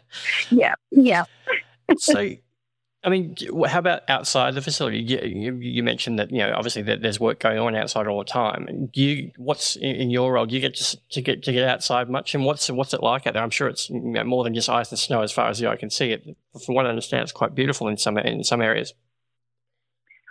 yeah. 0.50 0.74
Yeah. 0.90 1.26
so, 1.98 2.30
I 3.04 3.10
mean, 3.10 3.36
how 3.66 3.78
about 3.78 4.02
outside 4.08 4.54
the 4.54 4.60
facility? 4.60 4.98
You, 4.98 5.20
you, 5.20 5.54
you 5.54 5.82
mentioned 5.84 6.18
that 6.18 6.32
you 6.32 6.38
know 6.38 6.52
obviously 6.54 6.82
that 6.82 7.00
there's 7.00 7.20
work 7.20 7.38
going 7.38 7.58
on 7.58 7.76
outside 7.76 8.08
all 8.08 8.18
the 8.18 8.24
time. 8.24 8.90
Do 8.92 9.00
you, 9.00 9.30
what's 9.36 9.76
in, 9.76 9.94
in 9.96 10.10
your 10.10 10.32
role? 10.32 10.46
Do 10.46 10.54
you 10.56 10.60
get 10.60 10.74
to, 10.74 10.98
to 11.10 11.22
get 11.22 11.44
to 11.44 11.52
get 11.52 11.68
outside 11.68 12.10
much? 12.10 12.34
And 12.34 12.44
what's 12.44 12.68
what's 12.70 12.92
it 12.92 13.02
like 13.02 13.26
out 13.26 13.34
there? 13.34 13.42
I'm 13.42 13.50
sure 13.50 13.68
it's 13.68 13.88
you 13.88 14.00
know, 14.00 14.24
more 14.24 14.42
than 14.42 14.52
just 14.52 14.68
ice 14.68 14.90
and 14.90 14.98
snow 14.98 15.22
as 15.22 15.30
far 15.30 15.48
as 15.48 15.60
the 15.60 15.68
eye 15.68 15.76
can 15.76 15.90
see. 15.90 16.10
It, 16.10 16.36
from 16.64 16.74
what 16.74 16.86
I 16.86 16.88
understand, 16.88 17.22
it's 17.22 17.32
quite 17.32 17.54
beautiful 17.54 17.86
in 17.86 17.98
some 17.98 18.18
in 18.18 18.42
some 18.42 18.60
areas. 18.60 18.94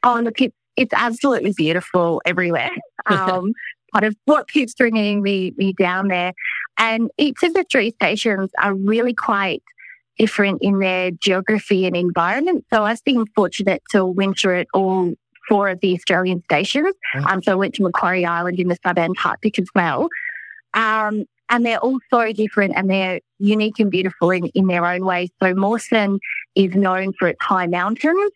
Oh, 0.04 0.20
look, 0.22 0.42
it, 0.42 0.54
it's 0.76 0.94
absolutely 0.94 1.54
beautiful 1.56 2.22
everywhere. 2.26 2.72
Um, 3.10 3.54
part 3.94 4.04
of 4.04 4.18
what 4.26 4.50
keeps 4.50 4.74
bringing 4.74 5.22
me, 5.22 5.54
me 5.56 5.72
down 5.72 6.10
there. 6.10 6.34
And 6.78 7.10
each 7.18 7.42
of 7.42 7.54
the 7.54 7.64
three 7.72 7.92
stations 7.92 8.52
are 8.62 8.74
really 8.74 9.14
quite 9.14 9.64
different 10.18 10.60
in 10.62 10.80
their 10.80 11.12
geography 11.12 11.86
and 11.86 11.96
environment. 11.96 12.66
So 12.74 12.84
I've 12.84 13.04
been 13.04 13.26
fortunate 13.36 13.84
to 13.92 14.06
winter 14.06 14.54
at 14.54 14.68
all 14.74 15.14
four 15.48 15.70
of 15.70 15.80
the 15.80 15.94
Australian 15.94 16.44
stations. 16.44 16.94
Um, 17.28 17.42
so 17.42 17.54
I 17.54 17.56
went 17.56 17.74
to 17.76 17.84
Macquarie 17.84 18.26
Island 18.26 18.60
in 18.60 18.68
the 18.68 18.78
subantarctic 18.80 19.60
as 19.60 19.68
well. 19.74 20.10
Um, 20.74 21.26
and 21.50 21.66
they're 21.66 21.80
all 21.80 22.00
so 22.10 22.32
different 22.34 22.74
and 22.76 22.90
they're 22.90 23.22
unique 23.40 23.80
and 23.80 23.90
beautiful 23.90 24.32
in, 24.32 24.48
in 24.48 24.68
their 24.68 24.86
own 24.86 25.06
way. 25.06 25.30
So 25.42 25.54
Mawson 25.54 26.20
is 26.56 26.76
known 26.76 27.14
for 27.18 27.30
its 27.30 27.42
high 27.42 27.68
mountains 27.68 28.32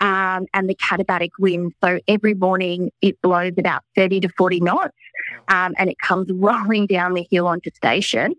um, 0.00 0.46
and 0.54 0.68
the 0.68 0.74
katabatic 0.76 1.30
wind. 1.38 1.72
So 1.82 2.00
every 2.08 2.34
morning 2.34 2.90
it 3.02 3.20
blows 3.20 3.52
about 3.58 3.82
30 3.96 4.20
to 4.20 4.28
40 4.30 4.60
knots 4.60 4.96
um, 5.48 5.74
and 5.76 5.90
it 5.90 5.98
comes 5.98 6.28
rolling 6.32 6.86
down 6.86 7.14
the 7.14 7.26
hill 7.30 7.46
onto 7.46 7.70
station. 7.74 8.34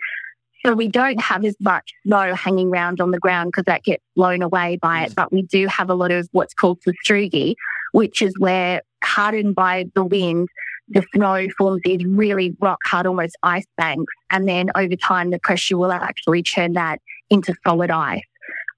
So 0.65 0.73
we 0.73 0.87
don't 0.87 1.21
have 1.21 1.45
as 1.45 1.55
much 1.59 1.93
snow 2.03 2.33
hanging 2.33 2.69
around 2.69 2.99
on 2.99 3.11
the 3.11 3.19
ground 3.19 3.51
because 3.51 3.65
that 3.65 3.83
gets 3.83 4.03
blown 4.15 4.41
away 4.41 4.79
by 4.81 5.03
it. 5.03 5.13
But 5.15 5.31
we 5.31 5.43
do 5.43 5.67
have 5.67 5.91
a 5.91 5.93
lot 5.93 6.09
of 6.09 6.27
what's 6.31 6.55
called 6.55 6.79
sastrugi, 6.81 7.53
which 7.91 8.23
is 8.23 8.33
where 8.39 8.81
hardened 9.03 9.53
by 9.53 9.85
the 9.93 10.03
wind, 10.03 10.49
the 10.87 11.05
snow 11.13 11.47
forms 11.55 11.81
these 11.83 12.03
really 12.03 12.55
rock 12.59 12.79
hard, 12.83 13.05
almost 13.05 13.37
ice 13.43 13.67
banks. 13.77 14.11
And 14.31 14.47
then 14.47 14.71
over 14.75 14.95
time, 14.95 15.29
the 15.29 15.37
pressure 15.37 15.77
will 15.77 15.91
actually 15.91 16.41
turn 16.41 16.73
that 16.73 16.99
into 17.29 17.53
solid 17.63 17.91
ice. 17.91 18.23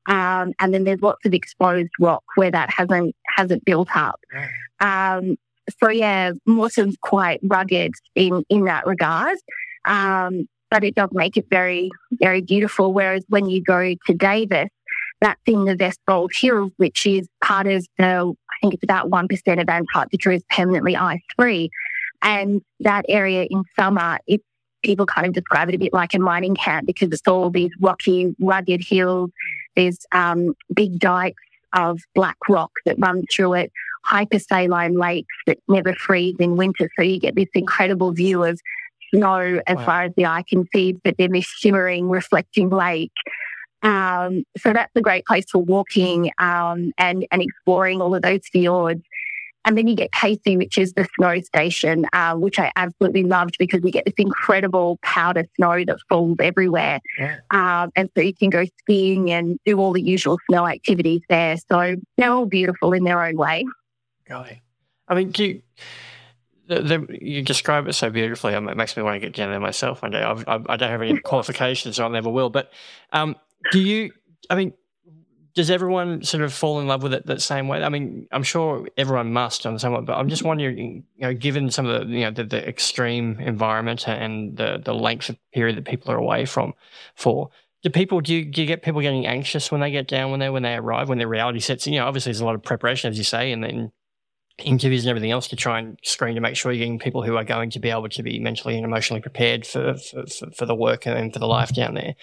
Um, 0.08 0.54
and 0.60 0.74
then 0.74 0.84
there's 0.84 1.02
lots 1.02 1.26
of 1.26 1.34
exposed 1.34 1.92
rock 2.02 2.24
where 2.36 2.52
that 2.52 2.70
hasn't 2.70 3.16
hasn't 3.38 3.64
built 3.64 3.90
up. 3.96 4.20
Um, 4.82 5.38
so 5.82 5.90
yeah, 5.90 6.32
Mawson's 6.46 6.98
quite 7.02 7.40
rugged 7.44 7.94
in 8.16 8.44
in 8.50 8.66
that 8.66 8.86
regard, 8.86 9.38
um, 9.86 10.48
but 10.70 10.84
it 10.84 10.96
does 10.96 11.10
make 11.12 11.38
it 11.38 11.46
very 11.50 11.90
very 12.12 12.42
beautiful. 12.42 12.94
Whereas 12.94 13.24
when 13.30 13.50
you 13.50 13.62
go 13.62 13.94
to 14.06 14.14
Davis, 14.14 14.70
that's 15.22 15.42
in 15.46 15.66
the 15.66 15.76
Vestfold 15.76 16.30
Hills, 16.34 16.72
which 16.78 17.06
is 17.06 17.28
part 17.44 17.68
of 17.68 17.86
the 17.98 18.34
I 18.50 18.56
think 18.62 18.74
it's 18.74 18.84
about 18.84 19.10
one 19.10 19.28
percent 19.28 19.60
of 19.60 19.70
Antarctica 19.70 20.32
is 20.32 20.44
permanently 20.50 20.96
ice 20.96 21.22
free, 21.36 21.70
and 22.22 22.62
that 22.80 23.06
area 23.08 23.48
in 23.50 23.64
summer 23.78 24.20
it's 24.28 24.44
people 24.84 25.06
kind 25.06 25.28
of 25.28 25.34
describe 25.34 25.70
it 25.70 25.76
a 25.76 25.78
bit 25.78 25.94
like 25.94 26.14
a 26.14 26.20
mining 26.20 26.56
camp 26.56 26.86
because 26.86 27.10
it's 27.12 27.28
all 27.28 27.50
these 27.50 27.72
rocky, 27.82 28.36
rugged 28.40 28.82
hills. 28.84 29.30
There's 29.76 30.00
um, 30.12 30.54
big 30.74 31.00
dikes 31.00 31.42
of 31.74 32.00
black 32.16 32.38
rock 32.48 32.72
that 32.86 32.96
run 32.98 33.24
through 33.32 33.54
it, 33.56 33.72
hypersaline 34.06 35.00
lakes 35.00 35.36
that 35.46 35.58
never 35.68 35.94
freeze 35.94 36.36
in 36.40 36.56
winter. 36.56 36.90
So 36.96 37.04
you 37.04 37.20
get 37.20 37.36
this 37.36 37.50
incredible 37.54 38.14
view 38.14 38.44
of 38.44 38.60
snow 39.14 39.62
as 39.68 39.78
Wow. 39.78 39.86
far 39.86 40.04
as 40.04 40.14
the 40.16 40.26
eye 40.26 40.44
can 40.48 40.68
see, 40.74 40.94
but 41.04 41.16
then 41.18 41.32
this 41.32 41.46
shimmering, 41.46 42.10
reflecting 42.10 42.70
lake. 42.70 43.12
Um, 43.84 44.44
so 44.58 44.74
that's 44.74 44.92
a 44.96 45.02
great 45.02 45.26
place 45.26 45.46
for 45.50 45.60
walking 45.60 46.32
um, 46.40 46.92
and, 46.98 47.26
and 47.32 47.42
exploring 47.42 48.02
all 48.02 48.16
of 48.16 48.22
those 48.22 48.42
fjords. 48.52 49.04
And 49.66 49.78
then 49.78 49.88
you 49.88 49.96
get 49.96 50.14
Casey, 50.14 50.56
which 50.56 50.78
is 50.78 50.94
the 50.94 51.06
snow 51.18 51.42
station, 51.42 52.06
uh, 52.14 52.36
which 52.36 52.58
I 52.58 52.72
absolutely 52.78 53.24
loved 53.24 53.58
because 53.60 53.82
you 53.84 53.92
get 53.92 54.06
this 54.06 54.14
incredible 54.18 54.98
powder 55.02 55.44
snow 55.58 55.84
that 55.84 55.98
falls 56.08 56.38
everywhere. 56.40 57.02
Yeah. 57.20 57.40
Um, 57.52 57.92
and 57.98 58.10
so 58.16 58.24
you 58.24 58.34
can 58.34 58.50
go 58.50 58.64
skiing 58.80 59.30
and 59.30 59.60
do 59.66 59.78
all 59.80 59.92
the 59.92 60.02
usual 60.02 60.38
snow 60.50 60.66
activities 60.66 61.22
there. 61.28 61.58
So 61.70 61.98
they're 62.18 62.32
all 62.32 62.46
beautiful 62.46 62.94
in 62.94 63.04
their 63.04 63.22
own 63.22 63.36
way. 63.36 63.66
Golly. 64.26 64.62
I 65.10 65.16
mean, 65.16 65.34
you, 65.38 65.62
the, 66.68 66.82
the, 66.82 67.18
you 67.22 67.42
describe 67.42 67.88
it 67.88 67.94
so 67.94 68.10
beautifully. 68.10 68.54
It 68.54 68.62
makes 68.62 68.96
me 68.98 69.04
want 69.04 69.16
to 69.16 69.20
get 69.20 69.36
down 69.36 69.50
there 69.52 69.60
myself 69.60 70.02
one 70.02 70.12
day. 70.12 70.22
I've, 70.22 70.48
I, 70.48 70.60
I 70.68 70.76
don't 70.76 70.90
have 70.90 71.02
any 71.02 71.20
qualifications, 71.24 71.96
so 71.96 72.06
I 72.06 72.10
never 72.10 72.30
will. 72.30 72.50
But 72.50 72.72
um, 73.14 73.36
do 73.72 73.80
you? 73.80 74.12
I 74.50 74.56
mean, 74.56 74.74
does 75.58 75.72
everyone 75.72 76.24
sort 76.24 76.44
of 76.44 76.54
fall 76.54 76.80
in 76.80 76.88
love 76.88 77.02
with 77.02 77.14
it 77.14 77.26
the 77.26 77.40
same 77.40 77.68
way? 77.68 77.84
I 77.84 77.90
mean, 77.90 78.28
I'm 78.32 78.44
sure 78.44 78.88
everyone 78.96 79.34
must 79.34 79.66
on 79.66 79.80
some 79.80 79.94
way, 79.94 80.02
but 80.02 80.14
I'm 80.14 80.30
just 80.30 80.44
wondering, 80.44 81.04
you 81.16 81.22
know, 81.22 81.34
given 81.34 81.72
some 81.72 81.88
of 81.88 82.08
the, 82.08 82.14
you 82.14 82.26
know, 82.26 82.32
the, 82.32 82.44
the 82.44 82.68
extreme 82.68 83.40
environment 83.40 84.08
and 84.08 84.56
the, 84.56 84.80
the 84.84 84.94
length 84.94 85.30
of 85.30 85.38
period 85.54 85.76
that 85.78 85.86
people 85.86 86.12
are 86.12 86.18
away 86.18 86.46
from 86.46 86.74
for, 87.16 87.50
do 87.82 87.90
people 87.90 88.22
do 88.22 88.36
you, 88.36 88.46
do 88.46 88.62
you 88.62 88.68
get 88.68 88.84
people 88.84 89.02
getting 89.02 89.26
anxious 89.26 89.72
when 89.72 89.82
they 89.82 89.90
get 89.90 90.08
down 90.08 90.30
when 90.30 90.40
they 90.40 90.50
when 90.50 90.64
they 90.64 90.76
arrive 90.76 91.10
when 91.10 91.18
their 91.18 91.28
reality 91.28 91.60
sets 91.60 91.88
in? 91.88 91.94
You 91.94 92.02
know, 92.02 92.08
obviously 92.08 92.32
there's 92.32 92.42
a 92.42 92.46
lot 92.46 92.56
of 92.56 92.62
preparation 92.62 93.10
as 93.10 93.18
you 93.18 93.24
say, 93.24 93.52
and 93.52 93.64
then 93.64 93.92
interviews 94.64 95.04
and 95.04 95.10
everything 95.10 95.32
else 95.32 95.48
to 95.48 95.56
try 95.56 95.78
and 95.78 96.00
screen 96.04 96.34
to 96.36 96.42
make 96.42 96.56
sure 96.56 96.72
you're 96.72 96.80
getting 96.80 96.98
people 96.98 97.22
who 97.22 97.38
are 97.38 97.44
going 97.44 97.70
to 97.70 97.80
be 97.80 97.90
able 97.90 98.10
to 98.10 98.24
be 98.24 98.40
mentally 98.40 98.76
and 98.76 98.86
emotionally 98.86 99.22
prepared 99.22 99.68
for 99.68 99.96
for, 99.96 100.26
for, 100.56 100.66
the 100.66 100.74
work 100.74 101.06
and 101.06 101.32
for 101.32 101.40
the 101.40 101.48
life 101.48 101.74
down 101.74 101.94
there. 101.94 102.16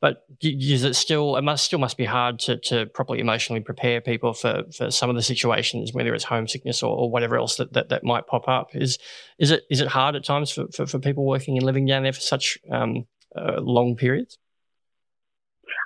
But 0.00 0.24
is 0.42 0.84
it 0.84 0.94
still? 0.94 1.36
It 1.36 1.42
must 1.42 1.64
still 1.64 1.78
must 1.78 1.96
be 1.96 2.04
hard 2.04 2.38
to, 2.40 2.58
to 2.58 2.86
properly 2.86 3.20
emotionally 3.20 3.60
prepare 3.60 4.00
people 4.00 4.34
for, 4.34 4.64
for 4.76 4.90
some 4.90 5.08
of 5.08 5.16
the 5.16 5.22
situations, 5.22 5.92
whether 5.92 6.14
it's 6.14 6.24
homesickness 6.24 6.82
or, 6.82 6.94
or 6.94 7.10
whatever 7.10 7.36
else 7.36 7.56
that, 7.56 7.72
that, 7.72 7.88
that 7.88 8.04
might 8.04 8.26
pop 8.26 8.46
up. 8.48 8.74
Is 8.74 8.98
is 9.38 9.50
it 9.50 9.62
is 9.70 9.80
it 9.80 9.88
hard 9.88 10.16
at 10.16 10.24
times 10.24 10.50
for, 10.50 10.66
for, 10.68 10.86
for 10.86 10.98
people 10.98 11.24
working 11.24 11.56
and 11.56 11.64
living 11.64 11.86
down 11.86 12.02
there 12.02 12.12
for 12.12 12.20
such 12.20 12.58
um, 12.70 13.06
uh, 13.34 13.60
long 13.60 13.96
periods? 13.96 14.38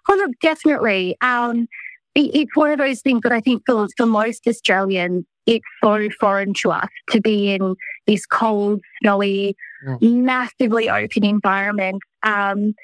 Oh, 0.09 0.15
look, 0.15 0.33
definitely. 0.41 1.17
Um, 1.21 1.69
it, 2.15 2.31
it's 2.35 2.57
one 2.57 2.73
of 2.73 2.79
those 2.79 3.03
things 3.03 3.21
that 3.23 3.33
I 3.33 3.41
think 3.41 3.63
for, 3.67 3.87
for 3.97 4.07
most 4.07 4.47
Australians, 4.47 5.25
it's 5.51 5.67
so 5.83 6.09
foreign 6.19 6.55
to 6.55 6.71
us 6.71 6.89
to 7.11 7.21
be 7.21 7.53
in 7.53 7.75
this 8.07 8.25
cold, 8.27 8.81
snowy, 9.03 9.57
mm. 9.87 10.23
massively 10.23 10.89
open 10.89 11.25
environment. 11.25 12.03
Um, 12.23 12.75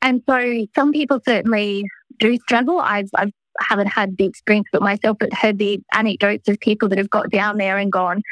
and 0.00 0.22
so 0.28 0.66
some 0.74 0.92
people 0.92 1.20
certainly 1.24 1.84
do 2.18 2.36
struggle. 2.38 2.80
I've, 2.80 3.10
I've 3.14 3.32
haven't 3.60 3.88
had 3.88 4.16
the 4.16 4.24
experience 4.24 4.68
but 4.72 4.82
myself, 4.82 5.16
but 5.18 5.32
heard 5.34 5.58
the 5.58 5.80
anecdotes 5.92 6.48
of 6.48 6.60
people 6.60 6.88
that 6.88 6.98
have 6.98 7.10
got 7.10 7.30
down 7.30 7.58
there 7.58 7.76
and 7.76 7.90
gone, 7.90 8.22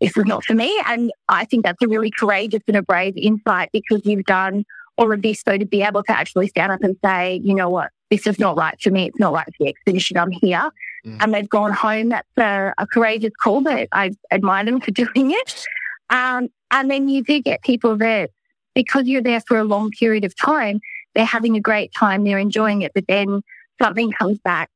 this 0.00 0.16
is 0.16 0.24
not 0.24 0.44
for 0.44 0.54
me. 0.54 0.76
And 0.86 1.12
I 1.28 1.44
think 1.44 1.64
that's 1.64 1.80
a 1.82 1.88
really 1.88 2.10
courageous 2.10 2.62
and 2.66 2.76
a 2.76 2.82
brave 2.82 3.14
insight 3.16 3.70
because 3.72 4.04
you've 4.04 4.24
done 4.24 4.64
all 4.98 5.12
of 5.12 5.22
this 5.22 5.40
so 5.40 5.56
to 5.56 5.64
be 5.64 5.82
able 5.82 6.02
to 6.02 6.12
actually 6.12 6.48
stand 6.48 6.72
up 6.72 6.82
and 6.82 6.96
say, 7.04 7.40
you 7.44 7.54
know 7.54 7.70
what, 7.70 7.90
this 8.10 8.26
is 8.26 8.38
not 8.38 8.56
right 8.56 8.78
for 8.80 8.90
me. 8.90 9.06
It's 9.06 9.18
not 9.18 9.32
right 9.32 9.46
for 9.46 9.52
the 9.60 9.68
expedition. 9.68 10.18
I'm 10.18 10.32
here. 10.32 10.70
Mm. 11.06 11.16
And 11.20 11.34
they've 11.34 11.48
gone 11.48 11.72
home. 11.72 12.10
That's 12.10 12.28
a, 12.36 12.72
a, 12.78 12.86
courageous 12.86 13.32
call, 13.42 13.60
but 13.60 13.88
I 13.92 14.12
admire 14.30 14.64
them 14.64 14.80
for 14.80 14.90
doing 15.02 15.32
it. 15.32 15.66
Um, 16.10 16.48
and 16.70 16.90
then 16.90 17.08
you 17.08 17.22
do 17.22 17.40
get 17.40 17.62
people 17.62 17.96
that, 17.98 18.30
because 18.74 19.06
you're 19.06 19.22
there 19.22 19.40
for 19.40 19.58
a 19.58 19.64
long 19.64 19.90
period 19.90 20.24
of 20.24 20.36
time, 20.36 20.80
they're 21.14 21.24
having 21.24 21.56
a 21.56 21.60
great 21.60 21.92
time, 21.92 22.24
they're 22.24 22.38
enjoying 22.38 22.82
it, 22.82 22.92
but 22.94 23.04
then 23.06 23.42
something 23.80 24.12
comes 24.12 24.38
back, 24.38 24.70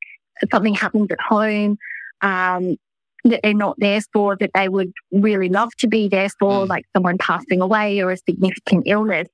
something 0.50 0.74
happens 0.74 1.10
at 1.10 1.20
home 1.20 1.78
um, 2.20 2.76
that 3.24 3.40
they're 3.42 3.54
not 3.54 3.76
there 3.78 4.00
for, 4.12 4.36
that 4.36 4.50
they 4.54 4.68
would 4.68 4.92
really 5.12 5.48
love 5.48 5.70
to 5.78 5.86
be 5.86 6.08
there 6.08 6.28
for, 6.38 6.64
mm. 6.64 6.68
like 6.68 6.84
someone 6.94 7.18
passing 7.18 7.60
away 7.60 8.00
or 8.00 8.10
a 8.10 8.16
significant 8.16 8.84
illness. 8.86 9.28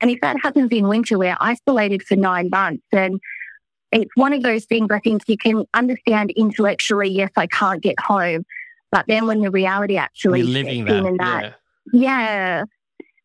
And 0.00 0.10
if 0.10 0.20
that 0.20 0.36
happens 0.42 0.70
in 0.70 0.88
winter, 0.88 1.18
we're 1.18 1.36
isolated 1.40 2.02
for 2.02 2.16
nine 2.16 2.50
months. 2.50 2.84
And 2.92 3.20
it's 4.02 4.10
one 4.14 4.32
of 4.32 4.42
those 4.42 4.64
things 4.64 4.88
I 4.90 5.00
think 5.00 5.22
you 5.26 5.36
can 5.36 5.64
understand 5.74 6.30
intellectually, 6.36 7.08
yes, 7.08 7.30
I 7.36 7.46
can't 7.46 7.82
get 7.82 7.98
home. 7.98 8.44
But 8.92 9.06
then 9.08 9.26
when 9.26 9.40
the 9.40 9.50
reality 9.50 9.96
actually 9.96 10.40
You're 10.40 10.48
living 10.48 10.84
that, 10.84 11.06
in 11.06 11.16
that, 11.16 11.54
yeah. 11.92 12.00
yeah, 12.00 12.64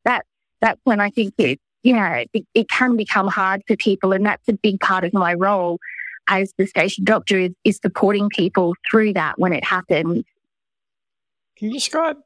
that, 0.05 0.25
that's 0.61 0.79
when 0.83 0.99
I 0.99 1.09
think 1.09 1.33
it, 1.37 1.59
yeah, 1.83 2.23
it, 2.33 2.45
it 2.53 2.69
can 2.69 2.95
become 2.95 3.27
hard 3.27 3.61
for 3.67 3.75
people. 3.75 4.13
And 4.13 4.25
that's 4.25 4.47
a 4.47 4.53
big 4.53 4.79
part 4.79 5.03
of 5.03 5.13
my 5.13 5.33
role 5.33 5.77
as 6.27 6.53
the 6.57 6.67
station 6.67 7.03
doctor 7.03 7.37
is, 7.37 7.51
is 7.63 7.79
supporting 7.81 8.29
people 8.29 8.73
through 8.89 9.13
that 9.13 9.37
when 9.37 9.53
it 9.53 9.63
happens. 9.63 10.23
Can 11.57 11.67
you 11.67 11.73
describe 11.73 12.17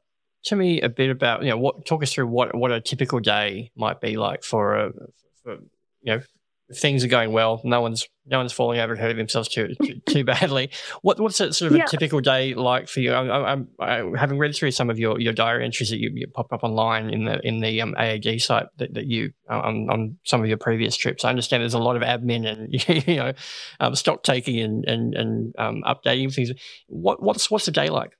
to 0.44 0.56
me 0.56 0.80
a 0.80 0.88
bit 0.88 1.10
about 1.10 1.42
you 1.42 1.50
know 1.50 1.58
what 1.58 1.84
talk 1.84 2.02
us 2.02 2.12
through 2.12 2.26
what 2.28 2.54
what 2.54 2.70
a 2.70 2.80
typical 2.80 3.18
day 3.18 3.70
might 3.74 4.00
be 4.00 4.16
like 4.16 4.44
for 4.44 4.76
a 4.76 4.92
for, 5.42 5.54
you 5.54 6.14
know 6.14 6.20
things 6.74 7.04
are 7.04 7.08
going 7.08 7.30
well 7.30 7.60
no 7.62 7.80
one's 7.80 8.08
no 8.26 8.38
one's 8.38 8.52
falling 8.52 8.80
over 8.80 8.92
and 8.92 9.00
hurting 9.00 9.18
themselves 9.18 9.48
too 9.48 9.72
too, 9.84 10.00
too 10.06 10.24
badly 10.24 10.68
what 11.02 11.20
what's 11.20 11.38
a, 11.40 11.52
sort 11.52 11.70
of 11.70 11.78
yeah. 11.78 11.84
a 11.84 11.88
typical 11.88 12.20
day 12.20 12.54
like 12.54 12.88
for 12.88 12.98
you 12.98 13.12
I, 13.12 13.52
am 13.52 13.68
I, 13.78 14.02
having 14.18 14.38
read 14.38 14.54
through 14.54 14.72
some 14.72 14.90
of 14.90 14.98
your, 14.98 15.20
your 15.20 15.32
diary 15.32 15.64
entries 15.64 15.90
that 15.90 15.98
you, 15.98 16.10
you 16.12 16.26
pop 16.26 16.52
up 16.52 16.64
online 16.64 17.10
in 17.10 17.24
the 17.24 17.46
in 17.46 17.60
the 17.60 17.80
um, 17.80 17.94
AAD 17.96 18.40
site 18.40 18.66
that, 18.78 18.94
that 18.94 19.06
you 19.06 19.32
uh, 19.48 19.60
on, 19.60 19.88
on 19.90 20.18
some 20.24 20.40
of 20.40 20.48
your 20.48 20.58
previous 20.58 20.96
trips 20.96 21.24
I 21.24 21.30
understand 21.30 21.62
there's 21.62 21.74
a 21.74 21.78
lot 21.78 21.96
of 21.96 22.02
admin 22.02 22.46
and 22.46 23.06
you 23.06 23.16
know 23.16 23.32
um, 23.78 23.94
stock 23.94 24.24
taking 24.24 24.58
and 24.58 24.84
and, 24.86 25.14
and 25.14 25.54
um, 25.58 25.82
updating 25.86 26.34
things 26.34 26.50
what 26.88 27.22
what's 27.22 27.48
what's 27.48 27.66
the 27.66 27.72
day 27.72 27.90
like 27.90 28.16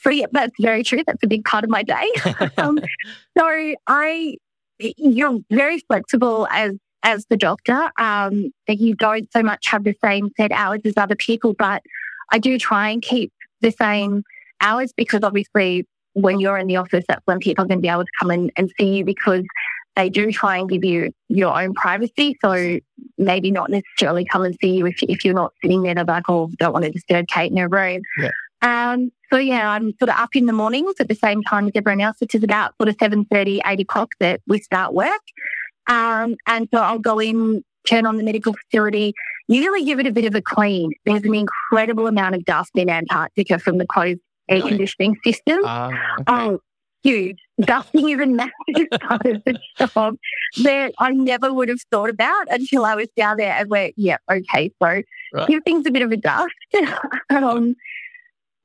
so 0.00 0.10
yeah, 0.10 0.26
that's 0.32 0.54
very 0.60 0.82
true. 0.82 1.02
That's 1.06 1.22
a 1.22 1.26
big 1.26 1.44
part 1.44 1.64
of 1.64 1.70
my 1.70 1.82
day. 1.82 2.10
um, 2.58 2.78
so 3.38 3.74
I, 3.86 4.36
you're 4.78 5.40
very 5.50 5.80
flexible 5.80 6.46
as 6.50 6.72
as 7.02 7.26
the 7.26 7.36
doctor. 7.36 7.90
Um, 7.98 8.52
that 8.66 8.78
you 8.78 8.94
don't 8.94 9.30
so 9.32 9.42
much 9.42 9.66
have 9.66 9.84
the 9.84 9.94
same 10.02 10.30
set 10.36 10.52
hours 10.52 10.80
as 10.84 10.94
other 10.96 11.16
people, 11.16 11.54
but 11.54 11.82
I 12.32 12.38
do 12.38 12.58
try 12.58 12.90
and 12.90 13.02
keep 13.02 13.32
the 13.60 13.70
same 13.70 14.24
hours 14.60 14.92
because 14.96 15.22
obviously 15.22 15.86
when 16.14 16.40
you're 16.40 16.58
in 16.58 16.66
the 16.66 16.76
office, 16.76 17.04
that's 17.06 17.26
when 17.26 17.38
people 17.38 17.64
are 17.64 17.68
going 17.68 17.78
to 17.78 17.82
be 17.82 17.88
able 17.88 18.04
to 18.04 18.10
come 18.18 18.30
in 18.30 18.50
and 18.56 18.70
see 18.78 18.96
you 18.96 19.04
because 19.04 19.44
they 19.96 20.08
do 20.08 20.32
try 20.32 20.58
and 20.58 20.68
give 20.68 20.84
you 20.84 21.12
your 21.28 21.60
own 21.60 21.74
privacy. 21.74 22.36
So 22.40 22.78
maybe 23.18 23.50
not 23.50 23.70
necessarily 23.70 24.24
come 24.24 24.42
and 24.42 24.56
see 24.60 24.76
you 24.76 24.86
if, 24.86 25.02
if 25.02 25.24
you're 25.24 25.34
not 25.34 25.52
sitting 25.62 25.82
there. 25.82 25.94
They're 25.94 26.04
like, 26.04 26.28
oh, 26.28 26.50
don't 26.58 26.72
want 26.72 26.84
to 26.84 26.90
disturb 26.90 27.26
Kate 27.28 27.50
in 27.50 27.58
her 27.58 27.68
room. 27.68 28.02
Yeah. 28.18 28.30
Um, 28.62 29.12
so 29.34 29.40
yeah, 29.40 29.68
I'm 29.68 29.92
sort 29.98 30.10
of 30.10 30.16
up 30.16 30.36
in 30.36 30.46
the 30.46 30.52
mornings 30.52 30.94
at 31.00 31.08
the 31.08 31.14
same 31.16 31.42
time 31.42 31.66
as 31.66 31.72
everyone 31.74 32.00
else, 32.00 32.18
which 32.20 32.36
is 32.36 32.44
about 32.44 32.72
sort 32.80 32.88
of 32.88 32.96
7.30, 32.98 33.60
8 33.66 33.80
o'clock 33.80 34.12
that 34.20 34.40
we 34.46 34.60
start 34.60 34.94
work. 34.94 35.22
Um, 35.88 36.36
and 36.46 36.68
so 36.72 36.80
I'll 36.80 37.00
go 37.00 37.18
in, 37.18 37.64
turn 37.84 38.06
on 38.06 38.16
the 38.16 38.22
medical 38.22 38.54
facility, 38.54 39.12
usually 39.48 39.84
give 39.84 39.98
it 39.98 40.06
a 40.06 40.12
bit 40.12 40.24
of 40.24 40.36
a 40.36 40.40
clean. 40.40 40.92
There's 41.04 41.24
an 41.24 41.34
incredible 41.34 42.06
amount 42.06 42.36
of 42.36 42.44
dust 42.44 42.70
in 42.76 42.88
Antarctica 42.88 43.58
from 43.58 43.78
the 43.78 43.86
closed 43.86 44.20
air 44.48 44.62
conditioning 44.62 45.16
system. 45.24 45.64
Uh, 45.64 45.88
okay. 45.88 46.24
Oh, 46.28 46.60
huge. 47.02 47.38
Dusting 47.60 48.10
is 48.10 48.20
a 48.20 48.26
massive 48.26 48.88
part 49.00 49.26
of 49.26 49.42
the 49.44 49.58
job 49.78 50.16
that 50.62 50.92
I 50.98 51.10
never 51.10 51.52
would 51.52 51.70
have 51.70 51.80
thought 51.90 52.08
about 52.08 52.46
until 52.50 52.84
I 52.84 52.94
was 52.94 53.08
down 53.16 53.38
there 53.38 53.52
and 53.52 53.68
went, 53.68 53.94
yeah, 53.96 54.18
okay, 54.30 54.70
so 54.80 55.02
right. 55.32 55.48
give 55.48 55.64
things 55.64 55.86
a 55.88 55.90
bit 55.90 56.02
of 56.02 56.12
a 56.12 56.16
dust. 56.16 56.54
um, 57.30 57.74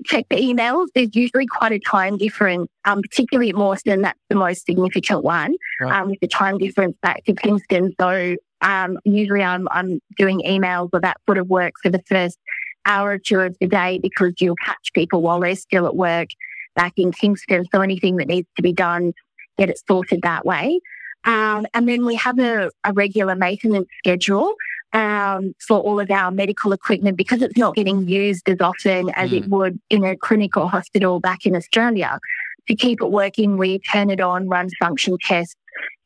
check 0.05 0.25
the 0.29 0.37
emails. 0.37 0.87
There's 0.95 1.15
usually 1.15 1.45
quite 1.45 1.71
a 1.71 1.79
time 1.79 2.17
difference, 2.17 2.69
um, 2.85 3.01
particularly 3.01 3.49
at 3.49 3.55
Mawson. 3.55 4.01
That's 4.01 4.19
the 4.29 4.35
most 4.35 4.65
significant 4.65 5.23
one 5.23 5.55
right. 5.81 6.01
um, 6.01 6.09
with 6.09 6.19
the 6.21 6.27
time 6.27 6.57
difference 6.57 6.97
back 7.01 7.23
to 7.25 7.33
Kingston. 7.33 7.93
So 7.99 8.35
um, 8.61 8.97
usually 9.03 9.43
I'm, 9.43 9.67
I'm 9.71 9.99
doing 10.17 10.41
emails 10.45 10.89
or 10.93 11.01
that 11.01 11.17
sort 11.25 11.37
of 11.37 11.49
work 11.49 11.73
for 11.81 11.89
the 11.89 12.01
first 12.07 12.37
hour 12.85 13.11
or 13.11 13.17
two 13.19 13.39
of 13.39 13.57
the 13.59 13.67
day 13.67 13.99
because 14.01 14.33
you'll 14.39 14.55
catch 14.55 14.93
people 14.93 15.21
while 15.21 15.39
they're 15.39 15.55
still 15.55 15.85
at 15.85 15.95
work 15.95 16.29
back 16.75 16.93
in 16.97 17.11
Kingston. 17.11 17.65
So 17.73 17.81
anything 17.81 18.17
that 18.17 18.27
needs 18.27 18.47
to 18.55 18.61
be 18.61 18.73
done, 18.73 19.13
get 19.57 19.69
it 19.69 19.79
sorted 19.87 20.21
that 20.23 20.45
way. 20.45 20.79
Um, 21.25 21.65
and 21.73 21.87
then 21.87 22.05
we 22.05 22.15
have 22.15 22.39
a, 22.39 22.71
a 22.85 22.93
regular 22.93 23.35
maintenance 23.35 23.89
schedule 23.99 24.55
um, 24.93 25.53
for 25.59 25.79
all 25.79 25.99
of 25.99 26.09
our 26.09 26.31
medical 26.31 26.71
equipment 26.71 27.17
because 27.17 27.41
it's 27.41 27.57
not 27.57 27.75
getting 27.75 28.07
used 28.07 28.47
as 28.49 28.57
often 28.59 29.09
as 29.11 29.31
mm. 29.31 29.37
it 29.37 29.49
would 29.49 29.79
in 29.89 30.03
a 30.03 30.15
clinic 30.15 30.57
or 30.57 30.69
hospital 30.69 31.19
back 31.19 31.45
in 31.45 31.55
Australia. 31.55 32.19
To 32.67 32.75
keep 32.75 33.01
it 33.01 33.09
working, 33.09 33.57
we 33.57 33.79
turn 33.79 34.09
it 34.09 34.19
on, 34.19 34.47
run 34.47 34.69
function 34.79 35.17
tests. 35.21 35.55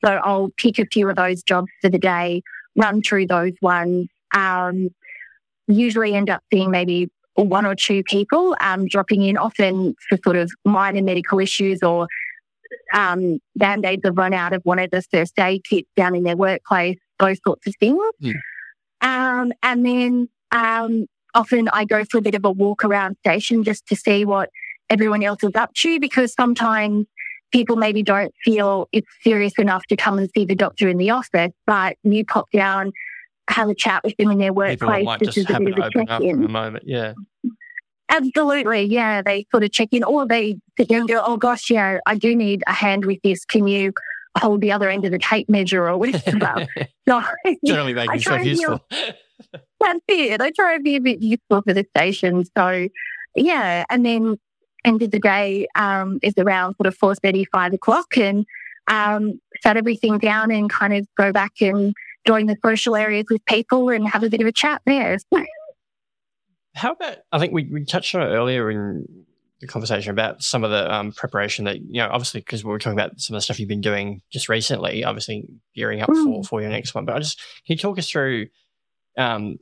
So 0.03 0.13
I'll 0.23 0.49
pick 0.57 0.79
a 0.79 0.85
few 0.85 1.09
of 1.09 1.15
those 1.15 1.43
jobs 1.43 1.67
for 1.81 1.89
the 1.89 1.97
day, 1.97 2.41
run 2.75 3.01
through 3.01 3.27
those 3.27 3.53
ones. 3.61 4.07
Um, 4.33 4.89
usually 5.67 6.13
end 6.13 6.29
up 6.29 6.41
seeing 6.51 6.71
maybe 6.71 7.09
one 7.35 7.65
or 7.65 7.75
two 7.75 8.03
people 8.03 8.55
um, 8.61 8.87
dropping 8.87 9.23
in, 9.23 9.37
often 9.37 9.95
for 10.07 10.17
sort 10.23 10.35
of 10.35 10.51
minor 10.65 11.01
medical 11.01 11.39
issues 11.39 11.81
or 11.81 12.07
um, 12.93 13.39
band 13.55 13.85
aids 13.85 14.01
have 14.05 14.17
run 14.17 14.33
out 14.33 14.53
of 14.53 14.61
one 14.63 14.79
of 14.79 14.91
the 14.91 15.01
first 15.01 15.37
aid 15.39 15.63
kits 15.63 15.89
down 15.95 16.15
in 16.15 16.23
their 16.23 16.37
workplace, 16.37 16.97
those 17.19 17.39
sorts 17.45 17.65
of 17.67 17.73
things. 17.79 17.99
Yeah. 18.19 18.33
Um, 19.03 19.51
and 19.61 19.85
then 19.85 20.29
um, 20.51 21.05
often 21.35 21.69
I 21.69 21.85
go 21.85 22.03
for 22.05 22.17
a 22.17 22.21
bit 22.21 22.35
of 22.35 22.45
a 22.45 22.51
walk 22.51 22.83
around 22.83 23.17
station 23.17 23.63
just 23.63 23.85
to 23.87 23.95
see 23.95 24.25
what 24.25 24.49
everyone 24.89 25.23
else 25.23 25.43
is 25.43 25.55
up 25.55 25.73
to 25.75 25.99
because 25.99 26.33
sometimes 26.33 27.05
people 27.51 27.75
maybe 27.75 28.01
don't 28.01 28.33
feel 28.43 28.87
it's 28.91 29.07
serious 29.21 29.53
enough 29.57 29.85
to 29.87 29.95
come 29.95 30.17
and 30.17 30.29
see 30.35 30.45
the 30.45 30.55
doctor 30.55 30.87
in 30.87 30.97
the 30.97 31.11
office, 31.11 31.51
but 31.67 31.97
you 32.03 32.25
pop 32.25 32.49
down, 32.51 32.91
have 33.49 33.69
a 33.69 33.75
chat 33.75 34.03
with 34.03 34.15
them 34.17 34.31
in 34.31 34.39
their 34.39 34.53
workplace. 34.53 35.07
This 35.19 35.37
is 35.37 35.49
a 35.49 35.59
bit 35.59 35.77
of 35.77 35.85
a 35.85 35.89
check 35.91 36.21
in. 36.21 36.43
A 36.43 36.47
moment, 36.47 36.85
yeah. 36.87 37.13
Absolutely, 38.09 38.83
yeah. 38.83 39.21
They 39.21 39.45
sort 39.51 39.63
of 39.63 39.71
check 39.71 39.89
in, 39.91 40.03
or 40.03 40.27
they 40.27 40.57
sit 40.77 40.89
there 40.89 40.99
and 40.99 41.07
go, 41.07 41.21
"Oh 41.25 41.37
gosh, 41.37 41.69
yeah, 41.69 41.99
I 42.05 42.15
do 42.15 42.35
need 42.35 42.63
a 42.67 42.73
hand 42.73 43.05
with 43.05 43.19
this. 43.23 43.43
Can 43.45 43.65
you 43.67 43.93
hold 44.37 44.61
the 44.61 44.71
other 44.71 44.89
end 44.89 45.05
of 45.05 45.11
the 45.11 45.19
tape 45.19 45.49
measure 45.49 45.87
or 45.87 45.97
whatever. 45.97 46.67
so, 47.07 47.21
Generally 47.65 47.93
making 47.93 48.15
yourself 48.15 48.45
useful. 48.45 48.85
that's 49.79 49.99
it. 50.07 50.41
I 50.41 50.51
try 50.51 50.77
to 50.77 50.83
be 50.83 50.95
a 50.95 51.01
bit 51.01 51.21
useful 51.21 51.61
for 51.61 51.73
the 51.73 51.85
station. 51.95 52.43
So, 52.57 52.87
yeah. 53.35 53.85
And 53.89 54.05
then 54.05 54.37
end 54.85 55.01
of 55.01 55.11
the 55.11 55.19
day 55.19 55.67
um, 55.75 56.19
is 56.21 56.33
around 56.37 56.75
sort 56.75 56.87
of 56.87 56.95
four 56.95 57.15
thirty, 57.15 57.45
five 57.45 57.73
o'clock 57.73 58.17
and 58.17 58.45
um, 58.87 59.39
shut 59.61 59.77
everything 59.77 60.17
down 60.17 60.51
and 60.51 60.69
kind 60.69 60.93
of 60.93 61.07
go 61.15 61.31
back 61.31 61.61
and 61.61 61.93
join 62.25 62.47
the 62.47 62.57
social 62.63 62.95
areas 62.95 63.25
with 63.29 63.43
people 63.45 63.89
and 63.89 64.07
have 64.07 64.23
a 64.23 64.29
bit 64.29 64.41
of 64.41 64.47
a 64.47 64.51
chat 64.51 64.81
there. 64.85 65.17
How 66.75 66.93
about, 66.93 67.17
I 67.31 67.39
think 67.39 67.53
we, 67.53 67.65
we 67.65 67.85
touched 67.85 68.15
on 68.15 68.21
it 68.21 68.33
earlier 68.33 68.71
in 68.71 69.25
the 69.63 69.71
conversation 69.71 70.11
about 70.11 70.43
some 70.43 70.63
of 70.63 70.71
the 70.71 70.93
um, 70.93 71.11
preparation 71.11 71.65
that, 71.65 71.77
you 71.77 72.01
know, 72.01 72.09
obviously, 72.11 72.41
because 72.41 72.63
we 72.63 72.71
were 72.71 72.79
talking 72.79 72.97
about 72.97 73.19
some 73.19 73.35
of 73.35 73.37
the 73.37 73.41
stuff 73.41 73.59
you've 73.59 73.69
been 73.69 73.81
doing 73.81 74.21
just 74.31 74.49
recently, 74.49 75.03
obviously 75.03 75.47
gearing 75.75 76.01
up 76.01 76.09
mm. 76.09 76.23
for, 76.23 76.43
for 76.43 76.61
your 76.61 76.69
next 76.69 76.93
one. 76.93 77.05
But 77.05 77.15
I 77.15 77.19
just, 77.19 77.39
can 77.65 77.75
you 77.75 77.77
talk 77.77 77.97
us 77.97 78.09
through 78.09 78.47
um, 79.17 79.57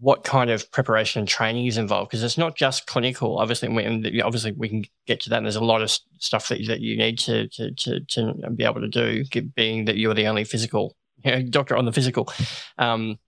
what 0.00 0.24
kind 0.24 0.50
of 0.50 0.70
preparation 0.70 1.20
and 1.20 1.28
training 1.28 1.66
is 1.66 1.78
involved? 1.78 2.10
Because 2.10 2.22
it's 2.22 2.38
not 2.38 2.56
just 2.56 2.86
clinical. 2.86 3.38
Obviously, 3.38 3.68
we, 3.68 4.20
obviously 4.20 4.52
we 4.52 4.68
can 4.68 4.84
get 5.06 5.20
to 5.20 5.30
that. 5.30 5.38
And 5.38 5.46
there's 5.46 5.56
a 5.56 5.64
lot 5.64 5.82
of 5.82 5.90
stuff 6.18 6.48
that, 6.48 6.66
that 6.66 6.80
you 6.80 6.96
need 6.96 7.18
to, 7.20 7.48
to, 7.48 7.70
to, 7.72 8.00
to 8.00 8.50
be 8.54 8.64
able 8.64 8.80
to 8.80 8.88
do, 8.88 9.24
being 9.54 9.86
that 9.86 9.96
you're 9.96 10.14
the 10.14 10.26
only 10.26 10.44
physical 10.44 10.96
you 11.24 11.30
know, 11.30 11.42
doctor 11.42 11.76
on 11.76 11.84
the 11.84 11.92
physical 11.92 12.32
um, 12.78 13.18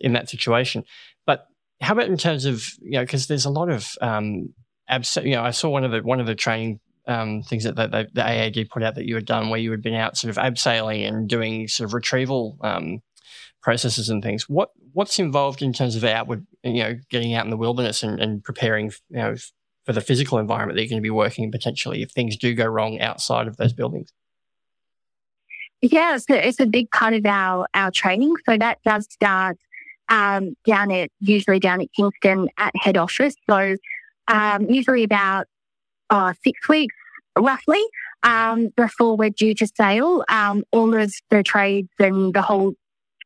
in 0.00 0.12
that 0.14 0.28
situation. 0.28 0.84
But 1.26 1.46
how 1.80 1.94
about 1.94 2.06
in 2.06 2.16
terms 2.16 2.44
of 2.44 2.66
you 2.80 2.92
know 2.92 3.02
because 3.02 3.26
there's 3.26 3.44
a 3.44 3.50
lot 3.50 3.70
of 3.70 3.88
um, 4.00 4.52
abs- 4.90 5.16
you 5.16 5.32
know 5.32 5.42
I 5.42 5.50
saw 5.50 5.68
one 5.68 5.84
of 5.84 5.92
the 5.92 6.00
one 6.00 6.20
of 6.20 6.26
the 6.26 6.34
training 6.34 6.80
um, 7.06 7.42
things 7.42 7.64
that, 7.64 7.76
the 7.76 8.22
AAD 8.22 8.68
put 8.70 8.82
out 8.82 8.94
that 8.94 9.06
you 9.06 9.14
had 9.14 9.24
done 9.24 9.48
where 9.48 9.58
you 9.58 9.70
had 9.70 9.82
been 9.82 9.94
out 9.94 10.16
sort 10.16 10.30
of 10.30 10.36
abseiling 10.36 11.08
and 11.08 11.28
doing 11.28 11.66
sort 11.66 11.88
of 11.88 11.94
retrieval 11.94 12.56
um, 12.60 13.02
processes 13.62 14.10
and 14.10 14.22
things. 14.22 14.48
What 14.48 14.70
what's 14.92 15.18
involved 15.18 15.62
in 15.62 15.72
terms 15.72 15.96
of 15.96 16.04
outward 16.04 16.46
you 16.62 16.82
know 16.82 16.98
getting 17.08 17.34
out 17.34 17.44
in 17.44 17.50
the 17.50 17.56
wilderness 17.56 18.02
and, 18.02 18.20
and 18.20 18.44
preparing 18.44 18.92
you 19.08 19.16
know 19.16 19.34
for 19.86 19.92
the 19.92 20.00
physical 20.00 20.38
environment 20.38 20.76
that 20.76 20.82
you're 20.82 20.90
going 20.90 21.02
to 21.02 21.02
be 21.02 21.10
working 21.10 21.44
in 21.44 21.50
potentially 21.50 22.02
if 22.02 22.10
things 22.10 22.36
do 22.36 22.54
go 22.54 22.66
wrong 22.66 23.00
outside 23.00 23.48
of 23.48 23.56
those 23.56 23.72
buildings? 23.72 24.12
Yeah, 25.82 26.14
it's 26.14 26.28
a, 26.28 26.46
it's 26.46 26.60
a 26.60 26.66
big 26.66 26.90
part 26.90 27.14
of 27.14 27.24
our, 27.24 27.66
our 27.72 27.90
training. 27.90 28.34
So 28.44 28.58
that 28.58 28.78
does 28.84 29.08
start 29.10 29.56
um, 30.10 30.54
down 30.66 30.90
at, 30.90 31.10
usually 31.20 31.58
down 31.58 31.80
at 31.80 31.88
Kingston 31.96 32.48
at 32.58 32.72
head 32.76 32.98
office. 32.98 33.34
So 33.48 33.76
um, 34.30 34.70
usually 34.70 35.04
about 35.04 35.46
uh, 36.08 36.32
six 36.42 36.68
weeks 36.68 36.94
roughly 37.38 37.82
um, 38.22 38.68
before 38.76 39.16
we're 39.16 39.30
due 39.30 39.54
to 39.54 39.66
sail. 39.66 40.24
Um, 40.28 40.64
all 40.72 40.94
of 40.94 41.12
the 41.30 41.42
trades 41.42 41.88
and 41.98 42.32
the 42.32 42.42
whole 42.42 42.74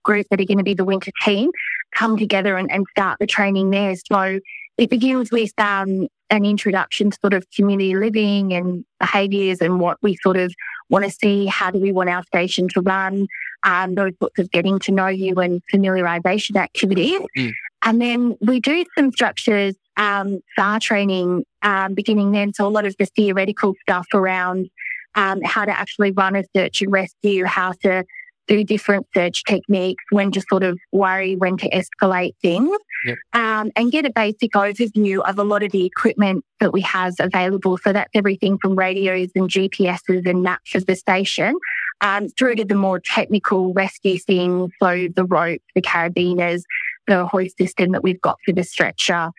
group 0.03 0.27
that 0.31 0.41
are 0.41 0.45
going 0.45 0.59
to 0.59 0.65
be 0.65 0.75
the 0.75 0.85
winter 0.85 1.11
team 1.25 1.51
come 1.95 2.17
together 2.17 2.57
and, 2.57 2.71
and 2.71 2.85
start 2.91 3.19
the 3.21 3.27
training 3.27 3.71
there. 3.71 3.95
So 4.11 4.41
it 4.77 4.91
begins 4.91 5.31
with 5.31 5.53
um, 5.59 6.09
an 6.31 6.45
introduction 6.45 7.11
to 7.11 7.19
sort 7.21 7.35
of 7.35 7.47
community 7.55 7.95
living 7.95 8.53
and 8.53 8.85
behaviours 8.99 9.61
and 9.61 9.81
what 9.81 9.99
we 10.03 10.17
sort 10.23 10.37
of 10.37 10.53
want 10.91 11.05
to 11.05 11.11
see 11.11 11.47
how 11.47 11.71
do 11.71 11.79
we 11.79 11.93
want 11.93 12.11
our 12.11 12.23
station 12.25 12.69
to 12.69 12.81
run, 12.81 13.27
um, 13.63 13.95
those 13.95 14.13
sorts 14.19 14.39
of 14.39 14.51
getting 14.51 14.79
to 14.81 14.93
know 14.93 15.07
you 15.07 15.35
and 15.37 15.63
familiarisation 15.73 16.57
activities. 16.57 17.21
Mm. 17.37 17.53
And 17.83 18.01
then 18.01 18.37
we 18.41 18.61
do 18.61 18.85
some 18.97 19.13
structures, 19.13 19.75
um, 19.97 20.41
SAR 20.57 20.81
training 20.81 21.45
um, 21.63 21.95
beginning 21.95 22.33
then. 22.33 22.53
So 22.53 22.67
a 22.67 22.69
lot 22.69 22.85
of 22.85 22.95
the 22.99 23.07
theoretical 23.07 23.75
stuff 23.83 24.07
around 24.15 24.69
um, 25.15 25.41
how 25.43 25.65
to 25.65 25.79
actually 25.79 26.11
run 26.11 26.37
a 26.37 26.45
search 26.57 26.83
and 26.83 26.93
rescue, 26.93 27.45
how 27.45 27.73
to 27.83 28.05
do 28.47 28.63
different 28.63 29.07
search 29.15 29.45
techniques, 29.45 30.05
when 30.11 30.31
to 30.33 30.43
sort 30.51 30.63
of 30.63 30.79
worry, 30.93 31.35
when 31.37 31.57
to 31.57 31.71
escalate 31.71 32.35
things, 32.43 32.77
yep. 33.07 33.17
um, 33.33 33.71
and 33.75 33.91
get 33.91 34.05
a 34.05 34.11
basic 34.11 34.53
overview 34.53 35.21
of 35.21 35.39
a 35.39 35.45
lot 35.45 35.63
of 35.63 35.73
the 35.73 35.87
equipment 35.87 36.45
that 36.61 36.73
we 36.73 36.83
have 36.83 37.15
available. 37.19 37.79
So 37.79 37.93
that's 37.93 38.11
everything 38.15 38.59
from 38.59 38.77
radios 38.77 39.31
and 39.35 39.49
GPSs 39.49 40.29
and 40.29 40.43
maps 40.43 40.75
of 40.75 40.87
the 40.87 40.97
station 40.97 41.55
um, 42.01 42.29
through 42.29 42.57
to 42.57 42.65
the 42.65 42.75
more 42.75 43.01
technical 43.01 43.73
rescue 43.73 44.19
things. 44.19 44.71
So 44.83 45.09
the 45.15 45.25
rope, 45.25 45.63
the 45.75 45.83
carabiners, 45.83 46.63
the 47.07 47.27
hoist 47.27 47.57
system 47.57 47.93
that 47.93 48.03
we've 48.03 48.21
got 48.21 48.39
for 48.45 48.53
the 48.53 48.65
stretcher. 48.65 49.31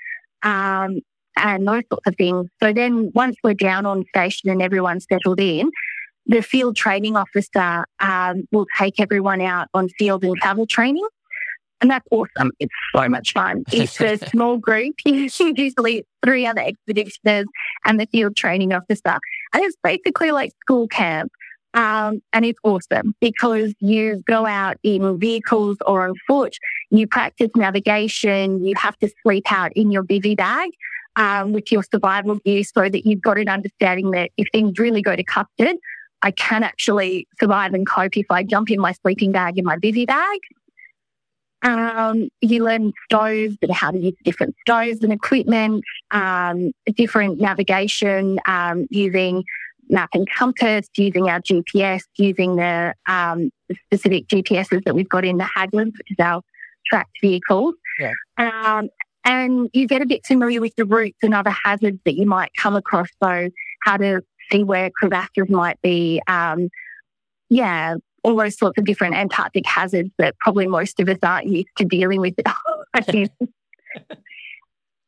Um, 0.45 1.01
and 1.38 1.67
those 1.67 1.84
sorts 1.91 2.08
of 2.08 2.15
things. 2.15 2.47
So 2.63 2.71
then 2.71 3.12
once 3.13 3.36
we're 3.43 3.55
down 3.55 3.86
on 3.86 4.05
station 4.08 4.49
and 4.49 4.62
everyone's 4.62 5.05
settled 5.12 5.39
in, 5.41 5.69
the 6.27 6.41
field 6.41 6.75
training 6.75 7.15
officer 7.17 7.86
um, 7.99 8.43
will 8.51 8.65
take 8.77 8.99
everyone 8.99 9.41
out 9.41 9.67
on 9.73 9.89
field 9.89 10.23
and 10.23 10.36
travel 10.38 10.65
training. 10.65 11.05
And 11.81 11.91
that's 11.91 12.08
awesome. 12.10 12.51
It's 12.60 12.73
so 12.95 13.08
much 13.10 13.34
fun. 13.34 13.63
It's 13.71 13.99
a 13.99 14.17
small 14.29 14.58
group, 14.58 14.95
usually 15.05 16.05
three 16.23 16.45
other 16.45 16.62
expeditioners 16.62 17.45
and 17.86 17.99
the 17.99 18.08
field 18.08 18.36
training 18.36 18.73
officer. 18.73 19.19
And 19.53 19.63
it's 19.63 19.75
basically 19.84 20.31
like 20.31 20.51
school 20.62 20.88
camp. 20.88 21.31
Um, 21.73 22.21
and 22.31 22.45
it's 22.45 22.60
awesome 22.63 23.13
because 23.19 23.73
you 23.81 24.23
go 24.25 24.45
out 24.45 24.77
in 24.84 25.19
vehicles 25.19 25.77
or 25.86 26.08
on 26.08 26.15
foot, 26.25 26.55
you 26.89 27.07
practice 27.07 27.49
navigation, 27.55 28.63
you 28.63 28.73
have 28.77 28.97
to 28.99 29.09
sleep 29.23 29.51
out 29.51 29.71
in 29.75 29.91
your 29.91 30.03
bivy 30.03 30.35
bag 30.35 30.71
um, 31.15 31.53
with 31.53 31.71
your 31.71 31.83
survival 31.83 32.35
gear 32.35 32.63
so 32.63 32.89
that 32.89 33.05
you've 33.05 33.21
got 33.21 33.37
an 33.37 33.49
understanding 33.49 34.11
that 34.11 34.31
if 34.37 34.47
things 34.51 34.77
really 34.79 35.01
go 35.01 35.15
to 35.15 35.23
custard, 35.23 35.77
I 36.21 36.31
can 36.31 36.63
actually 36.63 37.27
survive 37.39 37.73
and 37.73 37.85
cope 37.85 38.17
if 38.17 38.25
I 38.29 38.43
jump 38.43 38.71
in 38.71 38.79
my 38.79 38.93
sleeping 38.93 39.31
bag 39.31 39.57
in 39.57 39.65
my 39.65 39.77
bivy 39.77 40.07
bag. 40.07 40.39
Um, 41.61 42.29
you 42.41 42.63
learn 42.63 42.93
stoves 43.05 43.57
and 43.61 43.71
how 43.71 43.91
to 43.91 43.97
use 43.97 44.15
different 44.23 44.55
stoves 44.61 45.03
and 45.03 45.11
equipment, 45.11 45.83
um, 46.11 46.71
different 46.95 47.39
navigation 47.39 48.39
um, 48.45 48.85
using 48.89 49.43
map 49.89 50.09
and 50.13 50.27
compass, 50.29 50.87
using 50.95 51.29
our 51.29 51.41
GPS, 51.41 52.01
using 52.17 52.55
the, 52.55 52.93
um, 53.07 53.51
specific 53.85 54.27
GPSs 54.27 54.83
that 54.83 54.95
we've 54.95 55.09
got 55.09 55.25
in 55.25 55.37
the 55.37 55.43
Hägglunds, 55.43 55.93
which 55.97 56.11
is 56.11 56.17
our 56.19 56.41
tracked 56.87 57.17
vehicles. 57.21 57.75
Yeah. 57.99 58.13
Um, 58.37 58.89
and 59.23 59.69
you 59.73 59.87
get 59.87 60.01
a 60.01 60.05
bit 60.05 60.25
familiar 60.25 60.61
with 60.61 60.75
the 60.75 60.85
routes 60.85 61.17
and 61.23 61.33
other 61.33 61.53
hazards 61.63 61.99
that 62.05 62.13
you 62.15 62.27
might 62.27 62.51
come 62.57 62.75
across. 62.75 63.07
So 63.23 63.49
how 63.83 63.97
to 63.97 64.21
see 64.51 64.63
where 64.63 64.91
crevasses 64.91 65.49
might 65.49 65.81
be. 65.81 66.21
Um, 66.27 66.69
yeah, 67.49 67.95
all 68.23 68.35
those 68.35 68.57
sorts 68.57 68.77
of 68.77 68.85
different 68.85 69.15
Antarctic 69.15 69.65
hazards 69.65 70.11
that 70.17 70.35
probably 70.39 70.67
most 70.67 70.99
of 70.99 71.09
us 71.09 71.17
aren't 71.23 71.47
used 71.47 71.69
to 71.77 71.85
dealing 71.85 72.21
with. 72.21 72.35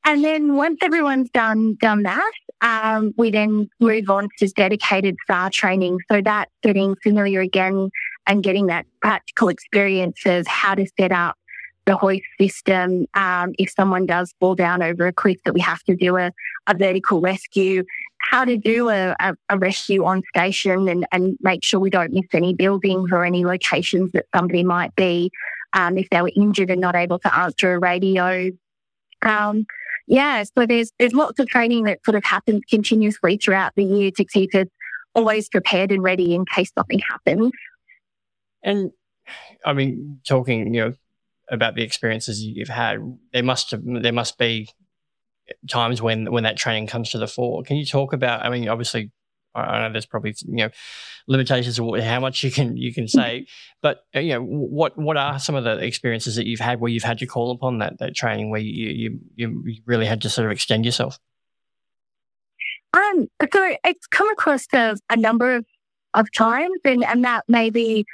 and 0.05 0.23
then 0.23 0.55
once 0.55 0.79
everyone's 0.81 1.29
done 1.31 1.75
done 1.79 2.03
that, 2.03 2.31
um, 2.61 3.13
we 3.17 3.31
then 3.31 3.69
move 3.79 4.09
on 4.09 4.29
to 4.39 4.47
dedicated 4.49 5.15
SAR 5.27 5.49
training. 5.49 5.99
So 6.11 6.21
that's 6.21 6.51
getting 6.63 6.95
familiar 7.03 7.41
again 7.41 7.89
and 8.25 8.43
getting 8.43 8.67
that 8.67 8.85
practical 9.01 9.49
experience 9.49 10.19
of 10.25 10.47
how 10.47 10.75
to 10.75 10.85
set 10.99 11.11
up 11.11 11.36
the 11.87 11.97
hoist 11.97 12.23
system. 12.39 13.07
Um, 13.15 13.55
if 13.57 13.71
someone 13.71 14.05
does 14.05 14.35
fall 14.39 14.53
down 14.53 14.83
over 14.83 15.07
a 15.07 15.13
cliff, 15.13 15.37
that 15.45 15.53
we 15.53 15.61
have 15.61 15.81
to 15.85 15.95
do 15.95 16.17
a, 16.17 16.31
a 16.67 16.77
vertical 16.77 17.19
rescue, 17.19 17.83
how 18.19 18.45
to 18.45 18.57
do 18.57 18.89
a, 18.89 19.15
a, 19.19 19.35
a 19.49 19.57
rescue 19.57 20.05
on 20.05 20.21
station 20.35 20.87
and, 20.87 21.07
and 21.11 21.37
make 21.41 21.63
sure 21.63 21.79
we 21.79 21.89
don't 21.89 22.13
miss 22.13 22.27
any 22.33 22.53
buildings 22.53 23.09
or 23.11 23.25
any 23.25 23.45
locations 23.45 24.11
that 24.11 24.25
somebody 24.35 24.63
might 24.63 24.93
be 24.95 25.31
um, 25.73 25.97
if 25.97 26.09
they 26.11 26.21
were 26.21 26.31
injured 26.35 26.69
and 26.69 26.81
not 26.81 26.95
able 26.95 27.17
to 27.19 27.35
answer 27.35 27.73
a 27.73 27.79
radio. 27.79 28.51
Um, 29.23 29.65
yeah, 30.07 30.43
so 30.43 30.65
there's 30.65 30.91
there's 30.99 31.13
lots 31.13 31.39
of 31.39 31.47
training 31.47 31.83
that 31.85 32.03
sort 32.05 32.15
of 32.15 32.23
happens 32.23 32.61
continuously 32.69 33.37
throughout 33.37 33.73
the 33.75 33.83
year 33.83 34.11
to 34.11 34.25
keep 34.25 34.53
us 34.55 34.67
always 35.15 35.49
prepared 35.49 35.91
and 35.91 36.03
ready 36.03 36.35
in 36.35 36.45
case 36.45 36.71
something 36.77 36.99
happens. 36.99 37.51
And 38.63 38.91
I 39.65 39.73
mean, 39.73 40.19
talking 40.25 40.73
you 40.73 40.81
know 40.81 40.93
about 41.49 41.75
the 41.75 41.83
experiences 41.83 42.41
you've 42.41 42.67
had, 42.67 42.99
there 43.33 43.43
must 43.43 43.71
have, 43.71 43.81
there 43.83 44.13
must 44.13 44.37
be 44.37 44.69
times 45.69 46.01
when 46.01 46.31
when 46.31 46.43
that 46.43 46.57
training 46.57 46.87
comes 46.87 47.09
to 47.11 47.17
the 47.17 47.27
fore. 47.27 47.63
Can 47.63 47.77
you 47.77 47.85
talk 47.85 48.13
about? 48.13 48.45
I 48.45 48.49
mean, 48.49 48.67
obviously, 48.67 49.11
I 49.55 49.79
know 49.81 49.91
there's 49.91 50.05
probably 50.05 50.35
you 50.45 50.57
know 50.57 50.69
limitations 51.27 51.79
of 51.79 51.99
how 52.03 52.19
much 52.19 52.43
you 52.43 52.51
can 52.51 52.77
you 52.77 52.93
can 52.93 53.07
say, 53.07 53.47
but 53.81 54.05
uh, 54.15 54.19
you 54.19 54.33
know 54.33 54.41
what 54.41 54.97
what 54.97 55.17
are 55.17 55.39
some 55.39 55.55
of 55.55 55.63
the 55.63 55.77
experiences 55.77 56.35
that 56.35 56.45
you've 56.45 56.59
had 56.59 56.79
where 56.79 56.91
you've 56.91 57.03
had 57.03 57.19
to 57.19 57.25
call 57.25 57.51
upon 57.51 57.79
that 57.79 57.99
that 57.99 58.15
training 58.15 58.49
where 58.49 58.61
you 58.61 59.19
you 59.35 59.63
you 59.65 59.81
really 59.85 60.05
had 60.05 60.21
to 60.21 60.29
sort 60.29 60.45
of 60.45 60.51
extend 60.51 60.85
yourself? 60.85 61.19
Um, 62.93 63.27
so 63.51 63.75
it's 63.83 64.07
come 64.07 64.29
across 64.31 64.65
a, 64.73 64.95
a 65.09 65.17
number 65.17 65.55
of 65.55 65.65
of 66.13 66.31
times, 66.33 66.79
and 66.83 67.03
and 67.03 67.23
that 67.25 67.43
may 67.47 67.69
be 67.69 68.05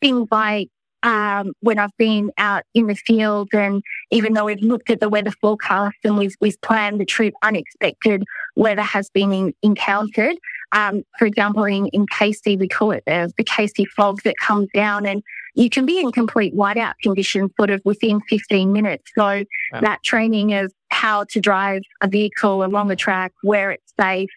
things 0.00 0.28
like 0.30 0.68
um, 1.02 1.52
when 1.60 1.78
I've 1.78 1.96
been 1.96 2.30
out 2.38 2.64
in 2.74 2.86
the 2.86 2.94
field. 2.94 3.48
And 3.52 3.82
even 4.10 4.34
though 4.34 4.44
we've 4.44 4.62
looked 4.62 4.90
at 4.90 5.00
the 5.00 5.08
weather 5.08 5.32
forecast 5.32 5.96
and 6.04 6.16
we've, 6.16 6.34
we've 6.40 6.60
planned 6.60 7.00
the 7.00 7.04
trip, 7.04 7.34
unexpected 7.42 8.24
weather 8.56 8.82
has 8.82 9.10
been 9.10 9.32
in, 9.32 9.54
encountered. 9.62 10.36
um, 10.72 11.02
for 11.18 11.26
example, 11.26 11.64
in, 11.64 11.86
in 11.88 12.06
Casey, 12.06 12.56
we 12.56 12.68
call 12.68 12.92
it 12.92 13.02
the, 13.06 13.32
the 13.36 13.44
Casey 13.44 13.84
fog 13.84 14.22
that 14.22 14.36
comes 14.38 14.68
down 14.74 15.06
and 15.06 15.22
you 15.54 15.68
can 15.68 15.84
be 15.84 16.00
in 16.00 16.12
complete 16.12 16.54
whiteout 16.54 16.94
conditions 17.02 17.50
sort 17.58 17.70
of 17.70 17.82
within 17.84 18.20
15 18.22 18.72
minutes. 18.72 19.10
So 19.14 19.44
that 19.80 20.02
training 20.02 20.54
of 20.54 20.72
how 20.88 21.24
to 21.24 21.40
drive 21.40 21.82
a 22.00 22.08
vehicle 22.08 22.64
along 22.64 22.90
a 22.90 22.96
track, 22.96 23.32
where 23.42 23.70
it's 23.70 23.92
safe, 24.00 24.30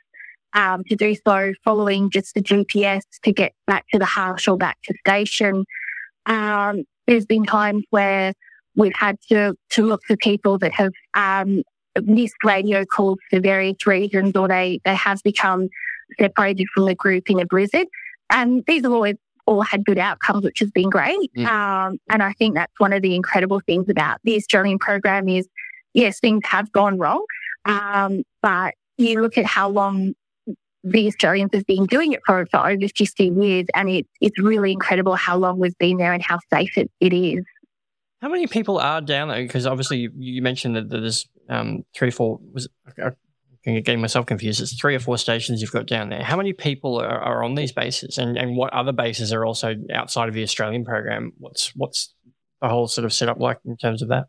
um, 0.55 0.83
to 0.85 0.95
do 0.95 1.15
so 1.27 1.53
following 1.63 2.09
just 2.09 2.33
the 2.33 2.41
GPS 2.41 3.01
to 3.23 3.31
get 3.31 3.53
back 3.67 3.85
to 3.91 3.99
the 3.99 4.05
house 4.05 4.47
or 4.47 4.57
back 4.57 4.77
to 4.85 4.93
station. 5.05 5.65
Um, 6.25 6.83
there's 7.07 7.25
been 7.25 7.45
times 7.45 7.83
where 7.89 8.33
we've 8.75 8.95
had 8.95 9.17
to, 9.29 9.55
to 9.71 9.85
look 9.85 10.01
for 10.05 10.17
people 10.17 10.57
that 10.59 10.73
have 10.73 10.91
um, 11.13 11.63
missed 12.03 12.35
radio 12.43 12.85
calls 12.85 13.19
for 13.29 13.39
various 13.39 13.85
reasons 13.85 14.35
or 14.35 14.47
they, 14.47 14.81
they 14.85 14.95
have 14.95 15.21
become 15.23 15.69
separated 16.19 16.67
from 16.73 16.85
the 16.85 16.95
group 16.95 17.29
in 17.29 17.39
a 17.39 17.45
blizzard. 17.45 17.87
And 18.29 18.63
these 18.67 18.83
have 18.83 18.91
always 18.91 19.15
all 19.45 19.61
had 19.61 19.85
good 19.85 19.99
outcomes, 19.99 20.43
which 20.43 20.59
has 20.59 20.71
been 20.71 20.89
great. 20.89 21.31
Mm. 21.37 21.45
Um, 21.45 21.97
and 22.09 22.23
I 22.23 22.33
think 22.33 22.55
that's 22.55 22.73
one 22.79 22.93
of 22.93 23.01
the 23.01 23.15
incredible 23.15 23.61
things 23.65 23.89
about 23.89 24.19
the 24.23 24.35
Australian 24.35 24.79
program 24.79 25.29
is, 25.29 25.47
yes, 25.93 26.19
things 26.19 26.41
have 26.45 26.71
gone 26.71 26.97
wrong, 26.97 27.23
um, 27.65 28.23
but 28.41 28.73
you 28.97 29.21
look 29.21 29.37
at 29.37 29.45
how 29.45 29.69
long 29.69 30.13
the 30.85 31.07
Australians 31.07 31.49
have 31.53 31.65
been 31.65 31.87
doing 31.87 32.13
it 32.13 32.21
for, 32.25 32.45
for 32.45 32.57
over 32.57 32.87
50 32.87 33.27
years, 33.27 33.65
and 33.73 33.89
it, 33.89 34.07
it's 34.21 34.39
really 34.39 34.71
incredible 34.71 35.15
how 35.15 35.35
long 35.35 35.57
we've 35.57 35.77
been 35.79 35.97
there 35.97 36.13
and 36.13 36.23
how 36.23 36.39
safe 36.53 36.77
it, 36.77 36.91
it 36.99 37.11
is. 37.11 37.43
How 38.21 38.29
many 38.29 38.45
people 38.45 38.77
are 38.77 39.01
down 39.01 39.29
there? 39.29 39.41
Because 39.41 39.65
obviously 39.65 39.97
you, 39.97 40.11
you 40.15 40.41
mentioned 40.41 40.75
that 40.75 40.89
there's 40.89 41.27
um, 41.49 41.83
three, 41.95 42.11
four, 42.11 42.39
was 42.53 42.67
getting 43.65 43.99
myself 43.99 44.27
confused. 44.27 44.61
It's 44.61 44.79
three 44.79 44.95
or 44.95 44.99
four 44.99 45.17
stations 45.17 45.59
you've 45.59 45.71
got 45.71 45.87
down 45.87 46.09
there. 46.09 46.23
How 46.23 46.37
many 46.37 46.53
people 46.53 47.01
are, 47.01 47.19
are 47.19 47.43
on 47.43 47.55
these 47.55 47.71
bases, 47.71 48.19
and, 48.19 48.37
and 48.37 48.55
what 48.55 48.71
other 48.71 48.91
bases 48.91 49.33
are 49.33 49.43
also 49.43 49.75
outside 49.91 50.29
of 50.29 50.35
the 50.35 50.43
Australian 50.43 50.85
program? 50.85 51.33
What's 51.39 51.75
what's 51.75 52.13
the 52.61 52.69
whole 52.69 52.87
sort 52.87 53.05
of 53.05 53.13
setup 53.13 53.39
like 53.39 53.57
in 53.65 53.75
terms 53.75 54.03
of 54.03 54.09
that? 54.09 54.25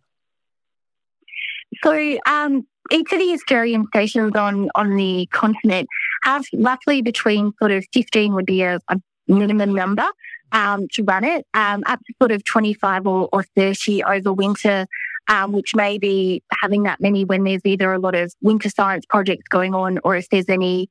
So 1.82 2.18
um, 2.26 2.66
each 2.90 3.12
of 3.12 3.18
the 3.18 3.32
Australian 3.32 3.86
stations 3.88 4.34
on 4.34 4.70
on 4.74 4.96
the 4.96 5.28
continent 5.32 5.88
have 6.26 6.44
roughly 6.54 7.02
between 7.02 7.52
sort 7.58 7.72
of 7.72 7.84
fifteen 7.92 8.34
would 8.34 8.46
be 8.46 8.62
a, 8.62 8.80
a 8.88 8.96
minimum 9.28 9.74
number 9.74 10.06
um, 10.52 10.86
to 10.92 11.02
run 11.02 11.24
it, 11.24 11.46
um, 11.54 11.82
up 11.86 12.00
to 12.06 12.14
sort 12.20 12.32
of 12.32 12.44
twenty 12.44 12.74
five 12.74 13.06
or, 13.06 13.28
or 13.32 13.42
thirty 13.56 14.02
over 14.02 14.32
winter 14.32 14.86
um, 15.28 15.52
which 15.52 15.74
may 15.74 15.98
be 15.98 16.42
having 16.60 16.84
that 16.84 17.00
many 17.00 17.24
when 17.24 17.44
there's 17.44 17.62
either 17.64 17.92
a 17.92 17.98
lot 17.98 18.14
of 18.14 18.32
winter 18.42 18.68
science 18.68 19.04
projects 19.08 19.44
going 19.48 19.74
on 19.74 19.98
or 20.04 20.16
if 20.16 20.28
there's 20.30 20.48
any 20.48 20.88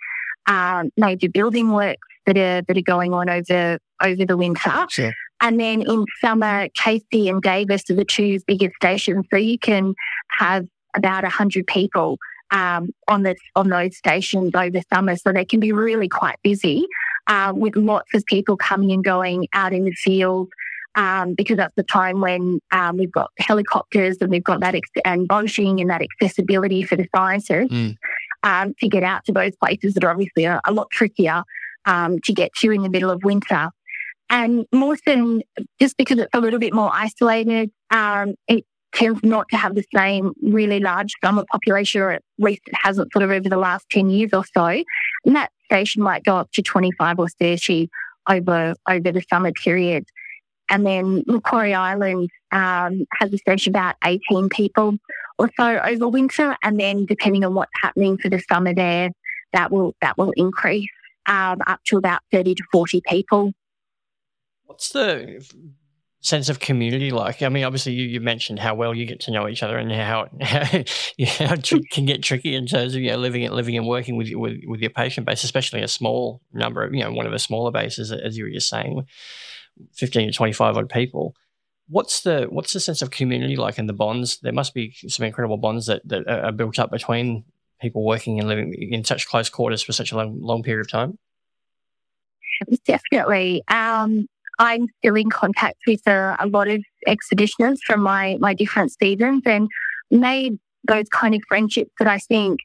um, 0.48 0.89
major 0.98 1.30
building 1.30 1.71
works 1.71 2.08
that 2.26 2.38
are 2.38 2.62
that 2.63 2.78
are 2.78 2.82
going 2.82 3.13
on 3.13 3.30
over 3.30 3.80
over 4.04 4.26
the 4.26 4.38
winter. 4.38 4.86
Sure. 4.89 5.13
And 5.41 5.60
then 5.60 5.82
in 5.82 6.06
summer, 6.21 6.69
Casey 6.76 7.30
and 7.30 7.41
Davis 7.41 7.89
are 7.89 7.95
the 7.95 8.06
two 8.06 8.39
biggest 8.48 8.76
stations, 8.76 9.26
so 9.32 9.38
you 9.38 9.60
can 9.60 9.93
have 10.32 10.65
about 10.95 11.26
hundred 11.26 11.67
people 11.67 12.17
um, 12.52 12.90
on 13.08 13.24
this 13.24 13.38
on 13.56 13.70
those 13.70 13.98
stations 13.98 14.52
over 14.56 14.80
summer, 14.94 15.16
so 15.16 15.32
they 15.32 15.46
can 15.46 15.60
be 15.60 15.72
really 15.72 16.08
quite 16.08 16.38
busy 16.44 16.86
um, 17.28 17.60
with 17.60 17.76
lots 17.76 18.14
of 18.14 18.26
people 18.26 18.58
coming 18.58 18.92
and 18.92 19.04
going 19.04 19.48
out 19.54 19.74
in 19.74 19.86
the 19.86 19.92
field 19.92 20.50
um, 20.96 21.34
because 21.34 21.58
that's 21.58 21.76
the 21.76 21.84
time 21.84 22.22
when 22.22 22.60
um, 22.72 22.98
we've 22.98 23.12
got 23.12 23.32
helicopters 23.38 24.18
and 24.22 24.32
we've 24.32 24.44
got 24.44 24.62
that 24.62 24.76
ex- 24.76 24.90
and 25.04 25.28
boating 25.28 25.80
and 25.82 25.90
that 25.90 26.02
accessibility 26.02 26.84
for 26.84 26.96
the 26.96 27.08
scientists 27.16 27.72
mm. 27.72 27.96
um, 28.44 28.74
to 28.80 28.88
get 28.88 29.04
out 29.04 29.26
to 29.26 29.32
those 29.32 29.56
places 29.58 29.94
that 29.94 30.04
are 30.04 30.12
obviously 30.12 30.46
a, 30.46 30.60
a 30.66 30.72
lot 30.72 30.90
trickier 30.92 31.44
um, 31.86 32.20
to 32.22 32.34
get 32.34 32.54
to 32.56 32.72
in 32.72 32.82
the 32.82 32.90
middle 32.90 33.10
of 33.10 33.24
winter. 33.24 33.70
And 34.30 34.66
Mawson, 34.72 35.44
just 35.80 35.98
because 35.98 36.18
it's 36.18 36.34
a 36.34 36.40
little 36.40 36.60
bit 36.60 36.74
more 36.74 36.90
isolated, 36.92 37.70
um, 37.92 38.34
it 38.48 38.66
tends 38.96 39.22
not 39.24 39.48
to 39.50 39.58
have 39.58 39.76
the 39.76 39.84
same 39.96 40.32
really 40.42 40.80
large 40.80 41.14
summer 41.24 41.44
population, 41.52 42.02
or 42.02 42.12
at 42.12 42.24
least 42.40 42.62
it 42.66 42.74
hasn't 42.82 43.12
sort 43.12 43.24
of 43.24 43.30
over 43.30 43.50
the 43.50 43.58
last 43.58 43.88
10 43.92 44.10
years 44.10 44.32
or 44.34 44.44
so. 44.54 44.66
And 44.66 45.36
that 45.36 45.52
station 45.66 46.02
might 46.02 46.24
go 46.24 46.38
up 46.38 46.50
to 46.54 46.62
25 46.62 47.20
or 47.20 47.28
30 47.30 47.90
over, 48.30 48.74
over 48.90 49.12
the 49.12 49.24
summer 49.30 49.52
period. 49.52 50.06
And 50.70 50.86
then 50.86 51.24
Macquarie 51.28 51.76
Island 51.76 52.30
um, 52.52 53.06
has 53.20 53.32
a 53.34 53.38
station 53.38 53.72
about 53.72 53.96
18 54.04 54.50
people 54.50 54.96
or 55.38 55.52
so 55.58 55.80
over 55.80 56.08
winter. 56.08 56.56
And 56.64 56.80
then 56.80 57.06
depending 57.06 57.44
on 57.44 57.54
what's 57.54 57.72
happening 57.82 58.18
for 58.18 58.30
the 58.30 58.42
summer 58.50 58.74
there, 58.74 59.12
that 59.54 59.72
will 59.72 59.96
that 60.02 60.18
will 60.18 60.32
increase 60.36 60.90
um, 61.28 61.60
up 61.68 61.82
to 61.86 61.98
about 61.98 62.22
30 62.32 62.56
to 62.56 62.64
40 62.72 63.02
people. 63.08 63.52
What's 64.66 64.90
the 64.90 65.46
sense 66.26 66.50
of 66.50 66.60
community 66.60 67.12
like? 67.12 67.42
I 67.42 67.50
mean, 67.50 67.64
obviously 67.64 67.94
you, 67.94 68.08
you 68.08 68.20
mentioned 68.20 68.60
how 68.60 68.76
well 68.76 68.94
you 68.94 69.06
get 69.06 69.20
to 69.22 69.32
know 69.32 69.48
each 69.48 69.64
other 69.64 69.78
and 69.78 69.92
how 69.92 70.28
how, 70.42 70.66
how 71.48 71.56
can 71.92 72.06
get 72.06 72.24
tricky 72.24 72.56
in 72.56 72.66
terms 72.66 72.96
of 72.96 73.02
you 73.02 73.12
know 73.12 73.18
living 73.18 73.50
living 73.52 73.78
and 73.78 73.88
working 73.88 74.18
with, 74.18 74.30
with 74.34 74.60
with 74.66 74.82
your 74.82 74.90
patient 74.90 75.26
base, 75.28 75.44
especially 75.44 75.82
a 75.82 75.88
small 75.88 76.42
number 76.54 76.84
of 76.84 76.94
you 76.94 77.04
know 77.04 77.12
one 77.12 77.26
of 77.26 77.32
the 77.32 77.40
smaller 77.40 77.72
bases 77.72 78.12
as 78.12 78.38
you 78.38 78.46
were 78.46 78.52
just 78.52 78.70
saying. 78.70 79.06
15 79.94 80.28
to 80.28 80.34
25 80.34 80.78
odd 80.78 80.90
people. 80.90 81.36
What's 81.90 82.22
the 82.22 82.48
what's 82.50 82.74
the 82.74 82.80
sense 82.80 83.02
of 83.02 83.12
community 83.12 83.58
like 83.58 83.78
in 83.78 83.88
the 83.88 83.94
bonds? 83.94 84.40
There 84.40 84.54
must 84.54 84.74
be 84.74 84.94
some 85.08 85.26
incredible 85.26 85.58
bonds 85.58 85.86
that, 85.88 86.08
that 86.08 86.28
are 86.28 86.52
built 86.52 86.80
up 86.80 86.92
between 86.92 87.44
people 87.82 88.04
working 88.06 88.40
and 88.40 88.48
living 88.48 88.74
in 88.74 89.04
such 89.04 89.28
close 89.28 89.50
quarters 89.50 89.84
for 89.84 89.92
such 89.92 90.12
a 90.12 90.16
long, 90.16 90.42
long 90.42 90.64
period 90.64 90.86
of 90.86 90.90
time. 90.90 91.18
Definitely. 92.86 93.64
Um, 93.68 94.28
I'm 94.60 94.88
still 95.00 95.15
in 95.15 95.30
contact 95.30 95.78
with 95.88 96.02
a, 96.08 96.36
a 96.39 96.48
lot 96.48 96.68
of 96.68 96.84
expeditioners 97.08 97.78
from 97.86 98.02
my, 98.02 98.38
my 98.39 98.54
different 98.54 98.91
seasons 98.91 99.44
and 99.46 99.68
made 100.12 100.58
those 100.88 101.08
kind 101.10 101.36
of 101.36 101.41
friendships 101.48 101.91
that 102.00 102.08
I 102.08 102.20
think 102.20 102.60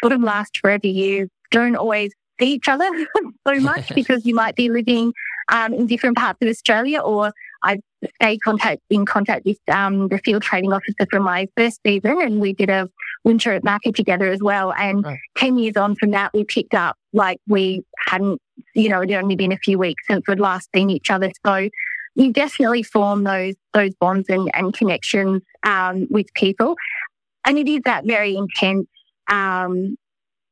sort 0.00 0.12
of 0.12 0.22
last 0.22 0.58
forever. 0.58 0.86
You 0.86 1.28
don't 1.50 1.76
always 1.76 2.12
see 2.40 2.52
each 2.54 2.68
other 2.68 2.88
so 3.48 3.60
much 3.60 3.88
because 3.94 4.24
you 4.26 4.34
might 4.34 4.56
be 4.56 4.68
living 4.68 5.12
um, 5.50 5.72
in 5.74 5.86
different 5.86 6.16
parts 6.16 6.38
of 6.42 6.48
Australia, 6.48 7.00
or 7.00 7.32
I 7.64 7.78
stayed 8.16 8.42
contact 8.42 8.82
in 8.90 9.06
contact 9.06 9.46
with 9.46 9.58
um, 9.68 10.08
the 10.08 10.18
field 10.18 10.42
training 10.42 10.72
officer 10.72 11.06
from 11.10 11.22
my 11.22 11.48
first 11.56 11.80
season, 11.84 12.20
and 12.20 12.40
we 12.40 12.52
did 12.52 12.70
a 12.70 12.88
winter 13.24 13.52
at 13.52 13.64
Macca 13.64 13.94
together 13.94 14.28
as 14.30 14.40
well. 14.42 14.72
And 14.74 15.04
right. 15.04 15.18
ten 15.36 15.58
years 15.58 15.76
on 15.76 15.96
from 15.96 16.10
that, 16.10 16.32
we 16.34 16.44
picked 16.44 16.74
up 16.74 16.96
like 17.12 17.38
we 17.48 17.82
hadn't, 18.06 18.40
you 18.74 18.88
know, 18.90 19.00
it 19.00 19.10
had 19.10 19.22
only 19.22 19.36
been 19.36 19.52
a 19.52 19.56
few 19.56 19.78
weeks 19.78 20.04
since 20.06 20.22
we'd 20.28 20.38
last 20.38 20.68
seen 20.74 20.90
each 20.90 21.10
other. 21.10 21.30
So 21.44 21.68
you 22.14 22.32
definitely 22.32 22.82
form 22.82 23.24
those 23.24 23.54
those 23.72 23.94
bonds 23.94 24.28
and, 24.28 24.50
and 24.54 24.74
connections 24.74 25.42
um, 25.64 26.06
with 26.10 26.26
people, 26.34 26.76
and 27.46 27.58
it 27.58 27.66
is 27.66 27.80
that 27.86 28.04
very 28.04 28.36
intense, 28.36 28.86
um, 29.28 29.96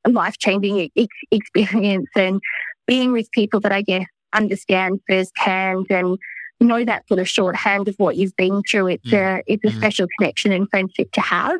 life 0.09 0.39
changing 0.39 0.91
ex- 0.97 1.27
experience 1.31 2.09
and 2.17 2.41
being 2.87 3.13
with 3.13 3.31
people 3.33 3.61
that 3.61 3.73
I 3.73 3.83
guess 3.83 4.07
understand 4.33 4.99
firsthand 5.07 5.87
and 5.91 6.19
know 6.63 6.85
that 6.85 7.07
sort 7.09 7.21
of 7.21 7.29
shorthand 7.29 7.89
of 7.89 7.95
what 7.97 8.17
you've 8.17 8.37
been 8.37 8.63
through. 8.69 8.89
It's 8.89 9.11
mm. 9.11 9.39
a 9.39 9.43
it's 9.47 9.65
a 9.65 9.69
mm. 9.69 9.77
special 9.77 10.07
connection 10.19 10.53
and 10.53 10.69
friendship 10.71 11.13
to 11.13 11.21
have. 11.21 11.59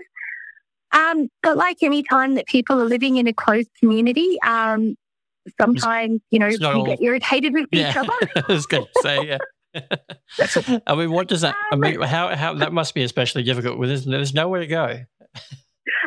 Um, 0.93 1.29
but 1.43 1.57
like 1.57 1.79
any 1.83 2.03
time 2.03 2.35
that 2.35 2.47
people 2.47 2.81
are 2.81 2.85
living 2.85 3.17
in 3.17 3.27
a 3.27 3.33
closed 3.33 3.71
community, 3.81 4.39
um, 4.43 4.95
sometimes 5.61 6.21
you 6.31 6.39
know 6.39 6.49
you 6.49 6.67
all... 6.67 6.85
get 6.85 7.01
irritated 7.01 7.53
with 7.55 7.67
yeah. 7.73 7.91
each 7.91 7.97
other. 7.97 8.13
I 8.37 8.53
was 8.53 8.67
going 8.67 8.85
to 8.85 9.03
say, 9.03 9.27
yeah. 9.27 9.39
I 10.87 10.95
mean, 10.95 11.11
what 11.11 11.29
does 11.29 11.41
that? 11.41 11.57
I 11.73 11.77
mean, 11.77 11.97
um, 11.97 12.03
how 12.03 12.35
how 12.37 12.55
that 12.55 12.73
must 12.73 12.95
be 12.95 13.03
especially 13.03 13.43
difficult. 13.43 13.79
With 13.79 13.89
there's, 13.89 14.05
there's 14.05 14.35
nowhere 14.35 14.61
to 14.61 14.67
go. 14.67 15.01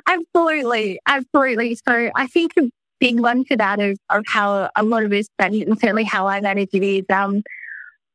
absolutely, 0.08 1.00
absolutely. 1.08 1.76
So 1.76 2.12
I 2.16 2.28
think 2.28 2.54
a 2.60 2.70
big 3.00 3.20
one 3.20 3.44
for 3.44 3.58
that 3.58 3.80
of, 3.80 3.98
of 4.10 4.24
how 4.28 4.70
a 4.76 4.84
lot 4.84 5.04
of 5.04 5.12
us 5.12 5.28
and 5.40 5.80
certainly 5.80 6.04
how 6.04 6.28
I 6.28 6.42
manage 6.42 6.70
it 6.74 6.84
is, 6.84 7.06
um, 7.10 7.44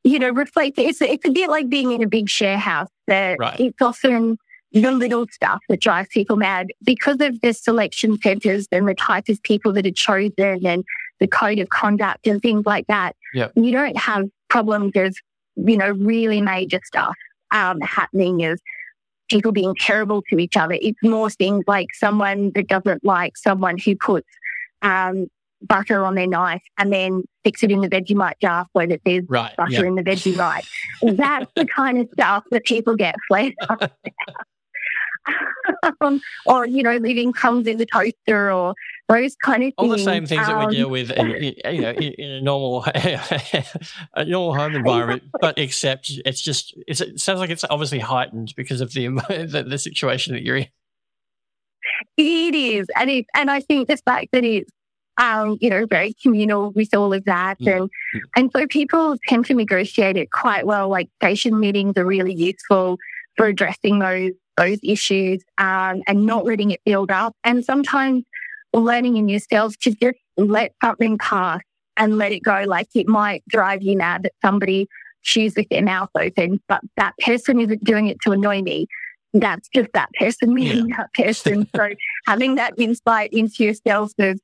you 0.05 0.19
know, 0.19 0.31
reflect. 0.31 0.79
It's, 0.79 1.01
it's 1.01 1.27
a 1.27 1.31
bit 1.31 1.51
like 1.51 1.69
being 1.69 1.93
in 1.93 2.03
a 2.03 2.07
big 2.07 2.29
share 2.29 2.59
house 2.59 2.89
that 3.07 3.39
right. 3.39 3.59
it's 3.59 3.81
often 3.81 4.39
the 4.73 4.93
little 4.93 5.27
stuff 5.31 5.61
that 5.69 5.81
drives 5.81 6.09
people 6.13 6.37
mad 6.37 6.69
because 6.85 7.21
of 7.21 7.41
the 7.41 7.53
selection 7.53 8.21
centers 8.21 8.67
and 8.71 8.89
the 8.89 8.95
type 8.95 9.29
of 9.29 9.43
people 9.43 9.73
that 9.73 9.87
are 9.87 9.91
chosen 9.91 10.65
and 10.65 10.85
the 11.19 11.27
code 11.27 11.59
of 11.59 11.69
conduct 11.71 12.27
and 12.27 12.41
things 12.41 12.65
like 12.65 12.87
that. 12.87 13.17
Yep. 13.35 13.53
You 13.57 13.73
don't 13.73 13.97
have 13.97 14.27
problems 14.49 14.93
of, 14.95 15.17
you 15.57 15.77
know, 15.77 15.91
really 15.91 16.41
major 16.41 16.81
stuff 16.85 17.15
um, 17.51 17.81
happening 17.81 18.45
as 18.45 18.61
people 19.29 19.53
being 19.53 19.75
terrible 19.79 20.23
to 20.31 20.39
each 20.39 20.57
other. 20.57 20.79
It's 20.81 20.99
more 21.03 21.31
things 21.31 21.65
like 21.67 21.89
someone 21.95 22.53
that 22.55 22.69
doesn't 22.69 23.05
like 23.05 23.37
someone 23.37 23.77
who 23.79 23.97
puts 23.97 24.29
um, 24.83 25.27
butter 25.63 26.05
on 26.05 26.15
their 26.15 26.27
knife 26.27 26.63
and 26.79 26.93
then 26.93 27.23
fix 27.45 27.63
it 27.63 27.71
in 27.71 27.81
the 27.81 27.89
Vegemite 27.89 28.41
jar 28.41 28.67
so 28.77 28.87
that 28.87 29.01
there's 29.05 29.25
right, 29.29 29.55
butter 29.57 29.73
yeah. 29.73 29.85
in 29.85 29.95
the 29.95 30.03
Vegemite. 30.03 30.67
That's 31.03 31.51
the 31.55 31.67
kind 31.67 31.99
of 31.99 32.09
stuff 32.13 32.45
that 32.51 32.65
people 32.65 32.97
get 32.97 33.15
flared 33.29 33.55
up 33.69 33.93
um, 36.01 36.21
or 36.47 36.67
you 36.67 36.83
know, 36.83 36.97
leaving 36.97 37.33
crumbs 37.33 37.67
in 37.67 37.79
the 37.79 37.87
toaster 37.87 38.53
or 38.53 38.75
those 39.09 39.37
kind 39.37 39.63
of 39.63 39.67
things. 39.67 39.75
All 39.79 39.89
the 39.89 39.99
same 39.99 40.27
things 40.27 40.49
um, 40.49 40.59
that 40.59 40.69
we 40.69 40.77
deal 40.77 40.87
um, 40.87 40.93
with, 40.93 41.11
in, 41.11 41.31
in, 41.31 41.75
you 41.75 41.81
know, 41.81 41.91
in, 41.91 42.31
a 42.31 42.41
normal, 42.41 42.85
a 44.15 44.25
normal 44.25 44.55
home 44.55 44.75
environment, 44.75 45.25
but 45.41 45.59
except 45.59 46.11
it's 46.25 46.41
just 46.41 46.75
it's, 46.87 47.01
it 47.01 47.21
sounds 47.21 47.41
like 47.41 47.51
it's 47.51 47.65
obviously 47.69 47.99
heightened 47.99 48.55
because 48.57 48.81
of 48.81 48.93
the 48.93 49.09
the, 49.29 49.65
the 49.69 49.79
situation 49.79 50.35
that 50.35 50.43
you're 50.43 50.57
in. 50.57 50.67
It 52.17 52.55
is, 52.55 52.89
and 52.97 53.11
it, 53.11 53.27
and 53.35 53.51
I 53.51 53.61
think 53.61 53.89
the 53.89 53.97
fact 53.97 54.29
that 54.33 54.45
it's 54.45 54.71
um, 55.21 55.59
you 55.61 55.69
know, 55.69 55.87
very 55.87 56.15
communal 56.21 56.71
with 56.71 56.95
all 56.95 57.13
of 57.13 57.25
that. 57.27 57.61
Mm. 57.61 57.83
And, 57.83 57.91
and 58.35 58.51
so 58.53 58.67
people 58.67 59.17
tend 59.29 59.45
to 59.47 59.55
negotiate 59.55 60.17
it 60.17 60.33
quite 60.33 60.67
well. 60.67 60.89
Like 60.89 61.09
station 61.23 61.61
meetings 61.61 61.97
are 61.99 62.07
really 62.07 62.35
useful 62.35 62.97
for 63.37 63.47
addressing 63.47 63.99
those, 63.99 64.33
those 64.57 64.79
issues, 64.83 65.45
um, 65.59 66.03
and 66.09 66.27
not 66.27 66.47
letting 66.47 66.71
it 66.71 66.81
build 66.85 67.11
up. 67.11 67.37
And 67.45 67.65
sometimes 67.65 68.25
learning 68.73 69.19
in 69.19 69.29
yourself 69.29 69.77
to 69.83 69.95
just 69.95 70.19
let 70.39 70.73
something 70.83 71.19
pass 71.19 71.61
and 71.97 72.17
let 72.17 72.33
it 72.33 72.41
go. 72.41 72.65
Like 72.67 72.89
it 72.95 73.07
might 73.07 73.45
drive 73.47 73.83
you 73.83 73.99
mad 73.99 74.23
that 74.23 74.33
somebody 74.43 74.89
chews 75.23 75.55
with 75.55 75.69
their 75.69 75.83
mouth 75.83 76.09
open, 76.19 76.61
but 76.67 76.81
that 76.97 77.13
person 77.19 77.61
isn't 77.61 77.85
doing 77.85 78.07
it 78.07 78.19
to 78.23 78.33
annoy 78.33 78.63
me. 78.63 78.87
That's 79.35 79.69
just 79.69 79.91
that 79.93 80.09
person 80.19 80.55
being 80.55 80.89
yeah. 80.89 80.97
that 80.97 81.13
person. 81.13 81.69
so 81.77 81.91
having 82.27 82.55
that 82.55 82.73
insight 82.79 83.33
into 83.33 83.65
yourself 83.65 84.13
of 84.19 84.41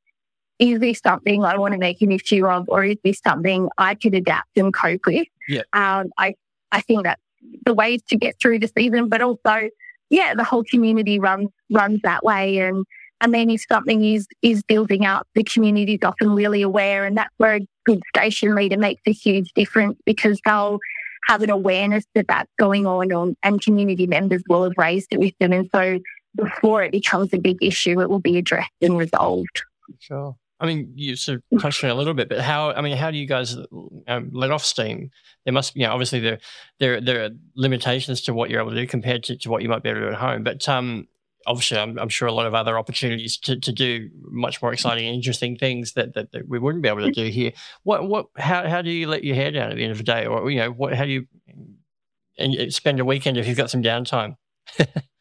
is 0.59 0.81
this 0.81 1.01
something 1.01 1.45
I 1.45 1.57
want 1.59 1.73
to 1.73 1.79
make 1.79 2.01
an 2.03 2.13
issue 2.13 2.47
of, 2.47 2.69
or 2.69 2.85
is 2.85 2.97
this 3.05 3.21
something 3.25 3.69
I 3.79 3.95
could 3.95 4.15
adapt 4.15 4.57
and 4.57 4.73
cope 4.73 5.07
with? 5.07 5.29
Yeah. 5.49 5.63
Um, 5.73 6.11
I 6.19 6.35
I 6.73 6.81
think 6.81 7.05
that's 7.05 7.21
the 7.65 7.75
ways 7.75 8.03
to 8.09 8.17
get 8.17 8.37
through 8.41 8.59
the 8.61 8.69
season, 8.69 9.09
but 9.09 9.23
also, 9.23 9.69
yeah, 10.11 10.35
the 10.35 10.45
whole 10.45 10.65
community 10.65 11.19
runs 11.19 11.51
runs 11.71 12.01
that 12.03 12.25
way, 12.25 12.59
and 12.59 12.85
and 13.21 13.35
then 13.35 13.51
if 13.51 13.65
something 13.69 14.05
is 14.05 14.27
is 14.43 14.63
building 14.63 15.05
up, 15.05 15.27
the 15.35 15.45
community 15.45 15.95
is 15.95 16.05
often 16.05 16.35
really 16.35 16.63
aware, 16.63 17.05
and 17.05 17.17
that's 17.17 17.35
where 17.37 17.57
a 17.57 17.67
good 17.85 18.01
station 18.15 18.55
leader 18.55 18.79
makes 18.79 19.03
a 19.07 19.13
huge 19.13 19.53
difference 19.55 19.99
because 20.07 20.41
they'll 20.45 20.79
have 21.29 21.43
an 21.43 21.51
awareness 21.51 22.05
that 22.15 22.29
that's 22.29 22.51
going 22.59 22.87
on, 22.87 23.13
on 23.13 23.37
and 23.43 23.61
community 23.61 24.07
members 24.07 24.43
will 24.49 24.65
have 24.65 24.75
raised 24.79 25.09
it 25.11 25.21
with 25.21 25.35
them, 25.39 25.53
and 25.53 25.69
so 25.75 25.99
before 26.35 26.83
it 26.83 26.93
becomes 26.93 27.33
a 27.33 27.39
big 27.39 27.57
issue, 27.63 28.01
it 28.01 28.09
will 28.09 28.21
be 28.21 28.37
addressed 28.37 28.71
and 28.83 28.97
resolved. 28.97 29.63
Sure. 29.99 30.37
I 30.59 30.67
mean, 30.67 30.93
you 30.95 31.17
sort 31.17 31.43
of 31.53 31.61
touched 31.61 31.85
on 31.85 31.91
it 31.91 31.93
a 31.93 31.97
little 31.97 32.15
bit, 32.15 32.29
but 32.29 32.41
how? 32.41 32.71
I 32.73 32.81
mean, 32.81 32.97
how 32.97 33.11
do 33.11 33.19
you 33.19 33.27
guys 33.27 33.57
um, 34.09 34.31
let 34.33 34.51
off 34.51 34.65
steam? 34.65 35.11
There 35.45 35.53
must, 35.53 35.75
be, 35.75 35.81
you 35.81 35.87
know, 35.87 35.93
obviously 35.93 36.21
there 36.21 36.39
there 36.79 37.01
there 37.01 37.25
are 37.25 37.31
limitations 37.55 38.23
to 38.23 38.35
what 38.35 38.49
you're 38.49 38.61
able 38.61 38.71
to 38.71 38.77
do 38.77 38.87
compared 38.87 39.23
to, 39.25 39.37
to 39.37 39.51
what 39.51 39.63
you 39.63 39.69
might 39.69 39.83
be 39.83 39.91
able 39.91 40.01
to 40.01 40.07
do 40.07 40.13
at 40.13 40.19
home. 40.19 40.45
But 40.45 40.67
um, 40.69 41.09
obviously, 41.47 41.79
I'm, 41.79 41.99
I'm, 41.99 42.09
sure 42.09 42.27
a 42.27 42.33
lot 42.33 42.47
of 42.47 42.55
other 42.55 42.79
opportunities 42.79 43.37
to, 43.39 43.59
to 43.61 43.73
do 43.73 44.09
much 44.31 44.63
more 44.63 44.73
exciting 44.73 45.07
and 45.07 45.15
interesting 45.15 45.57
things 45.57 45.93
that, 45.93 46.15
that, 46.15 46.33
that, 46.33 46.49
we 46.49 46.59
wouldn't 46.59 46.83
be 46.83 46.89
able 46.89 47.03
to 47.03 47.13
do 47.13 47.27
here. 47.27 47.53
What 47.83 48.09
what? 48.09 48.27
How 48.37 48.69
how 48.69 48.81
do 48.81 48.91
you 48.91 49.09
let 49.09 49.25
your 49.25 49.37
hair 49.37 49.51
down 49.51 49.71
at 49.71 49.77
the 49.77 49.83
end 49.83 49.93
of 49.93 49.99
the 49.99 50.05
day, 50.05 50.27
or 50.27 50.51
you 50.51 50.59
know, 50.59 50.71
what? 50.71 50.95
How 50.95 51.05
do 51.05 51.11
you 51.11 51.27
and 52.39 52.73
spend 52.73 53.01
a 53.01 53.05
weekend 53.05 53.37
if 53.37 53.47
you've 53.47 53.57
got 53.57 53.71
some 53.71 53.83
downtime? 53.83 54.37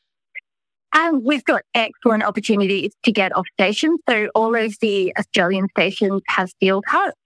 And 0.96 1.26
we've 1.26 1.44
got 1.44 1.62
excellent 1.74 2.24
opportunities 2.24 2.94
to 3.04 3.12
get 3.12 3.36
off 3.36 3.46
station. 3.60 3.98
So 4.10 4.30
all 4.34 4.56
of 4.56 4.76
the 4.80 5.14
Australian 5.20 5.68
stations 5.78 6.22
have 6.30 6.50
field 6.62 6.86
huts. 6.88 7.18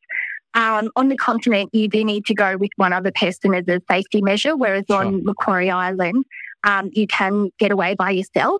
Um, 0.55 0.89
on 0.95 1.09
the 1.09 1.15
continent, 1.15 1.69
you 1.71 1.87
do 1.87 2.03
need 2.03 2.25
to 2.25 2.33
go 2.33 2.57
with 2.57 2.71
one 2.77 2.93
other 2.93 3.11
person 3.11 3.53
as 3.53 3.67
a 3.67 3.79
safety 3.89 4.21
measure, 4.21 4.57
whereas 4.57 4.85
sure. 4.89 5.05
on 5.05 5.23
Macquarie 5.23 5.69
Island, 5.69 6.25
um, 6.63 6.89
you 6.93 7.05
can 7.05 7.51
get 7.59 7.71
away 7.71 7.93
by 7.93 8.09
yourself. 8.09 8.59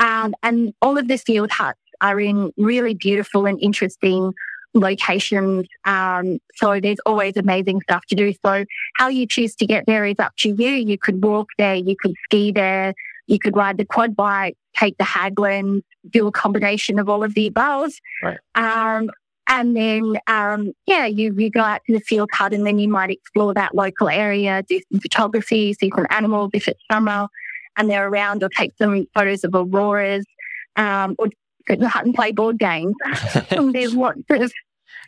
Um, 0.00 0.34
and 0.42 0.72
all 0.82 0.98
of 0.98 1.06
the 1.06 1.16
field 1.16 1.52
huts 1.52 1.78
are 2.00 2.18
in 2.18 2.50
really 2.56 2.94
beautiful 2.94 3.46
and 3.46 3.60
interesting 3.62 4.32
locations. 4.74 5.66
Um, 5.84 6.38
so 6.56 6.80
there's 6.80 6.98
always 7.06 7.36
amazing 7.36 7.82
stuff 7.82 8.04
to 8.06 8.16
do. 8.16 8.32
So 8.44 8.64
how 8.96 9.08
you 9.08 9.26
choose 9.26 9.54
to 9.56 9.66
get 9.66 9.84
there 9.86 10.04
is 10.04 10.16
up 10.18 10.32
to 10.38 10.48
you. 10.48 10.70
You 10.70 10.98
could 10.98 11.22
walk 11.22 11.48
there, 11.58 11.76
you 11.76 11.94
could 12.00 12.14
ski 12.24 12.50
there, 12.50 12.94
you 13.30 13.38
could 13.38 13.56
ride 13.56 13.78
the 13.78 13.84
quad 13.84 14.16
bike, 14.16 14.56
take 14.76 14.98
the 14.98 15.04
Hagglund, 15.04 15.82
do 16.10 16.26
a 16.26 16.32
combination 16.32 16.98
of 16.98 17.08
all 17.08 17.22
of 17.22 17.34
the 17.34 17.46
above. 17.46 17.92
Right. 18.24 18.38
Um, 18.56 19.08
and 19.46 19.76
then, 19.76 20.16
um, 20.26 20.72
yeah, 20.86 21.06
you, 21.06 21.32
you 21.38 21.48
go 21.48 21.60
out 21.60 21.80
to 21.86 21.92
the 21.92 22.00
field 22.00 22.28
hut 22.32 22.52
and 22.52 22.66
then 22.66 22.80
you 22.80 22.88
might 22.88 23.10
explore 23.10 23.54
that 23.54 23.74
local 23.74 24.08
area, 24.08 24.64
do 24.68 24.80
some 24.90 25.00
photography, 25.00 25.72
see 25.74 25.92
some 25.94 26.08
animals 26.10 26.50
if 26.54 26.66
it's 26.66 26.80
summer 26.90 27.28
and 27.76 27.88
they're 27.88 28.08
around, 28.08 28.42
or 28.42 28.48
take 28.48 28.72
some 28.76 29.06
photos 29.14 29.44
of 29.44 29.54
auroras, 29.54 30.26
um, 30.74 31.14
or 31.18 31.28
go 31.66 31.74
to 31.76 31.80
the 31.80 31.88
hut 31.88 32.04
and 32.04 32.14
play 32.14 32.32
board 32.32 32.58
games. 32.58 32.94
there's 33.50 33.94
lots 33.94 34.20
of 34.28 34.52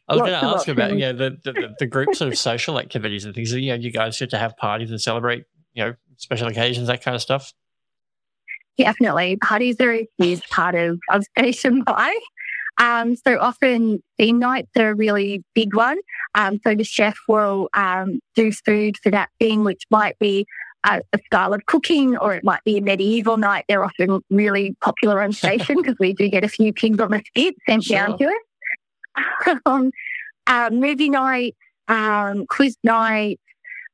I 0.09 0.15
was 0.15 0.21
going 0.21 0.31
to 0.33 0.47
ask 0.47 0.69
about 0.69 0.97
yeah 0.97 1.13
the, 1.13 1.39
the, 1.43 1.75
the 1.79 1.87
group 1.87 2.15
sort 2.15 2.33
of 2.33 2.39
social 2.39 2.79
activities 2.79 3.25
and 3.25 3.35
things. 3.35 3.53
You 3.53 3.71
know, 3.71 3.75
you 3.75 3.91
guys 3.91 4.19
get 4.19 4.31
to 4.31 4.39
have 4.39 4.57
parties 4.57 4.91
and 4.91 5.01
celebrate 5.01 5.45
you 5.75 5.85
know 5.85 5.95
special 6.17 6.49
occasions, 6.49 6.87
that 6.87 7.03
kind 7.03 7.15
of 7.15 7.23
stuff. 7.23 7.53
Definitely. 8.79 9.37
Parties 9.37 9.81
are 9.81 9.93
a 9.93 10.09
huge 10.19 10.49
part 10.49 10.75
of, 10.75 10.99
of 11.11 11.25
Station 11.39 11.83
By. 11.85 12.17
Um, 12.79 13.17
so 13.17 13.39
often 13.39 14.03
theme 14.17 14.39
nights 14.39 14.71
are 14.77 14.91
a 14.91 14.95
really 14.95 15.45
big 15.55 15.75
one. 15.75 15.99
Um, 16.35 16.59
so 16.65 16.75
the 16.75 16.85
chef 16.85 17.17
will 17.29 17.69
um, 17.75 18.21
do 18.35 18.51
food 18.51 18.97
for 18.97 19.11
that 19.11 19.29
theme, 19.39 19.63
which 19.63 19.83
might 19.91 20.19
be 20.19 20.47
a, 20.85 21.03
a, 21.13 21.19
style 21.27 21.53
of 21.53 21.65
cooking 21.67 22.17
or 22.17 22.35
it 22.35 22.45
might 22.45 22.65
be 22.65 22.79
a 22.79 22.81
medieval 22.81 23.37
night. 23.37 23.67
They're 23.69 23.85
often 23.85 24.21
really 24.31 24.75
popular 24.81 25.23
on 25.23 25.33
station 25.33 25.77
because 25.83 25.97
we 26.01 26.13
do 26.13 26.29
get 26.29 26.45
a 26.45 26.49
few 26.49 26.73
pigs 26.73 26.99
on 26.99 27.11
the 27.11 27.23
skit 27.27 27.55
sent 27.69 27.85
sure. 27.85 27.97
down 27.97 28.19
to 28.19 28.27
us. 28.27 29.59
um, 29.67 29.91
uh, 30.47 30.71
movie 30.73 31.11
night, 31.11 31.55
um, 31.89 32.47
quiz 32.47 32.77
night, 32.83 33.39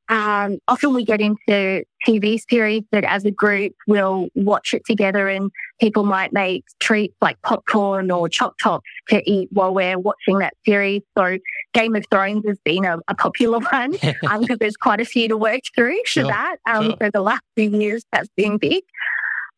um, 0.09 0.59
often 0.68 0.94
we 0.94 1.04
get 1.04 1.20
into 1.20 1.84
TV 2.06 2.40
series 2.48 2.82
that 2.92 3.04
as 3.04 3.24
a 3.24 3.30
group 3.30 3.74
we'll 3.86 4.28
watch 4.34 4.72
it 4.72 4.84
together 4.86 5.28
and 5.28 5.50
people 5.80 6.04
might 6.04 6.32
make 6.32 6.64
treats 6.80 7.14
like 7.20 7.40
popcorn 7.42 8.11
or 8.11 8.28
choc 8.28 8.56
tops 8.59 8.88
to 9.09 9.30
eat 9.30 9.48
while 9.52 9.74
we're 9.74 9.98
watching 9.98 10.38
that 10.38 10.54
series. 10.64 11.02
So 11.16 11.38
Game 11.74 11.94
of 11.94 12.04
Thrones 12.11 12.44
has 12.46 12.59
been 12.64 12.84
a, 12.84 12.98
a 13.09 13.14
popular 13.14 13.59
one 13.72 13.92
because 13.92 14.16
um, 14.30 14.46
there's 14.59 14.76
quite 14.76 15.00
a 15.00 15.04
few 15.04 15.28
to 15.28 15.36
work 15.36 15.61
through 15.74 16.00
sure. 16.04 16.24
for 16.24 16.28
that. 16.28 16.56
Um, 16.66 16.84
sure. 16.84 16.96
For 16.98 17.11
the 17.11 17.20
last 17.20 17.42
few 17.56 17.70
years, 17.70 18.04
that's 18.12 18.30
been 18.36 18.59
big. 18.59 18.84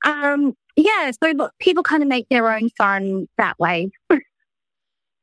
Um, 0.05 0.55
yeah, 0.77 1.11
so 1.23 1.31
look, 1.31 1.53
people 1.59 1.83
kind 1.83 2.03
of 2.03 2.09
make 2.09 2.29
their 2.29 2.51
own 2.51 2.71
fun 2.71 3.29
that 3.39 3.59
way. 3.59 3.91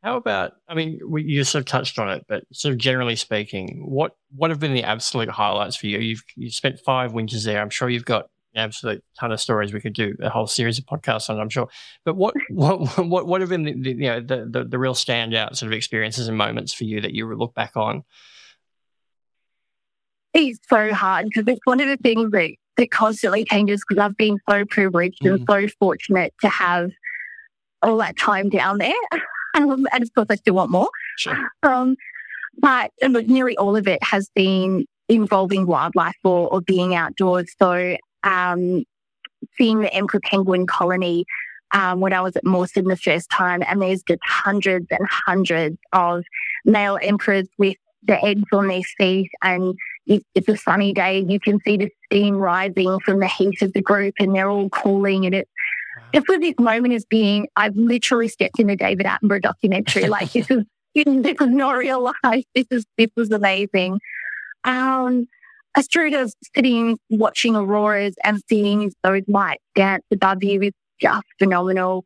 How 0.03 0.17
about? 0.17 0.53
I 0.67 0.75
mean, 0.75 0.99
we, 1.05 1.23
you 1.23 1.43
sort 1.43 1.61
of 1.61 1.65
touched 1.65 1.97
on 1.97 2.09
it, 2.09 2.25
but 2.27 2.43
sort 2.53 2.73
of 2.73 2.77
generally 2.77 3.15
speaking, 3.15 3.83
what 3.85 4.15
what 4.35 4.51
have 4.51 4.59
been 4.59 4.73
the 4.73 4.83
absolute 4.83 5.29
highlights 5.29 5.75
for 5.75 5.87
you? 5.87 5.97
You've 5.99 6.23
you 6.35 6.51
spent 6.51 6.79
five 6.79 7.13
winters 7.13 7.43
there. 7.43 7.59
I'm 7.59 7.69
sure 7.69 7.89
you've 7.89 8.05
got 8.05 8.29
an 8.53 8.63
absolute 8.63 9.03
ton 9.19 9.31
of 9.31 9.41
stories. 9.41 9.73
We 9.73 9.81
could 9.81 9.93
do 9.93 10.15
a 10.21 10.29
whole 10.29 10.47
series 10.47 10.77
of 10.77 10.85
podcasts 10.85 11.29
on. 11.29 11.39
I'm 11.39 11.49
sure. 11.49 11.67
But 12.05 12.15
what 12.15 12.35
what 12.49 12.97
what 12.99 13.25
what 13.25 13.41
have 13.41 13.49
been 13.49 13.63
the, 13.63 13.73
the 13.73 13.91
you 13.91 14.07
know 14.07 14.19
the, 14.19 14.47
the, 14.49 14.63
the 14.65 14.79
real 14.79 14.93
standout 14.93 15.55
sort 15.55 15.71
of 15.71 15.73
experiences 15.75 16.27
and 16.27 16.37
moments 16.37 16.73
for 16.73 16.83
you 16.83 17.01
that 17.01 17.13
you 17.13 17.33
look 17.35 17.55
back 17.55 17.75
on? 17.75 18.03
It's 20.33 20.59
so 20.69 20.93
hard 20.93 21.25
because 21.25 21.45
it's 21.47 21.61
one 21.63 21.79
of 21.79 21.87
the 21.87 21.97
things 21.97 22.29
that 22.31 22.51
that 22.77 22.91
constantly 22.91 23.45
changes. 23.45 23.83
Because 23.87 24.01
I've 24.01 24.17
been 24.17 24.37
so 24.47 24.63
privileged 24.65 25.23
mm. 25.23 25.33
and 25.33 25.45
so 25.49 25.67
fortunate 25.79 26.35
to 26.41 26.49
have 26.49 26.91
all 27.81 27.97
that 27.97 28.17
time 28.17 28.49
down 28.49 28.77
there. 28.77 28.93
and, 29.57 29.87
and 29.91 30.03
of 30.03 30.13
course, 30.13 30.27
I 30.29 30.35
still 30.35 30.55
want 30.55 30.71
more. 30.71 30.89
Sure. 31.17 31.49
Um, 31.63 31.95
but 32.59 32.91
nearly 33.01 33.57
all 33.57 33.75
of 33.75 33.87
it 33.87 34.01
has 34.03 34.29
been 34.33 34.85
involving 35.09 35.67
wildlife 35.67 36.17
or, 36.23 36.51
or 36.51 36.61
being 36.61 36.95
outdoors. 36.95 37.51
So, 37.59 37.97
um, 38.23 38.83
seeing 39.57 39.81
the 39.81 39.93
emperor 39.93 40.19
penguin 40.23 40.65
colony 40.65 41.25
um, 41.71 41.99
when 41.99 42.13
I 42.13 42.21
was 42.21 42.35
at 42.35 42.43
Mawson 42.43 42.85
the 42.85 42.97
first 42.97 43.29
time, 43.29 43.61
and 43.67 43.81
there's 43.81 44.03
just 44.03 44.21
hundreds 44.23 44.87
and 44.89 45.07
hundreds 45.09 45.77
of 45.93 46.23
male 46.65 46.97
emperors 47.01 47.47
with 47.57 47.75
the 48.03 48.23
eggs 48.23 48.43
on 48.53 48.67
their 48.67 48.81
feet, 48.97 49.29
and 49.43 49.75
it's 50.05 50.47
a 50.47 50.55
sunny 50.55 50.93
day. 50.93 51.25
You 51.27 51.39
can 51.39 51.59
see 51.61 51.77
the 51.77 51.89
steam 52.05 52.37
rising 52.37 52.99
from 53.01 53.19
the 53.19 53.27
heat 53.27 53.61
of 53.61 53.73
the 53.73 53.81
group, 53.81 54.15
and 54.19 54.33
they're 54.33 54.49
all 54.49 54.69
cooling, 54.69 55.25
and 55.25 55.35
it's 55.35 55.51
with 56.13 56.41
this 56.41 56.55
moment 56.59 56.93
as 56.93 57.05
being, 57.05 57.47
I've 57.55 57.75
literally 57.75 58.27
stepped 58.27 58.59
in 58.59 58.69
a 58.69 58.75
David 58.75 59.05
Attenborough 59.05 59.41
documentary. 59.41 60.03
Like 60.09 60.31
this 60.31 60.49
is 60.49 60.63
this 60.95 61.05
is 61.05 61.47
not 61.47 61.77
real 61.77 62.11
life. 62.23 62.45
This 62.55 62.65
is 62.71 62.85
this 62.97 63.09
was 63.15 63.31
amazing. 63.31 63.99
Um, 64.63 65.27
a 65.75 65.83
street 65.83 66.13
of 66.13 66.33
sitting 66.55 66.97
watching 67.09 67.55
auroras 67.55 68.15
and 68.23 68.41
seeing 68.49 68.91
those 69.03 69.21
lights 69.27 69.63
dance 69.75 70.03
above 70.11 70.43
you 70.43 70.61
is 70.61 70.71
just 70.99 71.25
phenomenal. 71.37 72.03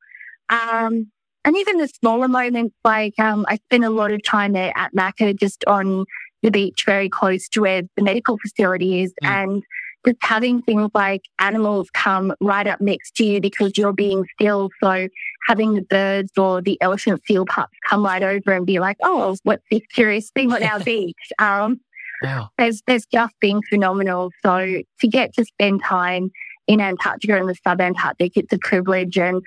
Um, 0.50 1.10
and 1.46 1.58
even 1.58 1.78
the 1.78 1.88
smaller 1.88 2.28
moments, 2.28 2.76
like 2.84 3.18
um, 3.18 3.46
I 3.48 3.56
spent 3.56 3.86
a 3.86 3.90
lot 3.90 4.12
of 4.12 4.22
time 4.24 4.54
there 4.54 4.74
at 4.76 4.94
Macca, 4.94 5.40
just 5.40 5.64
on 5.66 6.06
the 6.44 6.52
beach, 6.52 6.84
very 6.86 7.10
close 7.10 7.48
to 7.50 7.62
where 7.62 7.84
the 7.96 8.04
medical 8.04 8.38
facility 8.38 9.02
is, 9.02 9.14
mm. 9.24 9.28
and 9.28 9.64
just 10.06 10.18
having 10.22 10.62
things 10.64 10.90
like 10.94 11.22
animals 11.40 11.90
come 11.94 12.34
right 12.42 12.66
up 12.68 12.82
next 12.82 13.16
to 13.16 13.24
you 13.26 13.40
because 13.42 13.78
you're 13.78 13.94
being 13.94 14.26
still. 14.40 14.70
So 14.82 15.08
having 15.48 15.76
the 15.76 15.82
birds 15.84 16.32
or 16.38 16.62
the 16.62 16.80
elephant 16.82 17.22
seal 17.26 17.46
pups 17.46 17.78
come 17.88 18.04
right 18.04 18.24
over 18.24 18.52
and 18.54 18.66
be 18.66 18.80
like, 18.80 18.98
oh, 19.04 19.36
what's 19.44 19.64
this 19.70 19.82
curious 19.94 20.32
thing 20.32 20.52
on 20.52 20.64
our 20.64 20.80
beach? 20.84 21.16
Um, 21.40 21.80
Wow. 22.24 22.50
there's 22.60 22.84
there's 22.86 23.08
just 23.08 23.34
been 23.42 23.62
phenomenal. 23.68 24.30
So 24.44 24.84
to 25.00 25.08
get 25.08 25.34
to 25.34 25.44
spend 25.46 25.82
time 25.84 26.30
in 26.68 26.80
Antarctica 26.80 27.36
and 27.36 27.50
the 27.50 27.56
subantarctic, 27.66 28.34
it's 28.36 28.54
a 28.54 28.60
privilege. 28.60 29.18
And 29.18 29.42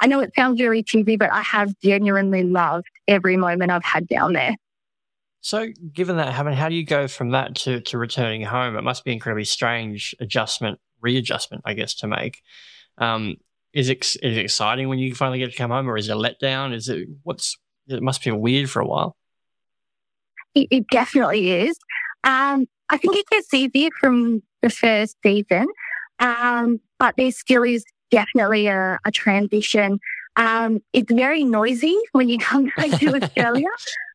I 0.00 0.06
know 0.06 0.20
it 0.20 0.32
sounds 0.34 0.58
really 0.58 0.82
cheesy, 0.82 1.16
but 1.16 1.30
I 1.30 1.42
have 1.42 1.74
genuinely 1.82 2.42
loved 2.42 2.86
every 3.08 3.36
moment 3.36 3.70
I've 3.70 3.84
had 3.84 4.08
down 4.08 4.32
there. 4.32 4.56
So, 5.44 5.68
given 5.92 6.16
that, 6.16 6.28
I 6.28 6.42
mean, 6.42 6.54
how 6.54 6.70
do 6.70 6.74
you 6.74 6.86
go 6.86 7.06
from 7.06 7.32
that 7.32 7.54
to, 7.56 7.78
to 7.82 7.98
returning 7.98 8.40
home? 8.40 8.78
It 8.78 8.82
must 8.82 9.04
be 9.04 9.10
an 9.10 9.16
incredibly 9.16 9.44
strange 9.44 10.16
adjustment, 10.18 10.80
readjustment, 11.02 11.64
I 11.66 11.74
guess, 11.74 11.92
to 11.96 12.06
make. 12.06 12.40
Um, 12.96 13.36
is 13.74 13.90
it 13.90 13.98
is 14.22 14.38
it 14.38 14.38
exciting 14.38 14.88
when 14.88 14.98
you 14.98 15.14
finally 15.14 15.38
get 15.38 15.50
to 15.50 15.56
come 15.56 15.70
home, 15.70 15.86
or 15.86 15.98
is 15.98 16.08
it 16.08 16.16
a 16.16 16.18
letdown? 16.18 16.72
Is 16.72 16.88
it 16.88 17.08
what's? 17.24 17.58
It 17.88 18.02
must 18.02 18.24
be 18.24 18.30
weird 18.30 18.70
for 18.70 18.80
a 18.80 18.86
while. 18.86 19.18
It, 20.54 20.68
it 20.70 20.86
definitely 20.88 21.50
is. 21.50 21.76
Um, 22.24 22.64
I 22.88 22.96
think 22.96 23.14
it 23.14 23.26
gets 23.30 23.52
easier 23.52 23.90
from 24.00 24.42
the 24.62 24.70
first 24.70 25.18
season, 25.22 25.66
um, 26.20 26.80
but 26.98 27.16
there 27.18 27.30
still 27.30 27.64
is 27.64 27.84
definitely 28.10 28.68
a, 28.68 28.98
a 29.04 29.10
transition. 29.10 29.98
Um, 30.36 30.80
it's 30.94 31.12
very 31.12 31.44
noisy 31.44 31.98
when 32.12 32.30
you 32.30 32.38
come 32.38 32.70
back 32.78 32.98
to 32.98 33.14
Australia. 33.22 33.68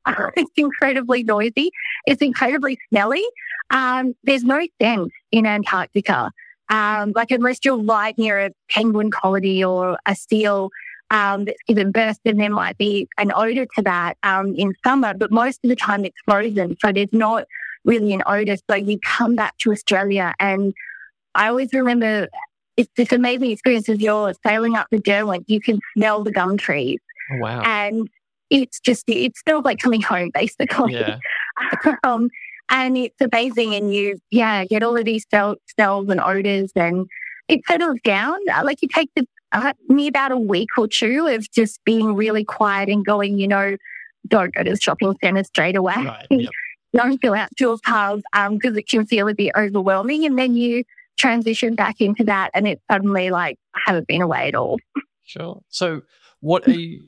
It's 0.36 0.52
incredibly 0.58 1.24
noisy. 1.24 1.72
It's 2.06 2.22
incredibly 2.22 2.80
smelly. 2.90 3.24
Um, 3.72 4.16
there's 4.24 4.44
no 4.44 4.66
scent 4.82 5.12
in 5.32 5.46
Antarctica. 5.46 6.32
Um, 6.70 7.14
like 7.16 7.32
unless 7.32 7.60
you're 7.64 7.82
right 7.82 8.18
near 8.18 8.40
a 8.40 8.52
penguin 8.70 9.10
colony 9.12 9.64
or 9.64 9.98
a 10.06 10.16
seal 10.16 10.70
um, 11.12 11.46
that's 11.46 11.58
given 11.68 11.92
birth, 11.92 12.18
then 12.24 12.38
there 12.38 12.52
might 12.52 12.78
be 12.78 13.08
an 13.18 13.32
odor 13.36 13.66
to 13.76 13.82
that 13.82 14.18
um, 14.24 14.54
in 14.56 14.76
summer. 14.86 15.14
But 15.16 15.32
most 15.32 15.60
of 15.64 15.70
the 15.70 15.76
time, 15.76 16.06
it's 16.06 16.18
frozen, 16.26 16.78
so 16.80 16.92
there's 16.92 17.12
not 17.12 17.46
really 17.86 18.14
an 18.14 18.22
odor. 18.28 18.56
So 18.70 18.76
you 18.76 19.00
come 19.00 19.36
back 19.36 19.58
to 19.60 19.72
Australia, 19.72 20.36
and 20.40 20.74
I 21.34 21.48
always 21.48 21.74
remember 21.74 22.28
it's 22.78 22.92
this 22.96 23.12
amazing 23.12 23.50
experience 23.52 23.90
as 23.90 24.00
you're 24.00 24.34
sailing 24.46 24.76
up 24.76 24.88
the 24.92 25.00
Derwent. 25.00 25.50
You 25.50 25.60
can 25.60 25.80
smell 25.98 26.24
the 26.24 26.32
gum 26.32 26.56
trees, 26.58 27.00
Oh, 27.32 27.38
wow. 27.40 27.62
and 27.66 28.08
it's 28.50 28.80
just 28.80 29.04
it 29.08 29.38
smells 29.38 29.66
like 29.66 29.80
coming 29.80 30.02
home, 30.02 30.32
basically. 30.34 30.94
Yeah. 30.94 31.18
um, 32.04 32.30
and 32.70 32.98
it's 32.98 33.20
amazing. 33.20 33.74
And 33.74 33.94
you, 33.94 34.20
yeah, 34.32 34.66
get 34.66 34.84
all 34.84 34.98
of 34.98 35.06
these 35.06 35.26
smells 35.30 36.10
and 36.10 36.20
odors, 36.20 36.72
and 36.76 37.08
it 37.48 37.62
settles 37.68 38.00
down. 38.04 38.38
Uh, 38.54 38.64
Like 38.64 38.82
you 38.82 38.88
take 38.88 39.10
the 39.16 39.26
uh, 39.52 39.74
me 39.88 40.08
about 40.08 40.32
a 40.32 40.38
week 40.38 40.70
or 40.78 40.88
two 40.88 41.28
of 41.28 41.50
just 41.52 41.84
being 41.84 42.16
really 42.16 42.44
quiet 42.44 42.90
and 42.90 43.06
going, 43.06 43.40
you 43.40 43.48
know, 43.48 43.76
don't 44.28 44.54
go 44.54 44.64
to 44.64 44.72
the 44.72 44.78
shopping 44.80 45.16
centre 45.24 45.44
straight 45.44 45.76
away. 45.76 45.96
Right. 45.96 46.28
Yep. 46.30 46.52
Don't 46.96 47.22
go 47.22 47.36
out 47.36 47.50
to 47.58 47.70
a 47.70 47.78
pub 47.78 48.22
because 48.34 48.76
it 48.76 48.88
can 48.90 49.06
feel 49.06 49.28
a 49.28 49.36
bit 49.36 49.52
overwhelming. 49.56 50.26
And 50.26 50.40
then 50.40 50.56
you 50.56 50.84
transition 51.18 51.76
back 51.76 52.02
into 52.02 52.24
that, 52.24 52.50
and 52.56 52.68
it's 52.68 52.82
suddenly 52.92 53.30
like 53.30 53.58
I 53.76 53.80
haven't 53.86 54.08
been 54.08 54.24
away 54.24 54.48
at 54.48 54.56
all. 54.56 54.80
Sure. 55.24 55.62
So, 55.70 56.02
what 56.40 56.68
are 56.68 56.72
you? 56.72 57.04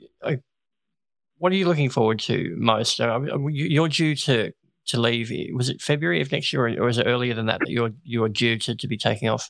What 1.42 1.52
are 1.52 1.56
you 1.56 1.66
looking 1.68 1.90
forward 1.90 2.20
to 2.20 2.56
most? 2.60 3.02
Uh, 3.02 3.20
you- 3.50 3.66
You're 3.66 3.90
due 3.90 4.16
to 4.28 4.52
to 4.88 5.00
leave. 5.00 5.32
Was 5.56 5.70
it 5.70 5.82
February 5.82 6.22
of 6.22 6.32
next 6.32 6.54
year, 6.54 6.68
or 6.68 6.84
or 6.84 6.88
is 6.88 7.00
it 7.00 7.08
earlier 7.08 7.34
than 7.34 7.48
that 7.48 7.62
that 7.62 7.70
you're 7.72 7.90
you're 8.04 8.30
due 8.30 8.60
to, 8.60 8.76
to 8.76 8.88
be 8.88 8.96
taking 8.98 9.28
off? 9.28 9.50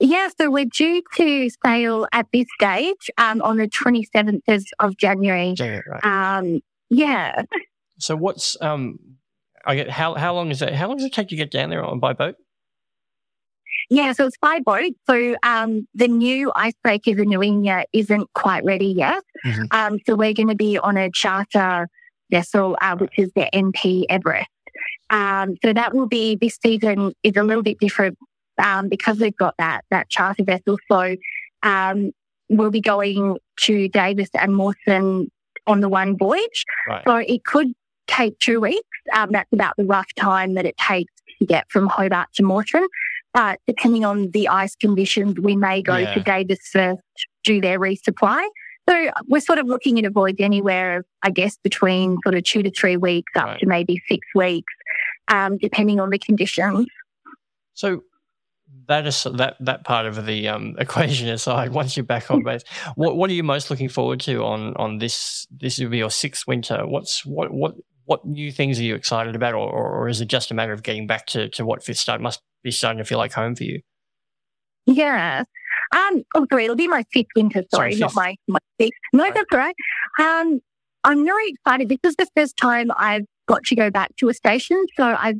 Yeah, 0.00 0.28
so 0.38 0.50
we're 0.50 0.64
due 0.64 1.02
to 1.16 1.50
sail 1.64 2.06
at 2.12 2.26
this 2.32 2.46
stage 2.58 3.10
um, 3.18 3.42
on 3.42 3.58
the 3.58 3.68
27th 3.68 4.40
of- 4.48 4.64
of 4.78 4.96
January. 4.96 5.52
January, 5.54 5.82
right. 5.90 6.04
Um, 6.38 6.60
yeah. 6.88 7.42
So, 7.98 8.16
what's 8.16 8.56
um? 8.62 8.98
I 9.66 9.74
get 9.74 9.90
how 9.90 10.14
how 10.14 10.32
long 10.34 10.50
is 10.50 10.62
it? 10.62 10.72
How 10.74 10.88
long 10.88 10.96
does 10.96 11.04
it 11.06 11.12
take 11.12 11.28
to 11.28 11.36
get 11.36 11.50
down 11.50 11.68
there 11.68 11.84
on 11.84 12.00
by 12.00 12.14
boat? 12.14 12.36
Yeah, 13.88 14.12
so 14.12 14.26
it's 14.26 14.36
by 14.38 14.60
boat. 14.60 14.92
So 15.08 15.36
um, 15.42 15.86
the 15.94 16.08
new 16.08 16.52
icebreaker, 16.56 17.14
the 17.14 17.24
Nuyina, 17.24 17.84
isn't 17.92 18.32
quite 18.34 18.64
ready 18.64 18.86
yet. 18.88 19.22
Mhm. 19.44 19.66
Um, 19.72 19.98
so 20.06 20.16
we're 20.16 20.32
going 20.32 20.48
to 20.48 20.56
be 20.56 20.78
on 20.78 20.96
a 20.96 21.10
charter 21.10 21.88
vessel, 22.30 22.76
uh, 22.80 22.96
which 22.96 23.16
is 23.16 23.30
the 23.36 23.48
NP 23.52 24.04
Everest. 24.08 24.48
Um, 25.10 25.56
so 25.64 25.72
that 25.72 25.94
will 25.94 26.08
be 26.08 26.36
this 26.36 26.58
season 26.60 27.12
is 27.22 27.36
a 27.36 27.42
little 27.44 27.62
bit 27.62 27.78
different 27.78 28.18
um, 28.62 28.88
because 28.88 29.20
we've 29.20 29.36
got 29.36 29.54
that 29.58 29.82
that 29.90 30.08
charter 30.08 30.42
vessel. 30.42 30.78
So 30.90 31.16
um, 31.62 32.10
we'll 32.48 32.70
be 32.70 32.80
going 32.80 33.38
to 33.60 33.88
Davis 33.88 34.30
and 34.34 34.54
Mawson 34.56 35.30
on 35.66 35.80
the 35.80 35.88
one 35.88 36.16
voyage. 36.16 36.64
Right. 36.88 37.02
So 37.06 37.16
it 37.16 37.44
could 37.44 37.72
take 38.06 38.38
two 38.38 38.60
weeks. 38.60 38.82
Um, 39.14 39.30
that's 39.32 39.52
about 39.52 39.74
the 39.76 39.84
rough 39.84 40.12
time 40.16 40.54
that 40.54 40.64
it 40.66 40.76
takes 40.76 41.12
to 41.38 41.46
get 41.46 41.70
from 41.70 41.86
Hobart 41.88 42.28
to 42.34 42.42
Mawson. 42.42 42.86
But 43.36 43.60
depending 43.66 44.02
on 44.06 44.30
the 44.30 44.48
ice 44.48 44.74
conditions, 44.74 45.34
we 45.38 45.56
may 45.56 45.82
go 45.82 45.98
Yeah. 45.98 46.14
to 46.14 46.20
Davis 46.20 46.58
first, 46.72 47.02
do 47.44 47.60
their 47.60 47.78
resupply. 47.78 48.42
So 48.88 49.10
we're 49.28 49.40
sort 49.40 49.58
of 49.58 49.66
looking 49.66 49.98
at 49.98 50.06
a 50.06 50.10
voyage 50.10 50.40
anywhere, 50.40 51.04
I 51.22 51.28
guess, 51.28 51.58
between 51.62 52.16
sort 52.24 52.34
of 52.34 52.44
two 52.44 52.62
to 52.62 52.70
three 52.70 52.96
weeks 52.96 53.30
up 53.36 53.44
Right. 53.44 53.60
to 53.60 53.66
maybe 53.66 54.00
six 54.08 54.26
weeks, 54.34 54.72
um, 55.28 55.58
depending 55.58 56.00
on 56.00 56.08
the 56.08 56.18
conditions. 56.18 56.86
So 57.74 58.04
that 58.88 59.06
is 59.06 59.22
that 59.34 59.56
that 59.60 59.84
part 59.84 60.06
of 60.06 60.24
the 60.24 60.48
um, 60.48 60.74
equation 60.78 61.28
aside. 61.28 61.72
Once 61.72 61.94
you're 61.94 62.04
back 62.04 62.30
on 62.30 62.42
base, 62.42 62.62
what 62.94 63.16
what 63.18 63.28
are 63.28 63.34
you 63.34 63.42
most 63.42 63.70
looking 63.70 63.90
forward 63.90 64.20
to 64.20 64.42
on 64.44 64.74
on 64.76 64.96
this? 64.96 65.46
This 65.50 65.78
will 65.78 65.90
be 65.90 65.98
your 65.98 66.10
sixth 66.10 66.46
winter. 66.46 66.86
What's 66.86 67.26
what 67.26 67.50
what 67.52 67.74
what 68.06 68.24
new 68.24 68.50
things 68.50 68.80
are 68.80 68.82
you 68.84 68.94
excited 68.94 69.36
about, 69.36 69.54
or, 69.54 69.68
or, 69.70 70.08
is 70.08 70.20
it 70.20 70.28
just 70.28 70.50
a 70.50 70.54
matter 70.54 70.72
of 70.72 70.82
getting 70.82 71.06
back 71.06 71.26
to 71.26 71.48
to 71.50 71.64
what 71.66 71.84
fifth 71.84 71.98
start 71.98 72.20
must 72.20 72.40
be 72.62 72.70
starting 72.70 72.98
to 72.98 73.04
feel 73.04 73.18
like 73.18 73.32
home 73.32 73.54
for 73.54 73.64
you? 73.64 73.80
Yeah. 74.86 75.44
Um, 75.94 76.22
oh, 76.34 76.46
sorry, 76.50 76.64
it'll 76.64 76.76
be 76.76 76.88
my 76.88 77.04
fifth 77.12 77.26
winter. 77.36 77.62
Sorry, 77.74 77.92
Sorry, 77.92 78.00
not 78.00 78.14
my, 78.14 78.36
my 78.48 78.58
sixth. 78.80 78.98
No, 79.12 79.24
Right. 79.24 79.34
that's 79.34 79.46
all 79.52 79.58
right. 79.58 79.74
Um, 80.20 80.60
I'm 81.04 81.24
very 81.24 81.50
excited. 81.50 81.88
This 81.88 81.98
is 82.04 82.16
the 82.16 82.26
first 82.36 82.56
time 82.56 82.90
I've 82.96 83.24
got 83.46 83.64
to 83.64 83.76
go 83.76 83.90
back 83.90 84.14
to 84.16 84.28
a 84.28 84.34
station. 84.34 84.84
So 84.96 85.04
I 85.04 85.34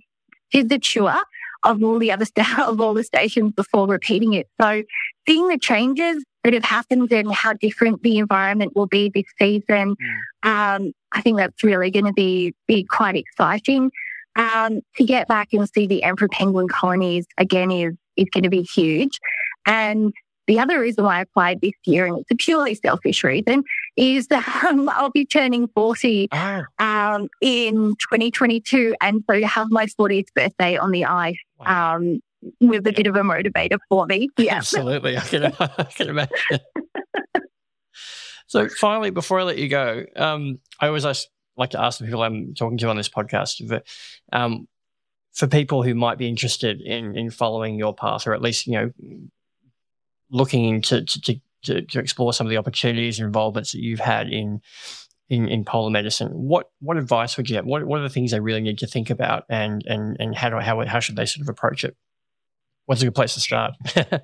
did 0.53 0.69
the 0.69 0.79
tour 0.79 1.17
of 1.65 1.83
all 1.83 1.99
the 1.99 2.13
other 2.13 2.25
sta- 2.37 2.65
of 2.67 2.81
all 2.81 2.95
the 2.95 3.05
stations 3.05 3.53
before 3.53 3.87
repeating 3.87 4.35
it. 4.35 4.49
So 4.61 4.83
seeing 5.29 5.49
the 5.49 5.59
changes 5.59 6.25
that 6.45 6.53
have 6.53 6.65
happened 6.65 7.11
and 7.13 7.33
how 7.33 7.55
different 7.55 8.03
the 8.03 8.19
environment 8.19 8.73
will 8.77 8.87
be 8.87 9.11
this 9.13 9.25
season, 9.41 9.97
um, 10.45 10.93
I 11.17 11.23
think 11.23 11.39
that's 11.39 11.65
really 11.65 11.91
going 11.91 12.05
to 12.05 12.13
be 12.13 12.55
be 12.67 12.85
quite 12.85 13.17
exciting. 13.17 13.91
Um, 14.37 14.83
to 14.97 15.05
get 15.05 15.29
back 15.29 15.55
and 15.55 15.67
see 15.69 15.87
the 15.87 16.03
emperor 16.03 16.29
penguin 16.29 16.69
colonies 16.69 17.27
again 17.39 17.71
is 17.71 17.95
is 18.17 18.27
going 18.33 18.45
to 18.45 18.51
be 18.51 18.63
huge. 18.63 19.19
And 19.67 20.13
the 20.47 20.61
other 20.61 20.79
reason 20.79 21.05
why 21.05 21.19
I 21.19 21.21
applied 21.23 21.61
this 21.61 21.73
year, 21.85 22.07
and 22.07 22.19
it's 22.19 22.31
a 22.31 22.37
purely 22.37 22.75
selfish 22.75 23.25
reason, 23.25 23.65
is 23.97 24.29
that 24.29 24.47
um, 24.65 24.89
I'll 24.91 25.11
be 25.11 25.27
turning 25.27 25.69
40 25.69 26.29
Oh, 26.33 26.63
um, 26.79 27.29
in 27.41 27.97
2022. 27.99 28.95
And 29.01 29.25
so 29.29 29.41
to 29.41 29.47
have 29.47 29.69
my 29.71 29.87
40th 29.87 30.29
birthday 30.35 30.77
on 30.77 30.91
the 30.91 31.05
ice 31.05 31.37
wow. 31.59 31.97
um, 31.97 32.21
was 32.61 32.79
a 32.79 32.93
bit 32.93 33.07
of 33.07 33.17
a 33.17 33.23
motivator 33.23 33.79
for 33.89 34.07
me. 34.07 34.29
Yeah. 34.39 34.57
absolutely. 34.57 35.17
I 35.17 35.21
can 35.21 35.45
I 35.59 35.85
can 35.85 36.11
imagine. 36.11 36.61
So 38.47 38.69
finally, 38.69 39.11
before 39.11 39.41
I 39.41 39.43
let 39.43 39.59
you 39.59 39.69
go, 39.69 40.05
um, 40.17 40.59
I 40.81 40.87
always 40.87 41.05
ask, 41.05 41.27
like 41.57 41.71
to 41.71 41.83
ask 41.83 41.99
the 41.99 42.05
people 42.05 42.23
I'm 42.23 42.55
talking 42.55 42.79
to 42.79 42.89
on 42.89 42.97
this 42.97 43.09
podcast, 43.09 43.67
but, 43.69 43.87
um, 44.33 44.69
for 45.33 45.47
people 45.47 45.83
who 45.83 45.95
might 45.95 46.17
be 46.17 46.29
interested 46.29 46.81
in 46.81 47.17
in 47.17 47.31
following 47.31 47.75
your 47.75 47.95
path, 47.95 48.27
or 48.27 48.33
at 48.33 48.41
least 48.41 48.67
you 48.67 48.73
know, 48.73 48.91
looking 50.31 50.65
into 50.65 51.05
to, 51.05 51.21
to, 51.21 51.41
to, 51.65 51.83
to 51.83 51.99
explore 51.99 52.33
some 52.33 52.47
of 52.47 52.51
the 52.51 52.57
opportunities 52.57 53.19
and 53.19 53.27
involvements 53.27 53.73
that 53.73 53.83
you've 53.83 54.01
had 54.01 54.29
in. 54.29 54.61
In, 55.29 55.49
in 55.49 55.65
polar 55.65 55.91
medicine, 55.91 56.29
what 56.29 56.71
what 56.79 56.97
advice 56.97 57.37
would 57.37 57.51
you 57.51 57.57
have? 57.57 57.67
What 57.67 57.85
what 57.85 57.99
are 57.99 58.05
the 58.05 58.09
things 58.09 58.31
they 58.31 58.39
really 58.39 58.61
need 58.61 58.79
to 58.79 58.87
think 58.87 59.11
about, 59.11 59.43
and 59.49 59.83
and 59.85 60.17
and 60.21 60.37
how 60.37 60.51
do 60.51 60.61
how 60.61 60.87
how 60.87 61.01
should 61.01 61.17
they 61.17 61.27
sort 61.27 61.43
of 61.43 61.49
approach 61.49 61.83
it? 61.83 61.97
What's 62.85 63.03
a 63.03 63.07
good 63.07 63.17
place 63.17 63.35
to 63.35 63.41
start? 63.41 63.75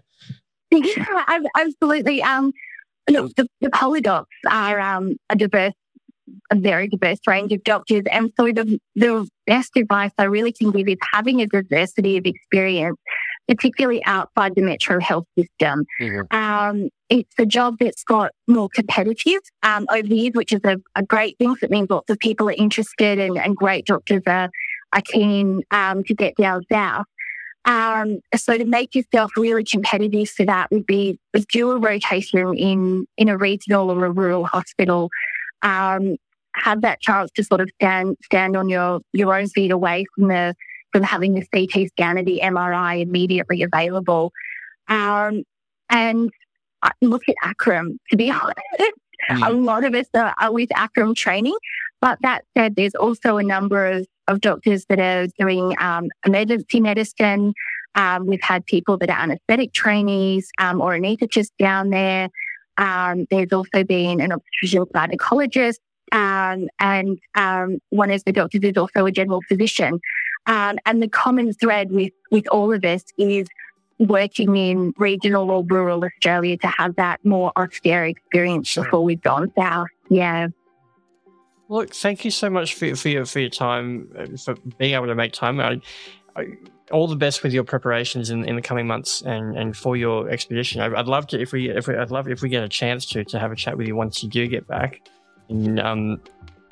Yeah, 0.73 1.25
ab- 1.29 1.43
absolutely. 1.59 2.23
Um, 2.23 2.53
look, 3.11 3.35
the, 3.37 3.47
the 3.61 3.71
polar 3.71 4.01
docs 4.01 4.29
are 4.49 4.81
um, 4.81 5.17
a 5.31 5.37
diverse, 5.37 5.75
a 6.51 6.57
very 6.57 6.89
diverse 6.89 7.19
range 7.27 7.53
of 7.53 7.63
doctors, 7.65 8.03
and 8.11 8.31
so 8.39 8.47
the 8.47 8.79
the 8.95 9.29
best 9.47 9.71
advice 9.77 10.13
I 10.19 10.25
really 10.25 10.53
can 10.53 10.71
give 10.71 10.89
is 10.89 10.97
having 11.13 11.41
a 11.41 11.47
diversity 11.47 12.17
of 12.17 12.27
experience, 12.27 12.97
particularly 13.49 14.05
outside 14.05 14.55
the 14.55 14.63
metro 14.63 15.01
health 15.01 15.27
system. 15.37 15.85
Mhm. 16.01 16.33
Um, 16.33 16.89
it's 17.09 17.35
a 17.39 17.45
job 17.45 17.77
that's 17.79 18.05
got 18.05 18.31
more 18.49 18.69
competitive 18.75 19.41
um, 19.63 19.87
over 19.91 20.09
the 20.09 20.17
years, 20.17 20.33
which 20.35 20.53
is 20.53 20.61
a, 20.65 20.79
a 20.95 21.03
great 21.03 21.37
thing. 21.39 21.55
So 21.57 21.65
it 21.67 21.71
means 21.71 21.91
lots 21.91 22.09
of 22.09 22.19
people 22.19 22.49
are 22.49 22.55
interested 22.57 23.19
and, 23.19 23.37
and 23.37 23.55
great 23.55 23.85
doctors 23.85 24.23
are, 24.27 24.49
are 24.95 25.03
keen 25.03 25.63
um, 25.71 26.05
to 26.05 26.15
get 26.15 26.35
down 26.37 26.63
south. 26.73 27.05
Um, 27.65 28.19
so 28.35 28.59
to 28.59 28.65
make 28.65 28.95
yourself 28.95 29.31
really 29.37 29.65
competitive 29.65 30.31
for 30.31 30.45
that 30.47 30.71
would 30.71 30.87
be 30.87 31.19
do 31.53 31.71
a 31.71 31.79
rotation 31.79 32.57
in, 32.57 33.07
in 33.17 33.29
a 33.29 33.37
regional 33.37 33.91
or 33.91 34.05
a 34.05 34.11
rural 34.11 34.45
hospital. 34.45 35.11
Um, 35.63 36.17
have 36.55 36.83
that 36.83 37.01
chance 37.01 37.31
to 37.33 37.45
sort 37.45 37.61
of 37.61 37.71
stand, 37.77 38.17
stand 38.25 38.57
on 38.57 38.69
your, 38.69 39.01
your 39.13 39.35
own 39.35 39.49
feet 39.49 39.71
away 39.71 40.05
from 40.15 40.29
the, 40.29 40.55
from 40.93 41.03
having 41.03 41.35
the 41.35 41.47
CT 41.53 41.89
scan 41.89 42.19
or 42.19 42.25
the 42.25 42.41
MRI 42.43 43.01
immediately 43.01 43.63
available. 43.63 44.33
Um, 44.89 45.45
and 45.89 46.31
look 47.01 47.23
at 47.29 47.37
ACRRM, 47.45 47.97
to 48.11 48.17
be 48.17 48.31
honest. 48.31 48.59
Mm. 49.31 49.49
A 49.49 49.53
lot 49.53 49.85
of 49.85 49.95
us 49.95 50.07
are, 50.15 50.35
are 50.39 50.53
with 50.53 50.69
ACRRM 50.71 51.15
training. 51.15 51.57
But 52.01 52.19
that 52.23 52.45
said, 52.57 52.75
there's 52.75 52.97
also 52.97 53.37
a 53.37 53.45
number 53.45 53.87
of, 53.87 54.07
of 54.29 54.41
doctors 54.41 54.87
that 54.89 55.01
are 55.01 55.27
doing 55.39 55.75
um, 55.81 56.09
emergency 56.25 56.81
medicine. 56.81 57.55
Um, 57.95 58.27
we've 58.27 58.43
had 58.43 58.65
people 58.67 58.97
that 58.99 59.11
are 59.11 59.19
anaesthetic 59.19 59.73
trainees 59.73 60.51
um, 60.59 60.81
or 60.81 60.93
anaesthetists 60.93 61.51
down 61.59 61.91
there. 61.91 62.29
Um, 62.79 63.27
there's 63.31 63.53
also 63.53 63.85
been 63.85 64.21
an 64.21 64.33
obstetrician 64.33 64.85
gynecologist. 64.87 65.79
Um, 66.13 66.69
and 66.79 67.19
um, 67.35 67.79
one 67.91 68.11
of 68.11 68.23
the 68.25 68.33
doctors 68.33 68.63
is 68.63 68.77
also 68.77 69.07
a 69.07 69.13
general 69.13 69.41
physician. 69.49 70.01
and 70.47 71.03
the 71.03 71.09
common 71.09 71.53
thread 71.53 71.91
with, 71.91 72.13
with 72.31 72.47
all 72.49 72.73
of 72.73 72.85
us 72.85 73.05
is 73.19 73.47
working 73.99 74.57
in 74.57 74.93
regional 74.99 75.51
or 75.51 75.65
rural 75.65 76.05
Australia 76.05 76.57
to 76.59 76.67
have 76.67 76.97
that 76.97 77.25
more 77.25 77.53
austere 77.57 78.05
experience 78.05 78.75
before 78.75 79.05
we've 79.05 79.23
gone 79.23 79.53
south. 79.57 79.89
Yeah. 80.09 80.49
Look, 81.73 81.95
thank 81.95 82.23
you 82.27 82.31
so 82.31 82.51
much 82.51 82.75
for, 82.75 82.95
for 82.95 83.09
your 83.09 83.25
for 83.25 83.41
your 83.41 83.49
time, 83.49 84.07
uh, 84.19 84.37
for 84.37 84.57
being 84.77 84.93
able 84.93 85.07
to 85.07 85.15
make 85.15 85.33
time. 85.33 85.59
I, 85.59 85.81
I, 86.37 86.49
all 86.91 87.07
the 87.07 87.17
best 87.17 87.43
with 87.43 87.55
your 87.55 87.65
preparations 87.65 88.29
in, 88.29 88.45
in 88.45 88.57
the 88.57 88.61
coming 88.61 88.87
months 88.87 89.23
and, 89.23 89.57
and 89.57 89.75
for 89.75 89.97
your 89.97 90.29
expedition. 90.29 90.83
I, 90.83 90.89
would 90.89 91.09
love 91.09 91.29
to 91.29 91.41
if 91.41 91.51
we 91.51 91.71
if 91.71 91.89
we, 91.89 91.97
I'd 91.97 92.11
love 92.11 92.29
if 92.29 92.43
we 92.43 92.51
get 92.51 92.63
a 92.63 92.69
chance 92.69 93.07
to 93.07 93.25
to 93.25 93.39
have 93.39 93.53
a 93.53 93.57
chat 93.57 93.79
with 93.79 93.89
you 93.89 93.97
once 93.97 94.23
you 94.23 94.29
do 94.29 94.47
get 94.49 94.67
back. 94.67 95.01
And 95.49 95.81
um, 95.81 96.21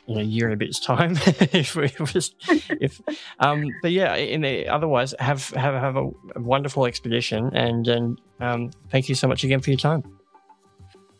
in 0.07 0.18
a 0.18 0.22
year 0.22 0.44
and 0.44 0.53
a 0.53 0.57
bit's 0.59 0.78
time. 0.78 1.12
if 1.26 1.74
we 1.76 1.90
was, 1.98 2.34
if, 2.78 3.01
um, 3.38 3.64
but 3.80 3.92
yeah, 3.92 4.16
in 4.16 4.42
the, 4.42 4.68
otherwise, 4.68 5.14
have 5.18 5.48
have 5.51 5.72
have 5.72 5.96
a, 5.96 6.11
a 6.36 6.40
wonderful 6.42 6.84
expedition, 6.84 7.51
and 7.57 7.88
and 7.88 8.20
um, 8.40 8.70
thank 8.90 9.09
you 9.09 9.14
so 9.14 9.26
much 9.26 9.44
again 9.44 9.61
for 9.61 9.70
your 9.70 9.78
time. 9.78 10.03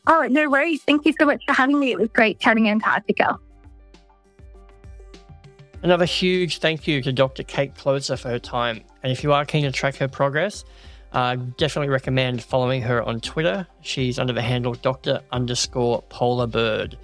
Oh, 0.07 0.27
no 0.31 0.51
worries. 0.51 0.83
Thank 0.83 1.07
you 1.07 1.15
so 1.19 1.25
much 1.25 1.43
for 1.47 1.55
having 1.55 1.81
me. 1.81 1.93
It 1.93 1.99
was 1.99 2.11
great 2.11 2.41
chatting 2.41 2.69
Antarctica. 2.69 3.39
Another 5.83 6.05
huge 6.05 6.59
thank 6.59 6.87
you 6.87 7.01
to 7.03 7.13
Dr. 7.13 7.43
Kate 7.43 7.75
Kloza 7.75 8.19
for 8.19 8.29
her 8.29 8.39
time. 8.39 8.83
And 9.03 9.11
if 9.11 9.23
you 9.23 9.33
are 9.33 9.47
keen 9.47 9.65
to 9.65 9.73
track 9.73 9.97
her 9.97 10.09
progress, 10.09 10.65
uh, 11.13 11.37
definitely 11.57 11.89
recommend 11.89 12.43
following 12.43 12.83
her 12.83 13.03
on 13.03 13.21
Twitter. 13.21 13.67
She's 13.81 14.19
under 14.19 14.35
the 14.35 14.43
handle 14.43 14.75
Dr. 14.75 15.21
underscore 15.33 16.03
Polar 16.03 16.47
Bird 16.47 16.99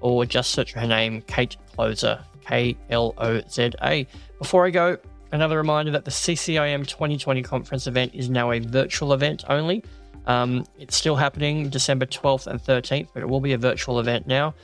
or 0.00 0.24
just 0.24 0.52
search 0.52 0.72
her 0.72 0.86
name, 0.86 1.22
Kate 1.22 1.56
Kloza, 1.76 2.22
K 2.46 2.76
L 2.88 3.14
O 3.18 3.40
Z 3.48 3.72
A. 3.82 4.06
Before 4.38 4.64
I 4.64 4.70
go, 4.70 4.96
another 5.32 5.56
reminder 5.56 5.90
that 5.90 6.04
the 6.04 6.10
CCIM 6.10 6.86
2020 6.86 7.42
conference 7.42 7.86
event 7.86 8.14
is 8.14 8.30
now 8.30 8.52
a 8.52 8.60
virtual 8.60 9.12
event 9.12 9.44
only. 9.48 9.84
Um, 10.26 10.64
it's 10.78 10.96
still 10.96 11.16
happening 11.16 11.68
December 11.68 12.06
12th 12.06 12.46
and 12.46 12.62
13th, 12.62 13.08
but 13.12 13.22
it 13.22 13.28
will 13.28 13.40
be 13.40 13.52
a 13.52 13.58
virtual 13.58 13.98
event 13.98 14.26
now. 14.26 14.54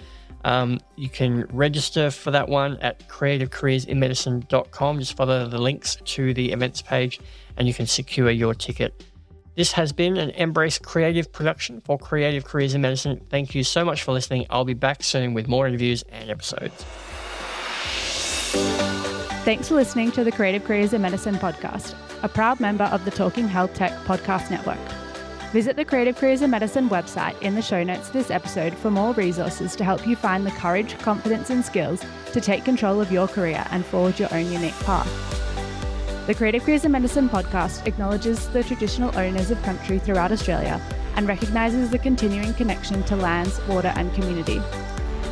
Um, 0.46 0.78
you 0.94 1.08
can 1.08 1.44
register 1.52 2.12
for 2.12 2.30
that 2.30 2.48
one 2.48 2.76
at 2.76 3.08
creativecareersinmedicine.com. 3.08 4.98
Just 5.00 5.16
follow 5.16 5.48
the 5.48 5.58
links 5.58 5.96
to 6.04 6.32
the 6.34 6.52
events 6.52 6.82
page 6.82 7.18
and 7.56 7.66
you 7.66 7.74
can 7.74 7.86
secure 7.86 8.30
your 8.30 8.54
ticket. 8.54 9.04
This 9.56 9.72
has 9.72 9.92
been 9.92 10.16
an 10.16 10.30
Embrace 10.30 10.78
Creative 10.78 11.30
production 11.32 11.80
for 11.80 11.98
Creative 11.98 12.44
Careers 12.44 12.74
in 12.74 12.80
Medicine. 12.80 13.20
Thank 13.28 13.56
you 13.56 13.64
so 13.64 13.84
much 13.84 14.04
for 14.04 14.12
listening. 14.12 14.46
I'll 14.48 14.64
be 14.64 14.74
back 14.74 15.02
soon 15.02 15.34
with 15.34 15.48
more 15.48 15.66
interviews 15.66 16.04
and 16.10 16.30
episodes. 16.30 16.84
Thanks 19.44 19.66
for 19.66 19.74
listening 19.74 20.12
to 20.12 20.22
the 20.22 20.30
Creative 20.30 20.62
Careers 20.62 20.92
in 20.92 21.02
Medicine 21.02 21.34
podcast, 21.36 21.96
a 22.22 22.28
proud 22.28 22.60
member 22.60 22.84
of 22.84 23.04
the 23.04 23.10
Talking 23.10 23.48
Health 23.48 23.74
Tech 23.74 23.90
podcast 24.04 24.48
network. 24.52 24.78
Visit 25.52 25.76
the 25.76 25.84
Creative 25.84 26.16
Careers 26.16 26.42
in 26.42 26.50
Medicine 26.50 26.88
website 26.88 27.40
in 27.40 27.54
the 27.54 27.62
show 27.62 27.82
notes 27.84 28.08
to 28.08 28.12
this 28.14 28.30
episode 28.30 28.74
for 28.74 28.90
more 28.90 29.14
resources 29.14 29.76
to 29.76 29.84
help 29.84 30.06
you 30.06 30.16
find 30.16 30.44
the 30.44 30.50
courage, 30.50 30.98
confidence, 30.98 31.50
and 31.50 31.64
skills 31.64 32.04
to 32.32 32.40
take 32.40 32.64
control 32.64 33.00
of 33.00 33.12
your 33.12 33.28
career 33.28 33.64
and 33.70 33.86
forge 33.86 34.18
your 34.18 34.32
own 34.34 34.50
unique 34.50 34.78
path. 34.80 35.08
The 36.26 36.34
Creative 36.34 36.64
Careers 36.64 36.84
in 36.84 36.90
Medicine 36.90 37.28
podcast 37.28 37.86
acknowledges 37.86 38.48
the 38.48 38.64
traditional 38.64 39.16
owners 39.16 39.52
of 39.52 39.62
country 39.62 40.00
throughout 40.00 40.32
Australia 40.32 40.80
and 41.14 41.28
recognises 41.28 41.90
the 41.90 41.98
continuing 41.98 42.52
connection 42.54 43.04
to 43.04 43.16
lands, 43.16 43.60
water, 43.68 43.92
and 43.94 44.12
community. 44.14 44.60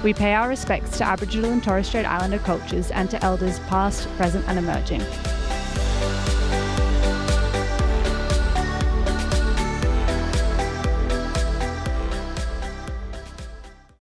We 0.05 0.15
pay 0.15 0.33
our 0.35 0.49
respects 0.49 0.97
to 0.99 1.05
Aboriginal 1.05 1.51
and 1.51 1.63
Torres 1.63 1.89
Strait 1.89 2.07
Islander 2.07 2.39
cultures 2.39 2.93
and 2.93 3.11
to 3.11 3.23
elders 3.25 3.59
past, 3.61 4.09
present, 4.17 4.47
and 4.47 4.59
emerging. 4.59 5.03